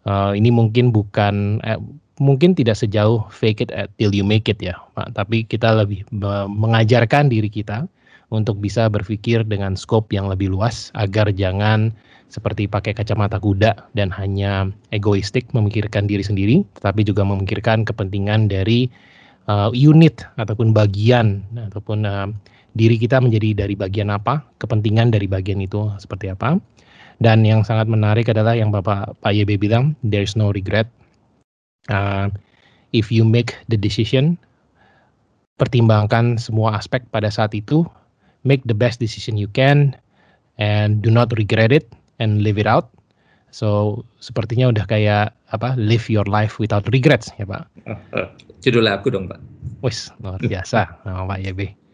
Uh, 0.05 0.37
ini 0.37 0.53
mungkin 0.53 0.93
bukan 0.93 1.61
eh, 1.65 1.81
mungkin 2.21 2.53
tidak 2.53 2.77
sejauh 2.77 3.25
fake 3.33 3.65
it 3.65 3.69
till 3.97 4.13
you 4.13 4.25
make 4.25 4.49
it 4.49 4.57
ya, 4.61 4.77
Pak. 4.97 5.13
Tapi 5.17 5.45
kita 5.45 5.73
lebih 5.85 6.05
mengajarkan 6.49 7.29
diri 7.29 7.49
kita 7.49 7.85
untuk 8.33 8.57
bisa 8.57 8.89
berpikir 8.89 9.45
dengan 9.45 9.77
scope 9.77 10.09
yang 10.13 10.25
lebih 10.29 10.49
luas 10.49 10.89
agar 10.97 11.29
jangan 11.33 11.93
seperti 12.33 12.65
pakai 12.65 12.97
kacamata 12.97 13.37
kuda 13.37 13.77
dan 13.93 14.09
hanya 14.09 14.73
egoistik 14.89 15.45
memikirkan 15.53 16.09
diri 16.09 16.25
sendiri, 16.25 16.65
tetapi 16.81 17.05
juga 17.05 17.21
memikirkan 17.21 17.85
kepentingan 17.85 18.49
dari 18.49 18.89
uh, 19.45 19.69
unit 19.71 20.25
ataupun 20.41 20.73
bagian 20.73 21.45
ataupun 21.69 22.03
uh, 22.03 22.27
diri 22.75 22.99
kita 22.99 23.23
menjadi 23.23 23.65
dari 23.65 23.73
bagian 23.73 24.11
apa, 24.11 24.43
kepentingan 24.59 25.15
dari 25.15 25.25
bagian 25.25 25.63
itu 25.63 25.89
seperti 25.97 26.29
apa. 26.29 26.59
Dan 27.23 27.47
yang 27.47 27.63
sangat 27.63 27.87
menarik 27.87 28.27
adalah 28.27 28.59
yang 28.59 28.75
Bapak 28.75 29.15
Pak 29.23 29.31
YB 29.31 29.55
bilang, 29.55 29.95
there 30.03 30.19
is 30.19 30.35
no 30.35 30.51
regret. 30.51 30.91
Uh, 31.87 32.27
if 32.91 33.07
you 33.07 33.23
make 33.23 33.55
the 33.71 33.79
decision 33.79 34.35
pertimbangkan 35.55 36.35
semua 36.35 36.75
aspek 36.75 36.99
pada 37.15 37.31
saat 37.31 37.55
itu 37.55 37.87
make 38.43 38.59
the 38.67 38.75
best 38.75 38.99
decision 38.99 39.39
you 39.39 39.47
can 39.47 39.95
and 40.59 40.99
do 40.99 41.07
not 41.07 41.31
regret 41.39 41.71
it 41.71 41.87
and 42.19 42.43
live 42.43 42.59
it 42.59 42.67
out. 42.67 42.91
So 43.55 44.03
sepertinya 44.19 44.67
udah 44.75 44.83
kayak 44.83 45.31
apa 45.55 45.79
live 45.79 46.11
your 46.11 46.27
life 46.27 46.59
without 46.59 46.83
regrets 46.91 47.31
ya 47.39 47.47
pak? 47.47 47.63
Uh, 47.85 48.01
uh, 48.17 48.27
judul 48.65 48.89
aku 48.89 49.13
dong 49.13 49.31
pak. 49.31 49.39
Wis 49.79 50.11
luar 50.19 50.41
biasa 50.43 51.05
nama 51.07 51.23
pak 51.23 51.39
YB 51.39 51.84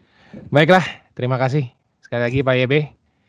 baiklah 0.48 0.84
terima 1.12 1.36
kasih 1.36 1.68
sekali 2.04 2.22
lagi 2.22 2.38
pak 2.44 2.56
YB 2.66 2.74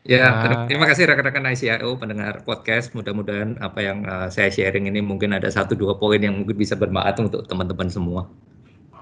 Ya, 0.04 0.28
uh, 0.28 0.68
terima 0.68 0.84
kasih 0.84 1.08
rekan-rekan 1.08 1.48
ICIO 1.48 1.96
pendengar 1.96 2.44
podcast. 2.44 2.92
Mudah-mudahan 2.92 3.56
apa 3.64 3.80
yang 3.80 4.04
uh, 4.04 4.28
saya 4.28 4.52
sharing 4.52 4.84
ini 4.84 5.00
mungkin 5.00 5.32
ada 5.32 5.48
satu 5.48 5.72
dua 5.72 5.96
poin 5.96 6.20
yang 6.20 6.44
mungkin 6.44 6.60
bisa 6.60 6.76
bermanfaat 6.76 7.24
untuk 7.24 7.48
teman-teman 7.48 7.88
semua. 7.88 8.28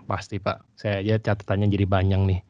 Pasti 0.07 0.39
Pak, 0.39 0.63
saya 0.79 1.03
aja 1.03 1.19
catatannya 1.19 1.75
jadi 1.75 1.91
banyak 1.91 2.21
nih. 2.23 2.41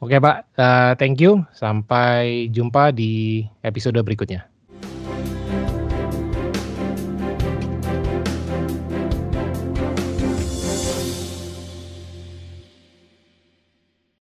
Oke 0.00 0.16
Pak, 0.24 0.56
uh, 0.56 0.92
thank 0.96 1.20
you. 1.20 1.44
Sampai 1.52 2.48
jumpa 2.48 2.96
di 2.96 3.44
episode 3.60 4.00
berikutnya. 4.00 4.48